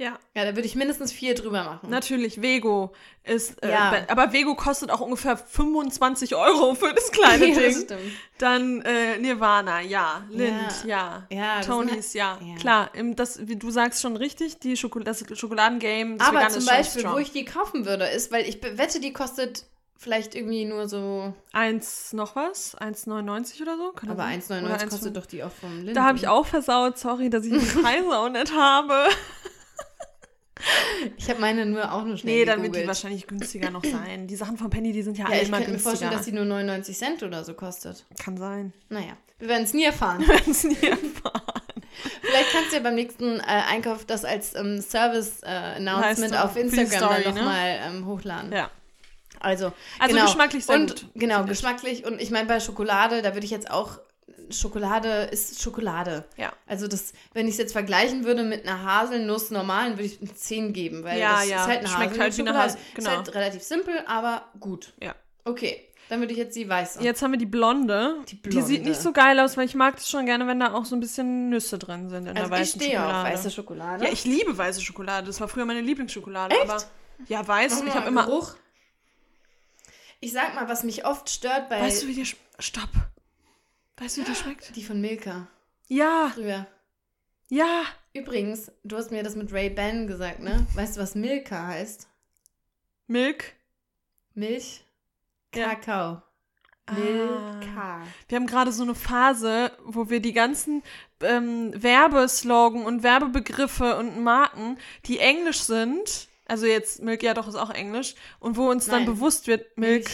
[0.00, 0.18] Ja.
[0.34, 1.90] Ja, da würde ich mindestens vier drüber machen.
[1.90, 2.92] Natürlich, Vego
[3.22, 3.90] ist, äh, Ja.
[3.90, 7.84] be- aber Vego kostet auch ungefähr 25 Euro für das kleine Ja, das Ding.
[7.84, 8.12] stimmt.
[8.38, 10.24] Dann äh, Nirvana, ja.
[10.30, 11.26] Lind, ja.
[11.30, 12.38] Ja, Tonys, ja.
[12.42, 12.56] ja.
[12.56, 16.64] Klar, im, das, wie du sagst schon richtig, die Schokol das Schokoladengame, das Aber zum
[16.64, 19.66] Beispiel, wo ich die kaufen würde, ist, weil ich wette, die kostet
[19.98, 21.34] vielleicht irgendwie nur so.
[21.52, 22.74] Eins noch was?
[22.78, 23.92] 1,99 oder so?
[23.92, 24.40] Kann Aber sein?
[24.40, 25.10] 1,99 Oder kostet 1,95?
[25.12, 25.92] doch die auch vom Linden.
[25.94, 28.94] Da habe ich auch versaut, sorry, dass ich die Preise auch nicht habe.
[31.16, 32.88] Ich habe meine nur auch nur schnell Nee, dann wird die gegoogelt.
[32.88, 34.26] wahrscheinlich günstiger noch sein.
[34.26, 35.90] Die Sachen von Penny, die sind ja, Ja, alle ich immer könnte mir günstiger.
[35.90, 38.04] vorstellen, dass die nur 99 Cent oder so kostet.
[38.22, 38.72] Kann sein.
[38.90, 40.22] Naja, wir werden es nie erfahren.
[40.28, 41.42] Wenn's nie erfahren.
[42.20, 46.88] Vielleicht kannst du ja beim nächsten äh, Einkauf das als ähm, Service-Announcement Leistung auf Instagram
[46.90, 47.40] Story, dann ne?
[47.40, 48.52] nochmal ähm, hochladen.
[48.52, 48.70] Ja.
[49.40, 50.26] Also, Also genau.
[50.26, 51.46] geschmacklich sehr und, gut, Genau, ich.
[51.48, 52.04] geschmacklich.
[52.04, 53.98] Und ich meine, bei Schokolade, da würde ich jetzt auch.
[54.50, 56.24] Schokolade ist Schokolade.
[56.36, 56.52] Ja.
[56.66, 60.34] Also das, wenn ich es jetzt vergleichen würde mit einer Haselnuss normalen, würde ich eine
[60.34, 61.56] 10 geben, weil Ja, das ja.
[61.62, 62.72] ist halt eine Schmeckt halt wie eine Haselnuss-Schokolade.
[62.72, 63.10] Hasel- genau.
[63.10, 64.92] Ist halt relativ simpel, aber gut.
[65.00, 65.14] Ja.
[65.44, 67.02] Okay, dann würde ich jetzt die weiße.
[67.02, 68.16] Jetzt haben wir die blonde.
[68.28, 68.88] Die Die sieht blonde.
[68.90, 71.00] nicht so geil aus, weil ich mag das schon gerne, wenn da auch so ein
[71.00, 73.34] bisschen Nüsse drin sind in also der ich weißen stehe auf Schokolade.
[73.34, 74.04] weiße Schokolade.
[74.04, 75.26] Ja, ich liebe weiße Schokolade.
[75.28, 76.54] Das war früher meine Lieblingsschokolade.
[76.56, 76.68] Echt?
[76.70, 76.82] Aber
[77.28, 77.82] ja, weiß.
[77.86, 78.26] Ich habe immer.
[78.26, 78.54] Geruch.
[80.20, 82.90] Ich sag mal, was mich oft stört bei Weißt du, wie die sch- Stopp.
[84.00, 84.74] Weißt du, wie die schmeckt?
[84.76, 85.46] die von Milka
[85.88, 86.66] Ja, früher.
[87.48, 87.82] ja.
[88.12, 90.66] Übrigens, du hast mir das mit Ray Ban gesagt, ne?
[90.74, 92.08] Weißt du, was Milka heißt?
[93.06, 93.52] Milk.
[94.34, 94.84] Milch,
[95.54, 95.74] Ja.
[95.74, 96.22] Kakao.
[96.86, 96.92] Ah.
[96.94, 98.02] Milka.
[98.28, 100.82] Wir haben gerade so eine Phase, wo wir die ganzen
[101.20, 107.54] ähm, Werbeslogan und Werbebegriffe und Marken, die englisch sind, also jetzt Milk, ja doch, ist
[107.54, 109.14] auch englisch, und wo uns dann Nein.
[109.14, 110.08] bewusst wird, Milk,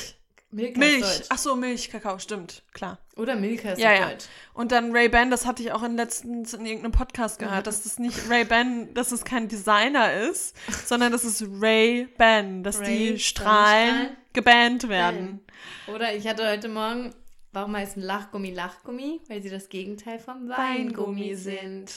[0.51, 1.01] Milka Milch.
[1.01, 1.27] ist Deutsch.
[1.31, 2.99] Ach so, Milch, Kakao, stimmt, klar.
[3.17, 4.09] Oder Milka ist Ja, ja.
[4.11, 4.27] Deutsch.
[4.55, 7.99] Und dann Ray-Ban, das hatte ich auch in letztens in irgendeinem Podcast gehört, dass das
[7.99, 10.55] nicht Ray-Ban, dass es kein Designer ist,
[10.87, 15.45] sondern dass es Ray-Ban, dass Ray- die Strahlen gebannt werden.
[15.89, 17.15] Oder ich hatte heute Morgen,
[17.53, 19.21] warum heißt ein Lachgummi Lachgummi?
[19.29, 21.91] Weil sie das Gegenteil vom Weingummi sind.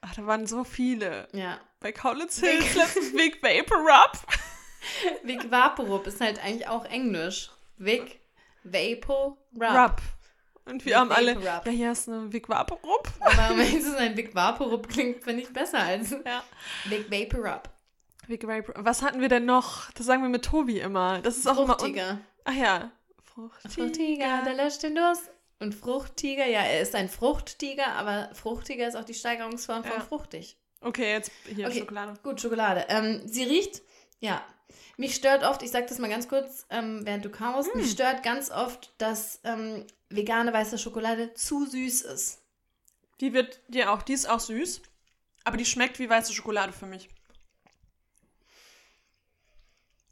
[0.00, 1.28] Ach, da waren so viele.
[1.32, 1.60] Ja.
[1.80, 4.12] Bei Kaulitz Hills letztens Big Vapor Rub.
[5.22, 7.50] Vic Vaporub ist halt eigentlich auch Englisch.
[7.76, 8.20] Vic
[8.64, 9.62] Vapor Rub.
[9.62, 10.02] Rub.
[10.66, 13.08] Und wir Vic haben alle, ja, hier ist eine Vic Vapor Rub.
[13.20, 16.42] Aber ehrlich zu sein, Vic Vaporub klingt, finde ich, besser als Ja.
[16.84, 17.68] Vic Vapor Rub.
[18.26, 19.90] Vic Vapor Was hatten wir denn noch?
[19.92, 21.20] Das sagen wir mit Tobi immer.
[21.20, 21.78] Das ist auch immer...
[21.78, 22.20] Fruchtiger.
[22.44, 22.90] Ach ja.
[23.24, 23.70] Fruchtiger.
[23.70, 25.30] Fruchtiger, der löscht den Durst.
[25.58, 30.00] Und Fruchttiger, ja, er ist ein Fruchttiger, aber Fruchtiger ist auch die Steigerungsform von Ja.
[30.00, 30.56] fruchtig.
[30.80, 31.80] Okay, jetzt hier Okay.
[31.80, 32.14] Schokolade.
[32.22, 32.86] Gut, Schokolade.
[32.88, 33.82] Ähm, sie riecht,
[34.20, 34.42] ja.
[34.96, 37.80] Mich stört oft, ich sag das mal ganz kurz, ähm, während du kaust, Hm.
[37.80, 42.38] mich stört ganz oft, dass ähm, vegane weiße Schokolade zu süß ist.
[43.20, 44.82] Die wird, die auch, die ist auch süß.
[45.44, 47.08] Aber die schmeckt wie weiße Schokolade für mich.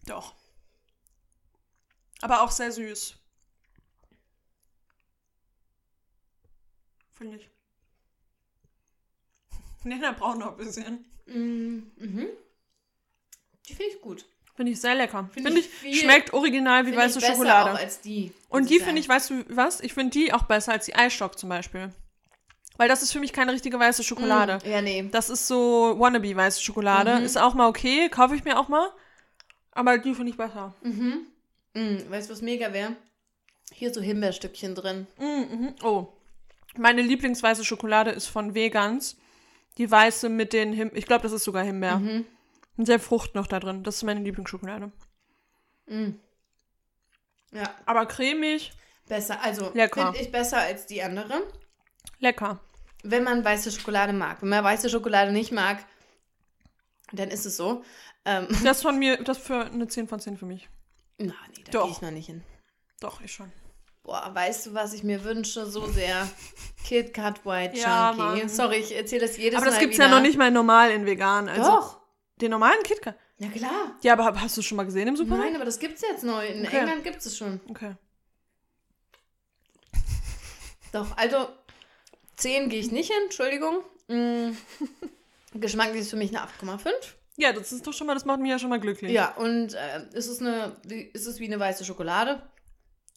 [0.06, 0.35] Doch.
[2.22, 3.14] Aber auch sehr süß.
[7.12, 7.48] Finde ich.
[9.85, 11.05] Nee, der braucht noch ein bisschen.
[11.26, 12.26] Mm, mhm.
[13.68, 14.26] Die finde ich gut.
[14.59, 15.30] Finde ich sehr lecker.
[15.32, 17.74] Finde Finde ich ich, schmeckt original wie weiße Schokolade.
[17.74, 18.32] auch als die.
[18.48, 19.78] Und die finde ich, weißt du was?
[19.78, 21.93] Ich finde die auch besser als die Eisstock zum Beispiel.
[22.76, 24.59] Weil das ist für mich keine richtige weiße Schokolade.
[24.64, 25.09] Mm, ja, nee.
[25.12, 27.20] Das ist so wannabe weiße Schokolade.
[27.20, 27.24] Mhm.
[27.24, 28.90] Ist auch mal okay, kaufe ich mir auch mal.
[29.70, 30.74] Aber die finde ich besser.
[30.82, 31.28] Mhm.
[31.74, 32.97] Mm, weißt du, was mega wäre?
[33.72, 35.06] Hier so Himbeerstückchen drin.
[35.18, 35.74] Mm, mhm.
[35.85, 36.09] Oh.
[36.76, 39.16] Meine Lieblingsweiße Schokolade ist von Vegans.
[39.76, 42.01] Die weiße mit den Him Ich glaube, das ist sogar Himbeer.
[42.01, 42.24] Mhm.
[42.78, 43.82] Sehr Frucht noch da drin.
[43.82, 44.92] Das ist meine Lieblingsschokolade.
[45.86, 46.10] Mm.
[47.52, 48.72] Ja, Aber cremig,
[49.06, 49.40] besser.
[49.42, 51.42] Also, finde ich besser als die andere.
[52.18, 52.60] lecker.
[53.02, 54.42] Wenn man weiße Schokolade mag.
[54.42, 55.84] Wenn man weiße Schokolade nicht mag,
[57.12, 57.82] dann ist es so.
[58.24, 60.68] Ähm, Das von mir, das für eine 10 von 10 für mich.
[61.18, 61.84] na, nee, da Doch.
[61.84, 62.42] gehe ich noch nicht hin.
[63.00, 63.50] Doch, ich schon.
[64.02, 65.66] Boah, weißt du, was ich mir wünsche?
[65.66, 66.28] So sehr.
[66.84, 68.40] Kit Kat White Ja, Chunky.
[68.40, 68.48] Mann.
[68.48, 70.06] Sorry, ich erzähle das jedes Aber Mal das gibt's wieder.
[70.09, 71.48] ja noch nicht mal normal in vegan.
[71.48, 71.98] Also Doch.
[72.40, 73.16] Den normalen KitKat.
[73.39, 73.97] Ja, klar.
[74.02, 75.44] Ja, aber hast du schon mal gesehen im Supermarkt?
[75.47, 76.47] Nein, aber das gibt's jetzt neu.
[76.47, 76.78] In Okay.
[76.78, 77.60] England gibt's es schon.
[77.69, 77.94] Okay.
[80.93, 81.48] Doch, also
[82.36, 83.85] 10 gehe ich nicht hin, Entschuldigung.
[84.09, 84.51] Mm.
[85.60, 86.90] Geschmacklich ist für mich eine 8,5.
[87.36, 89.12] Ja, das ist doch schon mal, das macht mich ja schon mal glücklich.
[89.12, 90.77] Ja, und äh, ist, es eine,
[91.12, 92.43] ist es wie eine weiße Schokolade?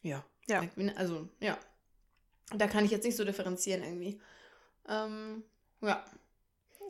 [0.02, 0.23] Ja.
[0.48, 0.64] Ja.
[0.77, 1.57] Eine- Also, ja.
[2.53, 4.19] Da kann ich jetzt nicht so differenzieren irgendwie.
[4.88, 5.43] Ähm,
[5.81, 6.03] ja.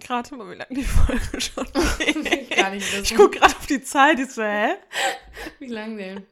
[0.01, 3.03] Gerade mal, wie lange die Folge schon wissen.
[3.03, 4.75] Ich gucke gerade auf die Zeit, ich so, hä?
[5.59, 6.25] Wie lang denn?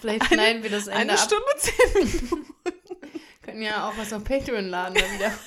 [0.00, 1.18] Vielleicht schneiden wir das Ende Eine ab.
[1.20, 2.54] Stunde, zehn Minuten.
[3.42, 5.32] Können ja auch was auf Patreon laden dann wieder.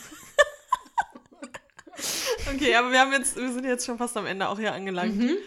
[2.54, 5.16] Okay, aber wir haben jetzt, wir sind jetzt schon fast am Ende auch hier angelangt.
[5.16, 5.38] Mhm.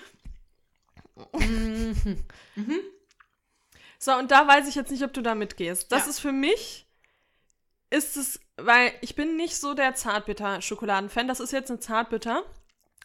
[1.37, 2.81] Mhm.
[3.99, 5.93] So, und da weiß ich jetzt nicht, ob du da mitgehst.
[5.93, 6.11] Das Ja.
[6.11, 6.87] ist für mich,
[7.91, 11.29] ist es, weil ich bin nicht so der Zartbitter-Schokoladen-Fan.
[11.29, 12.43] Das ist jetzt eine Zartbitter.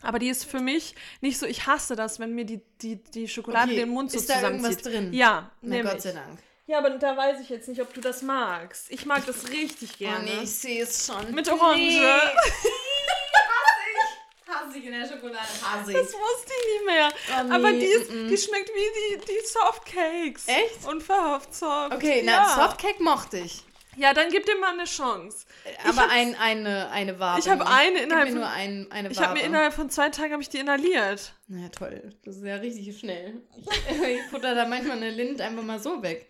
[0.02, 3.28] Aber die ist für mich nicht so, ich hasse das, wenn mir die, die, die
[3.30, 4.94] Schokolade Okay, den Mund so ist da irgendwas zusammenzieht.
[4.94, 5.14] drin?
[5.14, 5.82] Ja, Na.
[5.82, 6.40] Gott sei Dank.
[6.66, 8.90] Ja, aber da weiß ich jetzt nicht, ob du das magst.
[8.92, 10.24] Ich mag das richtig Oh gerne.
[10.26, 11.34] nee, ich sehe es schon.
[11.34, 11.78] Mit Orange.
[11.78, 12.00] Nee.
[12.06, 14.54] Hasse ich.
[14.54, 15.48] Hasse ich in der Schokolade.
[15.64, 16.14] Hasse Das ich.
[16.16, 17.10] wusste ich nicht mehr.
[17.40, 18.30] Oh, nee, Aber die, ist, mm, mm.
[18.30, 20.48] die schmeckt wie die, die Softcakes.
[20.48, 20.86] Echt?
[20.88, 21.94] Unverhofft soft.
[21.94, 22.50] Okay, na, ja.
[22.56, 23.64] Softcake mochte ich.
[23.98, 25.46] Ja, dann gib dem mal eine Chance.
[25.88, 27.40] Aber ein, eine, eine Wabe.
[27.40, 29.40] Ich habe eine Gib innerhalb mir von- nur ein, eine Ich habe Wabe.
[29.40, 31.34] mir innerhalb von zwei Tagen habe ich die inhaliert.
[31.48, 32.14] Na ja, toll.
[32.26, 33.42] Das ist ja richtig schnell.
[33.56, 36.28] Ich, ich futter da manchmal eine Lind einfach mal so weg.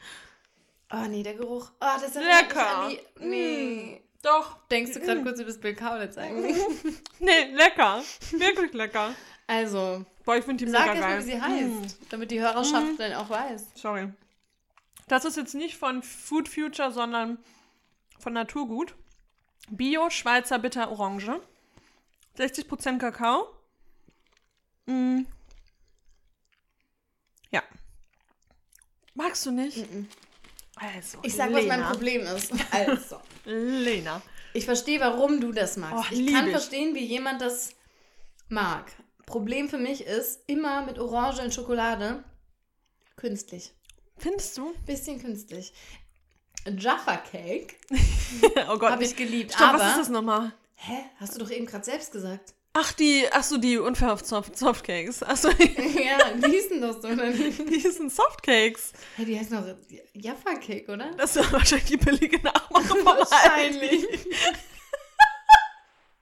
[0.91, 1.72] Oh nee, der Geruch.
[1.81, 2.77] Oh, das mich Lecker.
[2.84, 4.02] an die- Nee.
[4.22, 4.57] Doch.
[4.69, 6.56] Denkst du gerade kurz, du bist Bill Kaulitz eigentlich?
[7.19, 8.02] Nee, lecker.
[8.31, 9.14] Wirklich lecker.
[9.48, 11.19] Also, Boah, ich finde die sag mega geil.
[11.19, 13.68] wie sie heißt, damit die Hörerschaft dann auch weiß.
[13.76, 14.07] Sorry.
[15.14, 17.38] Das ist jetzt nicht von Food Future, sondern
[18.18, 18.95] von Naturgut.
[19.69, 21.40] Bio Schweizer Bitter Orange.
[22.35, 23.48] 60% Kakao.
[24.88, 25.22] Mm.
[27.52, 27.61] Ja.
[29.14, 29.85] Magst du nicht?
[30.77, 31.91] Also, Ich sag, was mein Lena.
[31.91, 32.52] Problem ist.
[32.72, 34.19] Also, Lena.
[34.56, 36.11] ich verstehe, warum du das magst.
[36.11, 36.53] Oh, ich kann ich.
[36.53, 37.76] verstehen, wie jemand das
[38.49, 38.91] mag.
[39.27, 42.23] Problem für mich ist, immer mit Orange in Schokolade,
[43.15, 43.76] künstlich.
[44.24, 44.74] Findest du?
[44.86, 45.74] Bisschen künstlich.
[46.78, 47.76] Jaffa Cake
[48.70, 48.91] oh Gott.
[48.91, 49.80] habe ich geliebt, Stopp, aber...
[49.80, 50.54] was ist das nochmal?
[50.76, 50.94] Hä?
[51.20, 52.54] Hast du doch eben gerade selbst gesagt.
[52.72, 55.24] Ach, die, ach so, die unverhofft Soft Softcakes.
[55.24, 57.70] Ach so, ja, die hießen doch so, oder nicht?
[57.70, 58.94] die sind Softcakes.
[59.18, 59.76] Hey, die heißen doch
[60.14, 61.12] Jaffa Cake, oder?
[61.18, 64.08] Das ist wahrscheinlich die billige Nachmache vom Wahrscheinlich.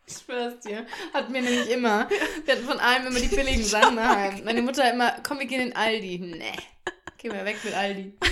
[0.07, 0.88] Ich schwör's dir.
[1.14, 2.10] Hatten wir nämlich immer.
[2.45, 4.44] Wir hatten von allem immer die billigen Sachen daheim.
[4.44, 6.18] Meine Mutter immer, komm, wir gehen in Aldi.
[6.18, 6.52] Nee.
[7.22, 8.18] Gehen wir weg mit Aldi.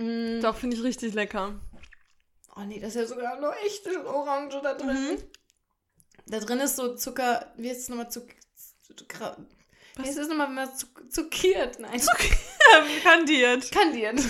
[0.00, 0.40] Mm.
[0.42, 1.58] Doch, finde ich richtig lecker.
[2.54, 5.16] Oh nee, das ist ja sogar noch echte Orange da drin.
[5.16, 5.22] Mhm.
[6.26, 8.08] Da drin ist so Zucker, wie heißt es nochmal?
[8.08, 9.36] Zucker.
[9.98, 11.80] Heißt es nochmal, wenn man zuck- zuckiert?
[11.80, 12.00] Nein.
[12.00, 13.72] Ähm, kandiert.
[13.72, 14.20] Kandiert.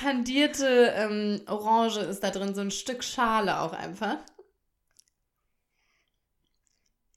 [0.00, 4.16] Kandierte ähm, Orange ist da drin, so ein Stück Schale auch einfach.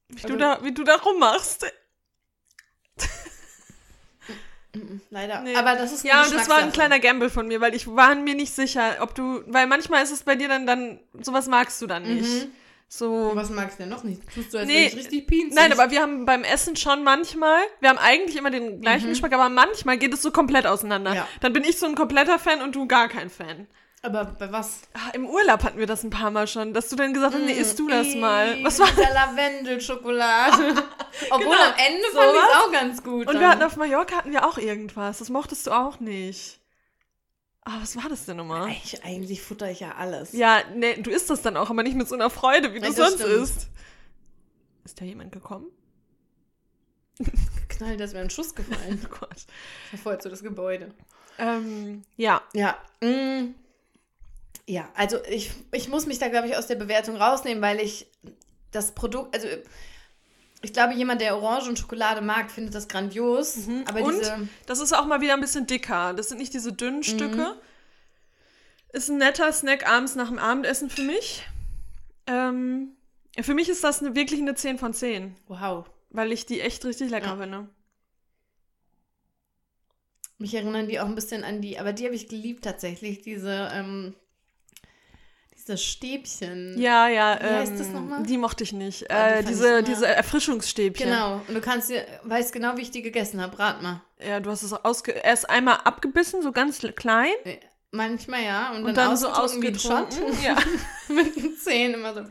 [0.09, 1.65] Wie, Also- du da, wie du da rummachst.
[4.73, 5.41] Mhm, Leider.
[5.41, 5.55] Nee.
[5.55, 8.15] Aber das ist Ja, und das war ein kleiner Gamble von mir, weil ich war
[8.15, 11.81] mir nicht sicher, ob du, weil manchmal ist es bei dir dann, dann sowas magst
[11.81, 12.45] du dann nicht.
[12.45, 12.51] Mhm.
[12.87, 13.31] So.
[13.35, 14.21] Was magst du denn noch nicht?
[14.33, 15.53] Tust du, als Nee, nee, richtig pinzig.
[15.55, 19.11] Nein, aber wir haben beim Essen schon manchmal, wir haben eigentlich immer den gleichen Mhm.
[19.11, 21.13] Geschmack, aber manchmal geht es so komplett auseinander.
[21.15, 21.27] Ja.
[21.39, 23.67] Dann bin ich so ein kompletter Fan und du gar kein Fan.
[24.03, 24.79] Aber bei was?
[24.93, 27.41] Ah, Im Urlaub hatten wir das ein paar Mal schon, dass du dann gesagt hast,
[27.43, 28.63] nee, isst du das Mm, mal.
[28.63, 30.73] Was war Dieser Lavendelschokolade.
[31.29, 32.49] Obwohl Genau, am Ende fand ich sowas.
[32.49, 33.27] es auch ganz gut.
[33.27, 33.39] Und dann.
[33.41, 35.19] wir hatten auf Mallorca hatten wir auch irgendwas.
[35.19, 36.59] Das mochtest du auch nicht.
[37.63, 38.63] Ah, was war das denn nochmal?
[38.63, 40.33] Eigentlich, eigentlich futter ich ja alles.
[40.33, 42.87] Ja, nee, du isst das dann auch, aber nicht mit so einer Freude, wie du
[42.87, 43.43] Nein, das sonst stimmt.
[43.43, 43.67] isst.
[44.83, 45.67] Ist da jemand gekommen?
[47.69, 48.99] Knall, da ist mir ein Schuss gefallen.
[49.05, 49.45] Oh Gott.
[49.91, 50.91] Verfolgt so das Gebäude.
[51.37, 52.41] Ähm, ja.
[52.53, 52.77] Ja.
[53.01, 53.53] Mm.
[54.71, 58.07] Ja, also ich, ich muss mich da, glaube ich, aus der Bewertung rausnehmen, weil ich
[58.71, 59.45] das Produkt, also
[60.61, 63.67] ich glaube, jemand, der Orange und Schokolade mag, findet das grandios.
[63.85, 64.05] Aber Mhm.
[64.05, 66.13] Und diese, das ist auch mal wieder ein bisschen dicker.
[66.13, 67.59] Das sind nicht diese dünnen Stücke.
[68.93, 71.45] Ist ein netter Snack abends nach dem Abendessen für mich.
[72.27, 72.95] Ähm,
[73.41, 75.85] für mich ist das eine, wirklich eine 10 von 10, wow.
[76.11, 77.37] weil ich die echt richtig lecker Ja.
[77.37, 77.67] finde.
[80.37, 83.69] Mich erinnern die auch ein bisschen an die, aber die habe ich geliebt tatsächlich, diese,
[83.73, 84.15] ähm,
[85.61, 86.79] diese Stäbchen.
[86.79, 87.39] Ja, ja.
[87.39, 88.23] Wie heißt das ähm, nochmal?
[88.23, 89.01] Die mochte ich nicht.
[89.01, 91.09] Die äh, fand diese, ich diese Erfrischungsstäbchen.
[91.09, 91.41] Genau.
[91.47, 93.57] Und du kannst dir, weißt genau, wie ich die gegessen habe.
[93.57, 94.01] Rat mal.
[94.25, 97.31] Ja, du hast es ausge erst einmal abgebissen, so ganz klein.
[97.91, 98.71] Manchmal ja.
[98.71, 100.23] Und, Und dann, dann so ausgetrunken.
[100.43, 100.55] Ja.
[101.09, 102.21] Mit den Zähnen immer so.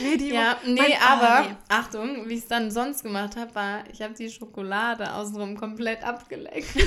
[0.00, 1.56] Nee, die Ja, nee, mein- ah, aber nee.
[1.68, 6.02] Achtung, wie ich es dann sonst gemacht habe, war, ich habe die Schokolade außenrum komplett
[6.02, 6.74] abgeleckt.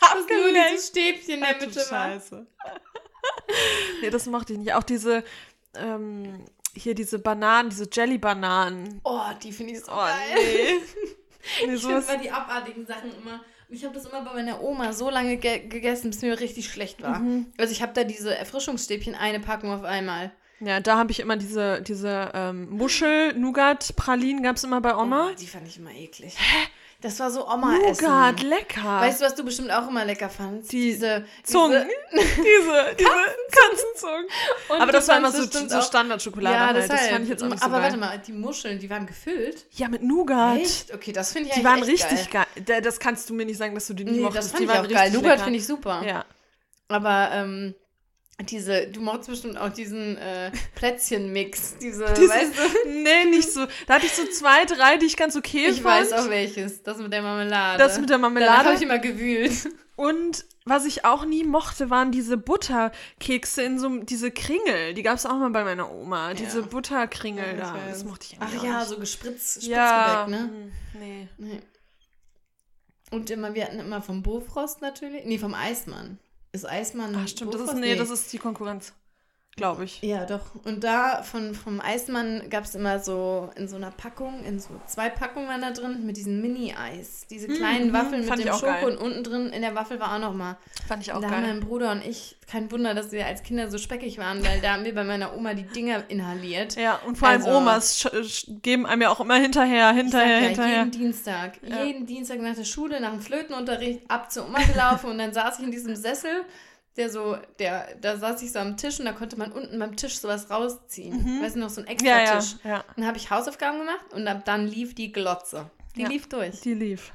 [0.00, 0.72] Dass nur Abgeleckt.
[0.72, 2.20] dieses Stäbchen in der Mitte war.
[4.02, 4.74] Nee, das mochte ich nicht.
[4.74, 5.24] Auch diese,
[5.76, 6.44] ähm,
[6.74, 9.00] hier diese Bananen, diese Jelly-Bananen.
[9.04, 10.12] Oh, die finde ich so Oh, geil.
[10.36, 11.66] nee.
[11.66, 13.40] nee Ich finde immer die abartigen Sachen immer.
[13.68, 16.68] Und ich habe das immer bei meiner Oma so lange ge gegessen, bis mir richtig
[16.70, 17.18] schlecht war.
[17.20, 17.46] Mhm.
[17.56, 20.32] Also ich habe da diese Erfrischungsstäbchen, eine Packung auf einmal.
[20.60, 25.30] ja, da habe ich immer diese, diese ähm, Muschel-Nougat-Pralinen gab es immer bei Oma.
[25.32, 26.36] Oh, die fand ich immer eklig.
[27.04, 28.02] Das war so Oma-Essen.
[28.06, 28.82] Nougat, lecker.
[29.00, 30.72] Weißt du, was du bestimmt auch immer lecker fandst?
[30.72, 31.86] Die diese Zungen.
[32.10, 33.10] Diese, diese, diese
[33.52, 34.24] Katzenzungen.
[34.80, 36.76] Aber das war immer so, so Standardschokolade Ja, halt.
[36.78, 37.82] das, Das fand ich jetzt auch nicht so Aber geil.
[37.84, 39.66] warte mal, die Muscheln, die waren gefüllt.
[39.72, 40.60] Ja, mit Nougat.
[40.60, 40.94] Echt?
[40.94, 42.46] Okay, das finde ich Die waren richtig geil.
[42.64, 44.44] Da- Das kannst du mir nicht sagen, dass du die nicht Nee, mochtest.
[44.44, 45.10] das fand die ich waren auch richtig geil.
[45.12, 46.02] Nougat finde ich super.
[46.06, 46.24] Ja.
[46.88, 47.74] Aber ähm,
[48.50, 51.76] diese, du mochtest bestimmt auch diesen äh, Plätzchenmix.
[51.80, 52.52] Diese, Dieses, weißt
[52.84, 52.88] du?
[52.90, 53.64] nee, nicht so.
[53.86, 56.10] Da hatte ich so zwei, drei, die ich ganz okay Ich fand.
[56.10, 56.82] weiß auch welches.
[56.82, 57.78] Das mit der Marmelade.
[57.78, 58.64] Das mit der Danach Marmelade.
[58.64, 59.52] habe ich immer gewühlt.
[59.96, 64.94] Und was ich auch nie mochte, waren diese Butterkekse in so diese Kringel.
[64.94, 66.34] Die gab es auch mal bei meiner Oma.
[66.34, 66.66] Diese Ja.
[66.66, 67.74] Butterkringel Ja, ich da.
[67.74, 67.80] weiß.
[67.90, 68.88] Das mochte ich Ach ja, auch nicht.
[68.88, 70.38] so gespritzt, Spritzgebäck, ja, ne?
[70.38, 71.28] hm, Nee.
[71.38, 71.60] Nee.
[73.12, 75.24] Und immer, wir hatten immer vom Bofrost natürlich.
[75.24, 76.18] Nee, vom Eismann.
[76.54, 77.16] Ist Eismann.
[77.16, 78.92] Ach stimmt, das ist, nee, das ist die Konkurrenz.
[79.56, 80.02] Glaube ich.
[80.02, 80.40] Ja, doch.
[80.64, 84.70] Und da von, vom Eismann gab es immer so in so einer Packung, in so
[84.86, 87.26] zwei Packungen waren da drin mit diesem Mini-Eis.
[87.30, 88.84] Diese kleinen mhm, Waffeln mit dem Schoko geil.
[88.84, 90.56] und unten drin in der Waffel war auch noch mal.
[90.88, 91.54] Fand ich auch da haben geil.
[91.54, 94.72] mein Bruder und ich, kein Wunder, dass wir als Kinder so speckig waren, weil da
[94.72, 96.74] haben wir bei meiner Oma die Dinger inhaliert.
[96.74, 100.40] Ja, und vor allem Also- Omas sch sch geben einem ja auch immer hinterher, hinterher,
[100.40, 100.78] ja, hinterher.
[100.78, 101.52] jeden Dienstag.
[101.62, 101.84] Ja.
[101.84, 105.60] Jeden Dienstag nach der Schule, nach dem Flötenunterricht, ab zur Oma gelaufen und dann saß
[105.60, 106.44] ich in diesem Sessel,
[106.96, 109.96] der so, der, da saß ich so am Tisch und da konnte man unten beim
[109.96, 111.42] Tisch sowas rausziehen.
[111.42, 112.18] Weißt du noch, so ein extra Mhm.
[112.18, 112.56] Ja, ja, Tisch.
[112.64, 112.84] ja.
[112.96, 115.70] Dann habe ich Hausaufgaben gemacht und ab dann lief die Glotze.
[115.96, 116.08] Die Ja.
[116.08, 116.60] lief durch.
[116.60, 117.12] Die lief.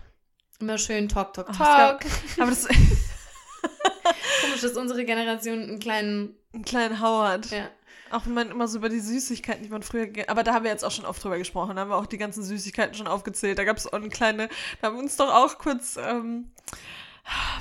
[0.60, 2.02] Immer schön Talk, Talk, Talk.
[2.40, 2.68] Aber das
[4.42, 7.50] Komisch, dass unsere Generation einen kleinen, ein kleinen Howard.
[7.52, 7.70] ja.
[8.12, 10.72] Auch wenn man immer so über die Süßigkeiten, die man früher Aber da haben wir
[10.72, 11.76] jetzt auch schon oft drüber gesprochen.
[11.76, 13.60] Da haben wir auch die ganzen Süßigkeiten schon aufgezählt.
[13.60, 14.50] Da gab es auch eine kleine.
[14.82, 15.96] Da haben wir uns doch auch kurz.
[16.02, 16.50] Ähm,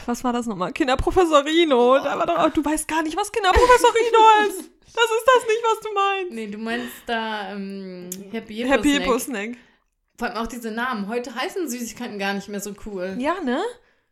[0.06, 0.72] was war das nochmal?
[0.72, 1.98] Kinderprofessorino.
[1.98, 4.18] Da war doch auch, du weißt gar nicht, was Kinderprofessorino
[4.48, 4.70] ist.
[4.86, 6.32] Das ist das nicht, was du meinst.
[6.32, 8.90] Nee, du meinst da ähm, Happy Hippo Happy.
[8.90, 9.56] Hippo Snack.
[10.16, 11.08] Vor allem auch diese Namen.
[11.08, 13.16] Heute heißen Süßigkeiten gar nicht mehr so cool.
[13.18, 13.62] Ja, ne?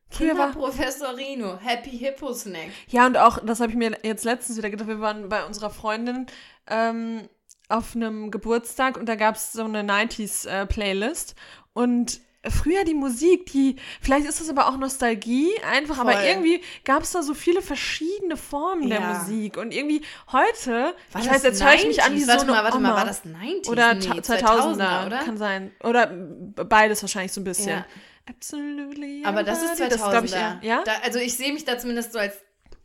[0.09, 0.53] Früher war.
[0.53, 2.71] Professor Rino, Happy Hippo Snack.
[2.89, 5.71] Ja, und auch, das habe ich mir jetzt letztens wieder gedacht, wir waren bei unserer
[5.71, 6.27] Freundin
[6.69, 7.29] ähm,
[7.69, 11.35] auf einem Geburtstag und da gab es so eine 90s-Playlist.
[11.73, 12.21] und
[12.51, 16.23] früher die Musik, die, vielleicht ist das aber auch Nostalgie einfach, aber Voll.
[16.25, 19.13] irgendwie gab es da so viele verschiedene Formen der Ja.
[19.15, 19.57] Musik.
[19.57, 20.03] Und irgendwie
[20.33, 22.27] heute, War ich weiß, jetzt höre ich mich an wie 90s?
[22.27, 22.89] so Warte eine mal, warte Oma.
[22.91, 23.69] mal, war das 90s?
[23.69, 25.19] Oder Nee, ta- 2000er, oder?
[25.25, 25.73] kann sein.
[25.83, 27.69] Oder beides wahrscheinlich so ein bisschen.
[27.69, 27.87] Ja.
[28.29, 29.23] Absolutely.
[29.25, 30.03] Aber das ist everybody.
[30.03, 30.21] 2000er.
[30.21, 30.83] Das, ich, ja?
[30.85, 32.35] Da, also ich sehe mich da zumindest so als,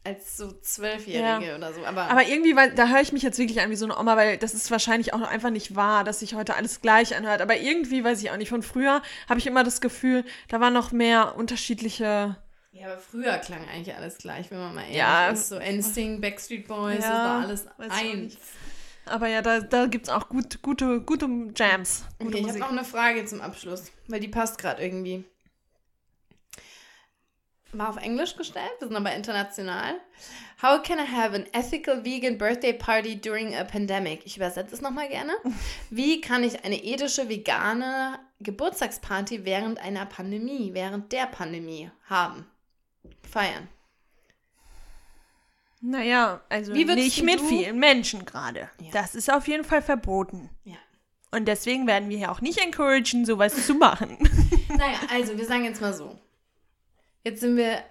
[0.04, 1.56] als so Zwölfjährige Ja.
[1.56, 1.86] oder so.
[1.86, 4.16] Aber, Aber irgendwie, weil, da höre ich mich jetzt wirklich an wie so eine Oma,
[4.18, 7.42] weil das ist wahrscheinlich auch einfach nicht wahr, dass sich heute alles gleich anhört.
[7.42, 10.74] Aber irgendwie, weiß ich auch nicht, von früher habe ich immer das Gefühl, da waren
[10.74, 12.36] noch mehr unterschiedliche.
[12.72, 15.30] ja, aber früher klang eigentlich alles gleich, wenn man mal ehrlich Ja.
[15.30, 15.50] ist.
[15.50, 18.38] So NSYNC, Backstreet Boys, das Ja, war alles eins.
[19.06, 22.06] Aber ja, da, da gibt es auch gut, gute, gute Jams.
[22.20, 25.26] Gute Okay, ich habe noch eine Frage zum Abschluss, weil die passt gerade irgendwie.
[27.74, 29.94] War auf Englisch gestellt, wir sind aber international.
[30.62, 34.26] How can I have an ethical vegan birthday party during a pandemic?
[34.26, 35.34] Ich übersetze es nochmal gerne.
[35.90, 42.46] Wie kann ich eine ethische vegane Geburtstagsparty während einer Pandemie, während der Pandemie haben?
[43.24, 43.70] Feiern.
[45.80, 48.70] Naja, also nicht du- mit vielen Menschen gerade.
[48.80, 48.92] Ja.
[48.92, 50.50] Das ist auf jeden Fall verboten.
[50.64, 50.76] Ja.
[51.32, 54.18] Und deswegen werden wir hier auch nicht encouragen, sowas zu machen.
[54.78, 56.18] Naja, also wir sagen jetzt mal so.
[57.24, 57.84] Jetzt sind wir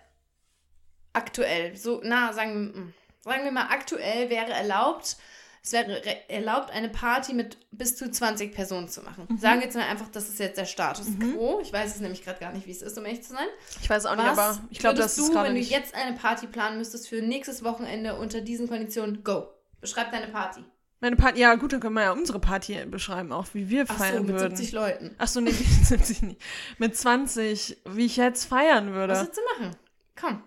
[1.13, 5.17] aktuell, so, na, sagen wir, mm, sagen wir mal, aktuell wäre erlaubt,
[5.63, 9.27] es wäre re- erlaubt, eine Party mit bis zu 20 Personen zu machen.
[9.39, 11.61] Sagen wir jetzt mal einfach, das ist jetzt der Status quo.
[11.63, 13.47] Ich weiß es nämlich gerade gar nicht, wie es ist, um ehrlich zu sein.
[13.83, 15.61] Ich weiß auch nicht, Was aber ich glaube, das würdest ist du, gerade wenn du
[15.61, 15.71] nicht.
[15.71, 19.49] jetzt eine Party planen müsstest für nächstes Wochenende unter diesen Konditionen, go.
[19.83, 20.65] Beschreib deine Party.
[21.03, 23.97] Meine Party, ja gut, dann können wir ja unsere Party beschreiben, auch wie wir Ach
[23.97, 24.55] so, feiern mit würden.
[24.55, 25.15] 70 Leuten.
[25.17, 26.43] Ach so, nee, mit 70 nicht.
[26.79, 29.15] Mit 20, wie ich jetzt feiern Was würde.
[29.15, 29.77] willst du machen?
[30.21, 30.43] Komm.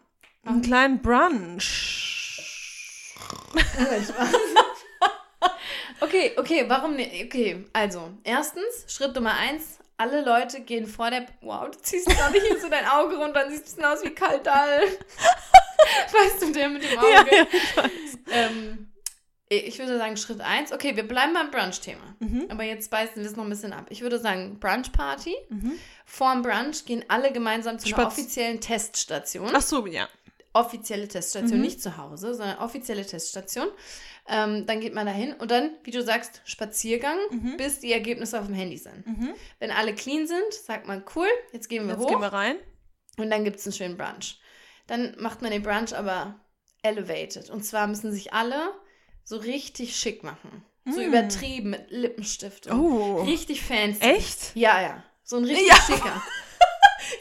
[0.45, 2.19] Einen kleinen Brunch.
[6.01, 7.25] okay, okay, warum nicht?
[7.25, 11.25] Okay, also, erstens, Schritt Nummer eins, alle Leute gehen vor der.
[11.41, 14.03] Wow, du ziehst gar nicht hier so dein Auge runter und siehst ein bisschen aus
[14.03, 14.81] wie Kaldal.
[16.11, 17.07] weißt du, der mit dem Auge?
[17.07, 17.89] Ja, ja.
[18.31, 18.92] Ähm,
[19.57, 20.71] ich würde sagen, Schritt eins.
[20.71, 22.15] Okay, wir bleiben beim Brunch-Thema.
[22.19, 22.45] Mhm.
[22.49, 23.85] Aber jetzt beißen wir es noch ein bisschen ab.
[23.89, 25.35] Ich würde sagen, Brunch-Party.
[25.49, 25.73] Mhm.
[26.05, 29.49] Vorm Brunch gehen alle gemeinsam zu einer Spatz- offiziellen Teststation.
[29.53, 30.07] Ach so, ja.
[30.55, 31.63] offizielle Teststation, Mhm.
[31.63, 33.67] nicht zu Hause, sondern offizielle Teststation.
[34.27, 37.57] Ähm, dann geht man dahin und dann, wie du sagst, Spaziergang, Mhm.
[37.57, 39.05] bis die Ergebnisse auf dem Handy sind.
[39.07, 39.33] Mhm.
[39.59, 42.57] Wenn alle clean sind, sagt man, cool, jetzt gehen wir Jetzt hoch gehen wir rein.
[43.17, 44.39] und dann gibt es einen schönen Brunch.
[44.85, 46.39] Dann macht man den Brunch aber
[46.83, 47.49] elevated.
[47.49, 48.73] Und zwar müssen sich alle
[49.23, 50.63] so richtig schick machen.
[50.85, 51.03] So Mm.
[51.05, 52.69] übertrieben mit Lippenstift.
[52.71, 53.23] Oh.
[53.23, 54.01] Richtig fancy.
[54.01, 54.55] Echt?
[54.55, 55.03] Ja, ja.
[55.23, 55.75] So ein richtig Ja.
[55.75, 56.21] schicker.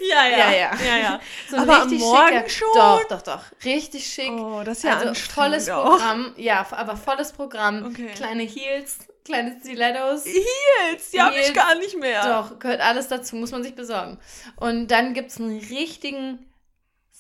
[0.08, 0.70] Ja, Ja, ja.
[0.84, 1.20] ja, ja.
[1.50, 2.48] So ein Aber richtig Morgen schicker.
[2.48, 2.68] schon?
[2.74, 3.40] Doch, doch, doch.
[3.64, 4.30] Richtig schick.
[4.30, 5.84] Oh, das ist ja also volles auch.
[5.84, 7.86] Programm, ja, aber volles Programm.
[7.86, 8.08] Okay.
[8.14, 10.24] Kleine Heels, kleine Stilettos.
[10.24, 12.22] Heels, die habe ich gar nicht mehr.
[12.24, 14.18] Doch, gehört alles dazu, muss man sich besorgen.
[14.56, 16.38] Und dann gibt es einen richtigen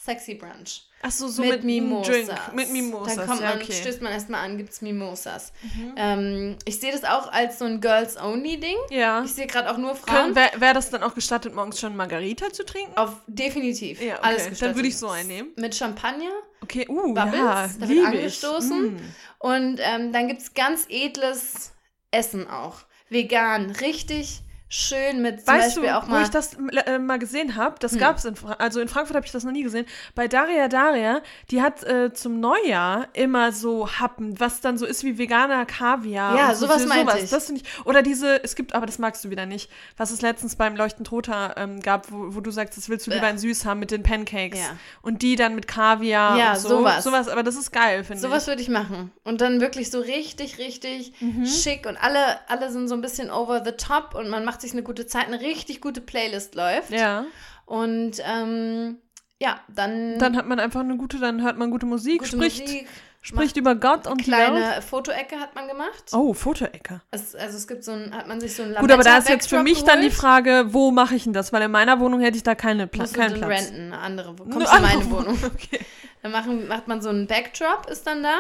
[0.04, 0.82] sexy Brunch.
[1.04, 2.06] Ach so, so mit, mit, Mimosas.
[2.08, 2.30] Drink.
[2.54, 3.72] Mit Mimosas, Dann kommt ja, man, okay.
[3.72, 5.52] stößt man erstmal an, gibt es Mimosas.
[5.62, 5.94] Mhm.
[5.96, 8.76] Ähm, ich sehe das auch als so ein Girls-Only-Ding.
[8.90, 9.24] Ja.
[9.24, 10.34] Ich sehe gerade auch nur Frauen.
[10.36, 12.96] Wäre wär das dann auch gestattet, morgens schon Margarita zu trinken?
[12.96, 14.00] Auf definitiv.
[14.00, 14.22] Ja, okay.
[14.22, 14.76] Alles Dann gestattet.
[14.76, 15.50] würde ich so einnehmen.
[15.56, 16.30] Mit Champagner.
[16.62, 18.94] Okay, uh, Bubbles, ja, da wird angestoßen.
[18.94, 19.14] Mm.
[19.40, 21.72] Und ähm, dann gibt es ganz edles
[22.12, 22.82] Essen auch.
[23.08, 23.72] Vegan.
[23.72, 24.42] Richtig
[24.74, 26.22] schön mit zum Weißt Beispiel du, auch wo mal.
[26.22, 26.54] ich das
[26.86, 27.74] äh, mal gesehen habe?
[27.78, 27.98] Das Hm.
[27.98, 29.84] gab es in Fra also in Frankfurt habe ich das noch nie gesehen.
[30.14, 31.20] Bei Daria Daria,
[31.50, 36.36] die hat äh, zum Neujahr immer so Happen, was dann so ist wie veganer Kaviar.
[36.38, 37.28] Ja, sowas so- meinte ich.
[37.28, 37.64] Das ich.
[37.84, 41.12] Oder diese, es gibt, aber das magst du wieder nicht, was es letztens beim Leuchtend
[41.12, 43.32] Roter ähm, gab, wo, wo du sagst, das willst du lieber Bäh.
[43.32, 44.58] in süß haben mit den Pancakes.
[44.58, 44.76] Ja.
[45.02, 46.68] Und die dann mit Kaviar Ja, und so.
[46.68, 47.04] sowas.
[47.04, 48.22] Sowas, aber das ist geil, finde ich.
[48.22, 49.10] Sowas würde ich machen.
[49.22, 51.44] Und dann wirklich so richtig, richtig Mhm.
[51.44, 51.84] schick.
[51.86, 52.18] Und alle,
[52.48, 55.26] alle sind so ein bisschen over the top und man macht sich eine gute Zeit.
[55.26, 56.90] Eine richtig gute Playlist läuft.
[56.90, 57.24] Ja.
[57.66, 58.96] Und ähm,
[59.40, 62.60] ja, dann, Dann hat man einfach eine gute, dann hört man gute Musik, gute spricht,
[62.62, 62.88] Musik.
[63.22, 64.46] spricht über Gott und die Welt.
[64.50, 66.04] Kleine Fotoecke hat man gemacht.
[66.12, 67.00] Oh, Fotoecke.
[67.10, 69.28] Es, also es gibt so ein, hat man sich so ein Gut, aber da ist
[69.28, 70.20] jetzt für mich dann die geholt.
[70.20, 71.52] Frage, wo mache ich denn das?
[71.52, 73.66] Weil in meiner Wohnung hätte ich da keine Pla Musst du keinen dann Platz.
[73.68, 74.38] renten, eine andere.
[74.38, 75.38] Wo- Eine Kommst du in meine andere Wohnung.
[75.54, 75.80] Okay.
[76.22, 78.38] Dann machen, macht man so einen Backdrop, ist dann da.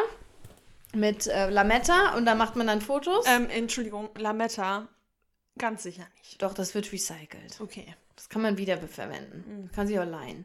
[0.94, 3.24] Mit äh, Lametta und da macht man dann Fotos.
[3.26, 4.86] Ähm, Entschuldigung, Lametta.
[5.58, 6.40] Ganz sicher nicht.
[6.42, 7.60] Doch, das wird recycelt.
[7.60, 7.94] Okay.
[8.16, 9.44] Das kann man wiederverwenden.
[9.46, 9.72] Mhm.
[9.72, 10.44] Kann sich auch leihen.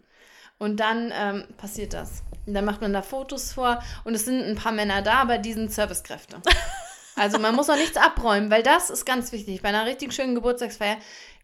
[0.59, 2.23] Und dann ähm, passiert das.
[2.45, 5.37] Und dann macht man da Fotos vor und es sind ein paar Männer da, aber
[5.37, 6.41] die sind Servicekräfte.
[7.15, 9.61] also man muss auch nichts abräumen, weil das ist ganz wichtig.
[9.61, 10.97] Bei einer richtig schönen Geburtstagsfeier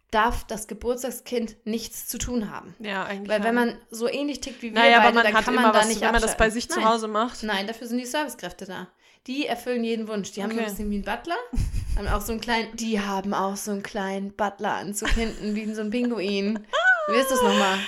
[0.09, 2.75] darf das Geburtstagskind nichts zu tun haben.
[2.79, 3.29] Ja, eigentlich.
[3.29, 5.53] Weil wenn man so ähnlich tickt wie wir Naja, beide, aber man dann hat kann
[5.53, 6.89] immer man da was, nicht wenn man das bei sich zu Nein.
[6.89, 7.43] Hause macht.
[7.43, 8.87] Nein, dafür sind die Servicekräfte da.
[9.27, 10.31] Die erfüllen jeden Wunsch.
[10.33, 10.69] Die haben so ein Okay.
[10.69, 11.37] bisschen wie ein Butler.
[11.95, 15.81] haben auch so einen kleinen, die haben auch so einen kleinen Butler-Anzug hinten, wie so
[15.81, 16.59] ein Pinguin.
[17.09, 17.79] Wie ist das nochmal?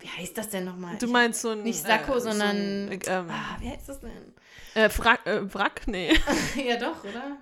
[0.00, 0.98] Wie heißt das denn nochmal?
[0.98, 1.62] Du meinst so ein.
[1.62, 2.92] Nicht Sakko, so ein, sondern.
[2.92, 4.10] äh, ähm, ah, wie heißt das denn?
[4.74, 5.82] äh, Wrack, äh, Wrack?
[5.86, 6.12] Nee.
[6.62, 7.38] ja, doch, oder?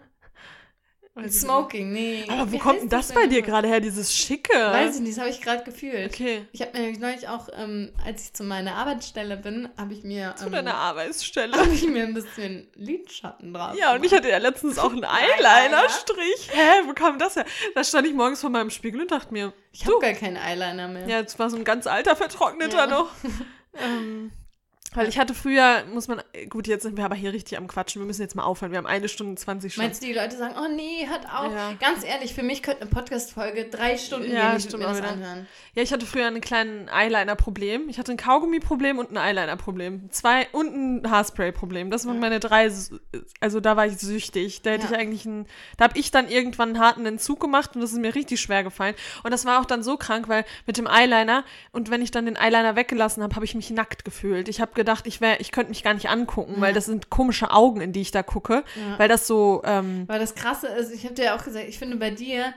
[1.17, 2.25] Weiß ich Smoking, nee.
[2.29, 4.53] Aber wo kommt denn das bei dir gerade her, dieses Schicke?
[4.53, 6.13] Weiß ich nicht, das habe ich gerade gefühlt.
[6.13, 6.47] Okay.
[6.51, 10.03] Ich habe mir nämlich neulich auch, ähm, als ich zu meiner Arbeitsstelle bin, habe ich
[10.03, 10.35] mir.
[10.37, 11.57] Zu ähm, deiner Arbeitsstelle.
[11.57, 13.77] habe ich mir ein bisschen Lidschatten drauf.
[13.79, 15.05] Ja, und ich hatte ja letztens auch einen
[15.65, 16.51] Eyeliner-Strich.
[16.51, 17.45] Hä, wo kam das her?
[17.77, 20.89] Da stand ich morgens vor meinem Spiegel und dachte mir, Ich habe gar keinen Eyeliner
[20.89, 21.07] mehr.
[21.07, 22.87] ja, jetzt war so ein ganz alter vertrockneter Ja.
[22.89, 23.11] noch.
[23.81, 24.33] ähm,
[24.95, 28.01] weil ich hatte früher, muss man, gut, jetzt sind wir aber hier richtig am Quatschen.
[28.03, 28.71] Wir müssen jetzt mal aufhören.
[28.73, 29.85] Wir haben eine Stunde 20 schon.
[29.85, 31.53] Meinst du, die Leute sagen, oh nee, hört auf.
[31.53, 31.73] Ja.
[31.81, 35.01] Ganz ehrlich, für mich könnte eine Podcast-Folge drei Stunden Ja, gehen, ich stimmt mir das
[35.03, 35.47] anhören.
[35.75, 37.89] Ja, ich hatte früher ein kleines Eyeliner-Problem.
[37.89, 40.11] Ich hatte ein Kaugummi-Problem und ein Eyeliner-Problem.
[40.11, 41.91] Zwei und ein Haarspray-Problem.
[41.91, 42.21] Das waren Ja.
[42.21, 42.71] meine drei.
[43.41, 44.63] Also da war ich süchtig.
[44.63, 44.93] Da hätte Ja.
[44.93, 45.47] ich eigentlich einen.
[45.77, 48.63] Da habe ich dann irgendwann einen harten Entzug gemacht und das ist mir richtig schwer
[48.63, 48.95] gefallen.
[49.23, 52.27] Und das war auch dann so krank, weil mit dem Eyeliner und wenn ich dann
[52.27, 54.49] den Eyeliner weggelassen habe, habe ich mich nackt gefühlt.
[54.49, 56.75] Ich habe gedacht, ich wäre, ich könnte mich gar nicht angucken, weil Ja.
[56.75, 58.99] das sind komische Augen, in die ich da gucke, Ja.
[58.99, 59.63] weil das so.
[59.65, 62.53] Ähm, Weil das Krasse ist, ich habe dir ja auch gesagt, ich finde bei dir,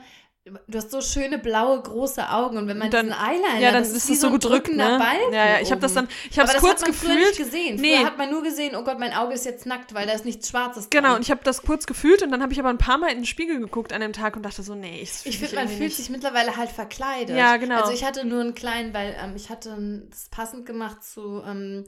[0.70, 3.84] Du hast so schöne blaue große Augen und wenn man Dann- diesen Eyeliner, Ja, dann
[3.84, 4.96] das ist wie es so ein gedrückt, ne?
[4.98, 7.28] Balken Ja, ja, ich habe das dann, ich habe es kurz hat man früher nicht
[7.38, 7.52] gefühlt.
[7.52, 7.82] gesehen.
[7.82, 7.98] Nee.
[7.98, 10.24] Früher hat man nur gesehen, oh Gott, mein Auge ist jetzt nackt, weil da ist
[10.24, 11.16] nichts Schwarzes Genau, dran.
[11.18, 13.18] und ich habe das kurz gefühlt und dann habe ich aber ein paar Mal in
[13.18, 15.92] den Spiegel geguckt an dem Tag und dachte so, nee, ich, Ich finde, man fühlt
[15.92, 17.36] sich mittlerweile halt verkleidet.
[17.36, 17.82] Ja, genau.
[17.82, 19.76] Also ich hatte nur einen kleinen, weil ähm, ich hatte
[20.10, 21.84] das passend gemacht zu ähm,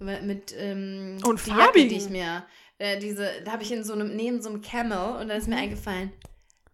[0.00, 2.44] mit ähm, Und die Jacke, die ich mir
[2.80, 5.48] äh, diese, da habe ich in so einem neben so einem Camel und dann ist
[5.48, 6.12] mir eingefallen.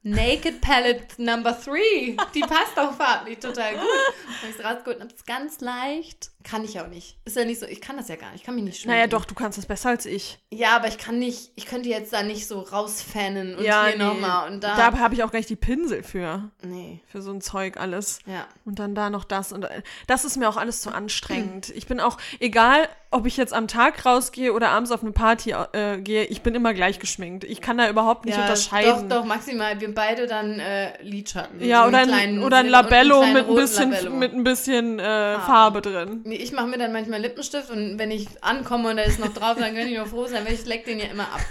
[0.05, 2.16] Naked Palette Number 3.
[2.32, 3.82] Die passt auch farblich total gut.
[4.40, 6.31] Habe ich es rausgeholt und habe es ganz leicht.
[6.48, 7.18] Kann ich auch nicht.
[7.24, 8.40] Ist ja nicht so, ich kann das ja gar nicht.
[8.43, 8.97] Ich kann mich nicht schminken.
[8.97, 10.39] Naja, doch, du kannst das besser als ich.
[10.52, 13.98] Ja, aber ich kann nicht, ich könnte jetzt da nicht so rausfannen und ja, hier
[13.98, 14.77] nochmal und da.
[14.77, 16.48] Da habe ich auch gleich die Pinsel für.
[16.62, 18.20] nee, Für so ein Zeug alles.
[18.27, 18.47] ja.
[18.64, 19.52] Und dann da noch das.
[19.52, 21.70] Und äh, das ist mir auch alles zu anstrengend.
[21.70, 25.52] Ich bin auch, egal ob ich jetzt am Tag rausgehe oder abends auf eine Party
[25.73, 27.44] äh, gehe, ich bin immer gleich geschminkt.
[27.44, 29.09] Ich kann da überhaupt nicht unterscheiden.
[29.09, 29.81] Doch, doch, maximal.
[29.81, 31.64] Wir beide dann äh, Lidschatten.
[31.64, 34.14] Ja, So oder ein, oder ein Labello mit ein bisschen, Labello.
[34.16, 36.20] mit ein bisschen äh, Farbe drin.
[36.24, 39.33] Nee, ich mache mir dann manchmal Lippenstift und wenn ich ankomme und da ist noch
[39.33, 41.41] drauf, dann kann ich nur froh sein, weil ich leck den ja immer ab.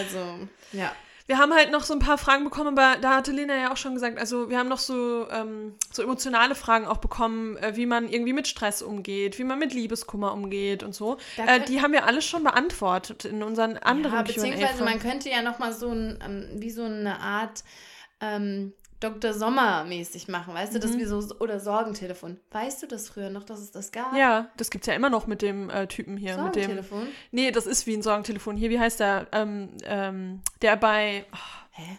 [0.00, 0.90] Also, ja.
[1.26, 3.76] Wir haben halt noch so ein paar Fragen bekommen, aber da hatte Lena ja auch
[3.76, 7.84] schon gesagt, also wir haben noch so, ähm, so emotionale Fragen auch bekommen, äh, wie
[7.84, 11.18] man irgendwie mit Stress umgeht, wie man mit Liebeskummer umgeht und so.
[11.36, 15.42] Äh, die haben wir alles schon beantwortet in unseren anderen ja, beziehungsweise man könnte ja
[15.42, 17.64] nochmal so ein, ähm, wie so eine Art
[18.20, 19.34] ähm, Dr.
[19.34, 22.40] Sommer-mäßig machen, weißt du, dass wir so, oder Sorgentelefon.
[22.50, 24.16] Weißt du das früher noch, dass es das gab?
[24.16, 26.36] Ja, das gibt's ja immer noch mit dem äh, Typen hier.
[26.38, 27.08] Mit dem, Sorgentelefon?
[27.30, 28.56] nee, das ist wie ein Sorgentelefon.
[28.56, 29.26] Hier, wie heißt der?
[29.32, 31.26] Ähm, ähm, der bei
[31.72, 31.98] Hä?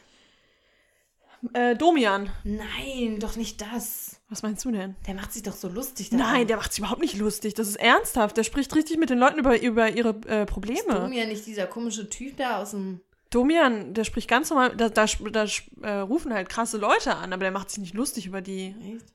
[1.54, 2.30] äh, Domian.
[2.44, 4.20] Nein, doch nicht das.
[4.30, 4.96] Was meinst du denn?
[5.06, 6.12] Der macht sich doch so lustig.
[6.12, 7.54] Nein, der macht sich überhaupt nicht lustig.
[7.54, 8.36] Das ist ernsthaft.
[8.38, 10.80] Der spricht richtig mit den Leuten über, über ihre äh, Probleme.
[10.80, 13.02] Ist ja nicht dieser komische Typ da aus dem.
[13.30, 15.46] Domian, der spricht ganz normal, da, da, da
[15.82, 18.76] äh, rufen halt krasse Leute an, aber der macht sich nicht lustig über die.
[18.96, 19.06] Echt?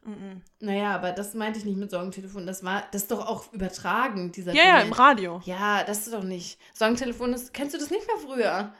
[0.60, 2.46] Naja, aber das meinte ich nicht mit Sorgentelefon.
[2.46, 5.40] Das war, das ist doch auch übertragen, dieser Ja, ja, im Radio.
[5.44, 6.58] Ja, das ist doch nicht.
[6.74, 7.54] Sorgentelefon ist.
[7.54, 8.74] Kennst du das nicht mehr früher?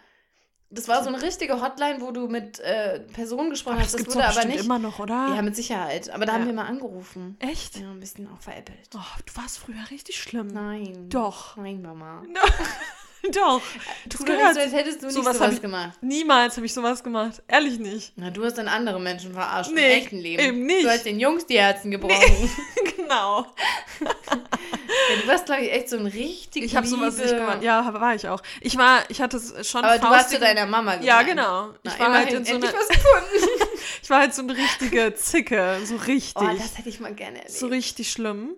[0.75, 3.93] Das war so eine richtige Hotline, wo du mit äh, Personen gesprochen hast.
[3.93, 4.65] Das, gibt's wurde aber nicht.
[4.65, 5.35] immer noch, oder?
[5.37, 6.09] Ja, mit Sicherheit.
[6.09, 6.39] Aber da Ja.
[6.39, 7.37] haben wir mal angerufen.
[7.41, 7.79] Echt?
[7.79, 8.89] Ja, ein bisschen auch veräppelt.
[8.95, 10.47] Oh, du warst früher richtig schlimm.
[10.47, 11.11] Nein.
[11.11, 11.59] Doch.
[11.59, 12.23] Nein, Mama.
[13.33, 13.61] Doch.
[14.05, 14.59] Du Das gehört, gehört.
[14.59, 15.99] als hättest du nicht Sowas sowas, gemacht.
[16.03, 17.43] Niemals habe ich sowas gemacht.
[17.47, 18.13] Ehrlich nicht.
[18.17, 20.43] Na, du hast dann andere Menschen verarscht Nee, im echten Leben.
[20.43, 20.85] eben nicht.
[20.85, 22.51] Du hast den Jungs die Herzen gebrochen.
[22.97, 23.47] genau.
[25.11, 27.63] Ja, du warst, glaube ich, echt so ein richtig Ich habe sowas nicht gemacht.
[27.63, 28.43] Ja, war ich auch.
[28.61, 31.05] Ich war, ich hatte es schon Aber du warst zu deiner Mama gemeint.
[31.05, 31.73] Ja, genau.
[31.83, 32.69] Na, Ich war halt in so einer,
[34.03, 36.37] ich war halt so eine richtige Zicke, so richtig.
[36.37, 37.53] Oh, das hätte ich mal gerne erlebt.
[37.57, 38.55] so richtig schlimm.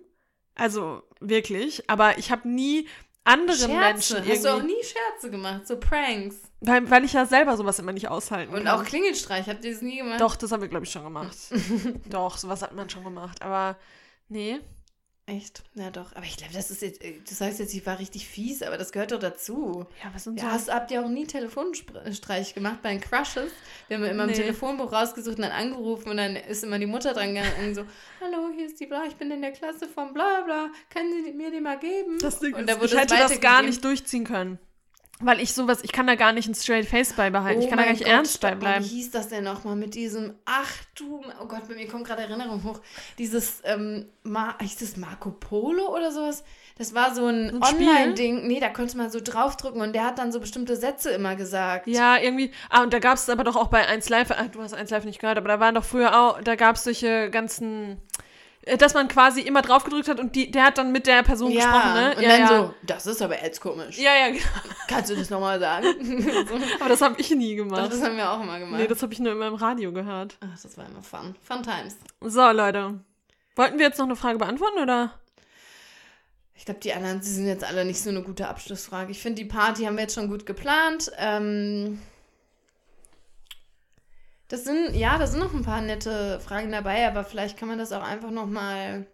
[0.55, 2.87] Also wirklich, aber ich habe nie
[3.25, 3.73] anderen Scherze.
[3.75, 5.67] Menschen irgendwie, Hast du auch nie Scherze gemacht?
[5.67, 6.35] So Pranks.
[6.61, 8.79] weil, weil ich ja selber sowas immer nicht aushalten Und kann.
[8.79, 9.47] auch Klingelstreich.
[9.49, 10.21] Habt ihr das nie gemacht?
[10.21, 11.35] Doch, das haben wir glaube ich schon gemacht.
[12.09, 13.75] Doch, sowas hat man schon gemacht, aber
[14.29, 14.59] nee.
[15.27, 15.63] Echt?
[15.73, 16.15] Ja, doch.
[16.15, 18.77] Aber ich glaube, das ist jetzt, äh, du sagst jetzt, ich war richtig fies, aber
[18.77, 19.87] das gehört doch dazu.
[20.03, 23.51] Ja, was sind Ja, hast, habt ihr auch nie Telefonstreich gemacht bei den Crushes?
[23.87, 24.33] Wir haben immer Nee.
[24.33, 27.73] im Telefonbuch rausgesucht und dann angerufen und dann ist immer die Mutter dran gegangen und
[27.75, 27.85] so,
[28.21, 31.31] hallo, hier ist die Bla, ich bin in der Klasse von bla bla, können Sie
[31.31, 32.19] mir die mal geben?
[32.19, 33.65] Das Ding und ist, ich es hätte das gar weitergegeben.
[33.65, 34.59] nicht durchziehen können.
[35.21, 37.61] Weil ich sowas, ich kann da gar nicht ein straight face beibehalten.
[37.61, 38.83] ich Oh kann da gar nicht Gott, ernst beibleiben.
[38.83, 42.23] Wie hieß das denn nochmal mit diesem, ach du, oh Gott, bei mir kommt gerade
[42.23, 42.81] Erinnerung hoch,
[43.17, 46.43] dieses, ähm, Ma, hieß das Marco Polo oder sowas?
[46.77, 47.63] Das war so ein, ein?
[47.63, 48.45] Online-Ding.
[48.47, 51.87] Nee, da konnte man so draufdrücken und der hat dann so bestimmte Sätze immer gesagt.
[51.87, 52.51] Ja, irgendwie.
[52.69, 54.89] Ah, und da gab es aber doch auch bei 1 Live, ah, du hast 1
[54.89, 58.01] Live nicht gehört, aber da waren doch früher auch, da gab es solche ganzen,
[58.77, 61.51] dass man quasi immer drauf gedrückt hat und die, der hat dann mit der Person
[61.51, 62.15] Ja, gesprochen, ne?
[62.15, 62.47] und ja, dann ja.
[62.47, 63.97] so, das ist aber jetzt komisch.
[63.97, 64.43] Ja, ja, genau.
[64.87, 65.87] Kannst du das nochmal sagen?
[66.79, 67.91] Aber das habe ich nie Doch, gemacht.
[67.91, 68.81] das haben wir auch immer gemacht.
[68.81, 70.37] Nee, das habe ich nur immer im Radio gehört.
[70.41, 71.35] Ach, das war immer fun.
[71.41, 71.95] Fun times.
[72.21, 72.99] So, Leute.
[73.55, 75.13] Wollten wir jetzt noch eine Frage beantworten oder?
[76.55, 79.11] Ich glaube, die anderen, sie sind jetzt alle nicht so eine gute Abschlussfrage.
[79.11, 81.11] Ich finde, die Party haben wir jetzt schon gut geplant.
[81.17, 81.99] Ähm,
[84.47, 87.77] das sind, ja, da sind noch ein paar nette Fragen dabei, aber vielleicht kann man
[87.77, 89.07] das auch einfach nochmal.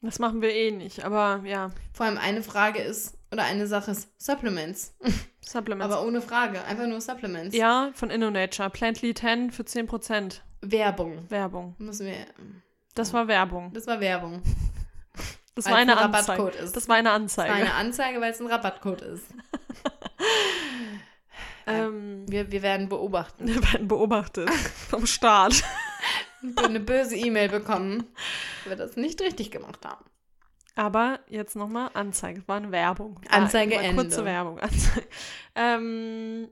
[0.00, 1.70] Das machen wir eh nicht, aber ja.
[1.92, 4.94] Vor allem eine Frage ist, oder eine Sache ist Supplements.
[5.40, 5.92] Supplements.
[5.92, 7.56] Aber ohne Frage, einfach nur Supplements.
[7.56, 8.70] ja, von InnoNature.
[8.70, 11.24] Plantly 10 für 10% Werbung.
[11.30, 11.74] Werbung.
[11.78, 12.14] Müssen wir.
[12.94, 13.72] Das war Werbung.
[13.72, 14.42] Das war Werbung.
[15.54, 16.28] Das war eine ein Anzeige.
[16.38, 16.76] Rabattcode ist.
[16.76, 17.50] Das war eine Das Anzeige.
[17.50, 19.24] war eine Anzeige, weil es ein Rabattcode ist.
[21.68, 23.46] ähm, Wir, wir werden beobachten.
[23.46, 24.50] wir werden beobachtet
[24.90, 25.62] vom Staat.
[26.42, 28.06] Und eine böse E-Mail bekommen,
[28.64, 30.04] weil wir das nicht richtig gemacht haben.
[30.76, 32.40] Aber jetzt nochmal Anzeige.
[32.40, 33.16] Es war eine Werbung.
[33.24, 34.02] War, Anzeige war Ende.
[34.02, 34.58] Kurze Werbung.
[34.60, 35.06] Anzeige.
[35.56, 36.48] Ähm,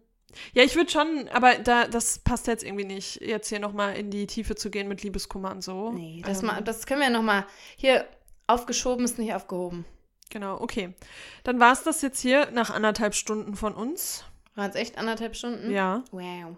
[0.53, 4.11] Ja, ich würde schon, aber da, das passt jetzt irgendwie nicht, jetzt hier nochmal in
[4.11, 5.93] die Tiefe zu gehen mit Liebeskummer und so.
[5.93, 7.47] Nee, das, Ähm, ma, das können wir nochmal.
[7.77, 8.05] Hier,
[8.49, 9.85] aufgeschoben ist nicht aufgehoben.
[10.31, 10.93] Genau, okay.
[11.45, 14.25] Dann war es das jetzt hier nach anderthalb Stunden von uns.
[14.57, 15.71] Waren es echt anderthalb Stunden?
[15.71, 16.03] Ja.
[16.11, 16.57] Wow.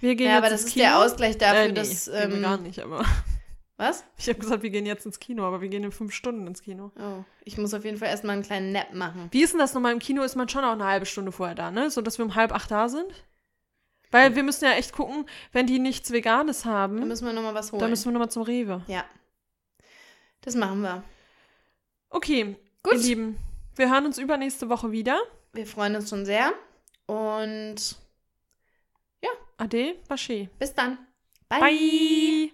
[0.00, 0.84] Wir gehen Ja, jetzt aber das ist Kino.
[0.84, 2.08] der Ausgleich dafür, äh, nee, dass.
[2.08, 3.04] Ähm, gar nicht, aber
[3.76, 4.04] was?
[4.16, 6.62] ich habe gesagt, wir gehen jetzt ins Kino, aber wir gehen in fünf Stunden ins
[6.62, 6.90] Kino.
[6.98, 9.28] Oh, ich muss auf jeden Fall erstmal einen kleinen Nap machen.
[9.32, 9.92] Wie ist denn das nochmal?
[9.92, 11.90] Im Kino ist man schon auch eine halbe Stunde vorher da, ne?
[11.90, 13.24] So dass wir um halb acht da sind?
[14.12, 17.54] Weil wir müssen ja echt gucken, wenn die nichts Veganes Da haben, müssen wir nochmal
[17.54, 17.80] was holen.
[17.80, 18.82] dann müssen wir nochmal zum Rewe.
[18.88, 19.04] ja.
[20.42, 21.02] Das machen wir.
[22.08, 22.94] Okay, Gut.
[22.94, 23.36] ihr Lieben,
[23.76, 25.20] wir hören uns übernächste Woche wieder.
[25.52, 26.52] Wir freuen uns schon sehr.
[27.10, 27.96] Und
[29.58, 30.48] Ade, Basché.
[30.60, 30.96] bis dann.
[31.48, 32.52] Bye.